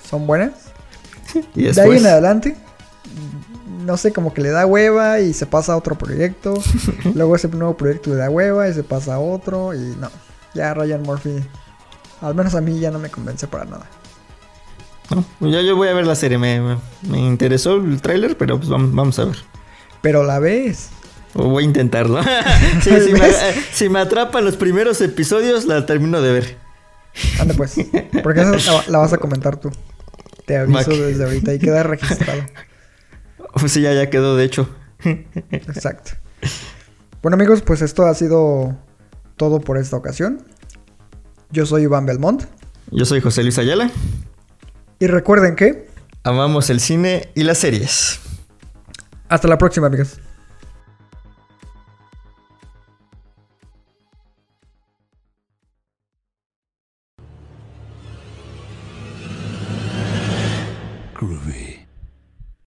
son 0.07 0.27
buenas. 0.27 0.51
Y 1.55 1.63
De 1.63 1.69
ahí 1.69 1.73
después. 1.75 2.01
en 2.01 2.07
adelante, 2.07 2.57
no 3.85 3.97
sé, 3.97 4.11
como 4.13 4.33
que 4.33 4.41
le 4.41 4.49
da 4.49 4.65
hueva 4.65 5.19
y 5.19 5.33
se 5.33 5.45
pasa 5.45 5.73
a 5.73 5.77
otro 5.77 5.97
proyecto. 5.97 6.53
Luego 7.15 7.35
ese 7.35 7.47
nuevo 7.49 7.75
proyecto 7.77 8.09
le 8.11 8.17
da 8.17 8.29
hueva 8.29 8.67
y 8.67 8.73
se 8.73 8.83
pasa 8.83 9.15
a 9.15 9.19
otro. 9.19 9.73
Y 9.73 9.79
no, 9.99 10.09
ya 10.53 10.73
Ryan 10.73 11.01
Murphy, 11.03 11.43
al 12.21 12.35
menos 12.35 12.55
a 12.55 12.61
mí 12.61 12.79
ya 12.79 12.91
no 12.91 12.99
me 12.99 13.09
convence 13.09 13.47
para 13.47 13.65
nada. 13.65 13.85
No, 15.09 15.23
pues 15.39 15.51
ya 15.51 15.61
yo 15.61 15.75
voy 15.75 15.87
a 15.87 15.93
ver 15.93 16.05
la 16.05 16.15
serie. 16.15 16.37
Me, 16.37 16.59
me- 16.61 16.77
me 17.03 17.19
interesó 17.19 17.77
el 17.77 18.01
tráiler, 18.01 18.37
pero 18.37 18.57
pues 18.57 18.69
vamos, 18.69 18.93
vamos 18.93 19.17
a 19.19 19.25
ver. 19.25 19.37
Pero 20.01 20.23
la 20.23 20.39
ves. 20.39 20.89
O 21.33 21.49
voy 21.49 21.63
a 21.63 21.67
intentarlo. 21.67 22.21
Sí, 22.83 22.91
si, 23.05 23.13
me, 23.13 23.29
si 23.73 23.89
me 23.89 23.99
atrapan 23.99 24.45
los 24.45 24.55
primeros 24.55 25.01
episodios, 25.01 25.65
la 25.65 25.85
termino 25.85 26.21
de 26.21 26.31
ver. 26.31 26.57
Anda 27.39 27.53
pues. 27.55 27.75
Porque 28.23 28.41
esa 28.41 28.51
la, 28.73 28.83
la 28.87 28.97
vas 28.99 29.13
a 29.13 29.17
comentar 29.17 29.57
tú. 29.57 29.71
Te 30.45 30.57
aviso 30.57 30.91
desde 30.91 31.23
ahorita 31.23 31.53
y 31.55 31.59
queda 31.59 31.83
registrado. 31.83 32.41
Pues 33.53 33.71
sí, 33.73 33.81
ya, 33.81 33.93
ya 33.93 34.09
quedó, 34.09 34.35
de 34.35 34.45
hecho. 34.45 34.69
Exacto. 35.51 36.11
Bueno 37.21 37.35
amigos, 37.35 37.61
pues 37.61 37.81
esto 37.81 38.05
ha 38.05 38.13
sido 38.13 38.77
todo 39.35 39.59
por 39.59 39.77
esta 39.77 39.97
ocasión. 39.97 40.45
Yo 41.51 41.65
soy 41.65 41.83
Iván 41.83 42.05
Belmont. 42.05 42.43
Yo 42.91 43.05
soy 43.05 43.21
José 43.21 43.43
Luis 43.43 43.57
Ayala. 43.57 43.91
Y 44.99 45.07
recuerden 45.07 45.55
que... 45.55 45.87
Amamos 46.23 46.69
el 46.69 46.79
cine 46.79 47.29
y 47.35 47.43
las 47.43 47.57
series. 47.57 48.19
Hasta 49.29 49.47
la 49.47 49.57
próxima 49.57 49.87
amigos. 49.87 50.19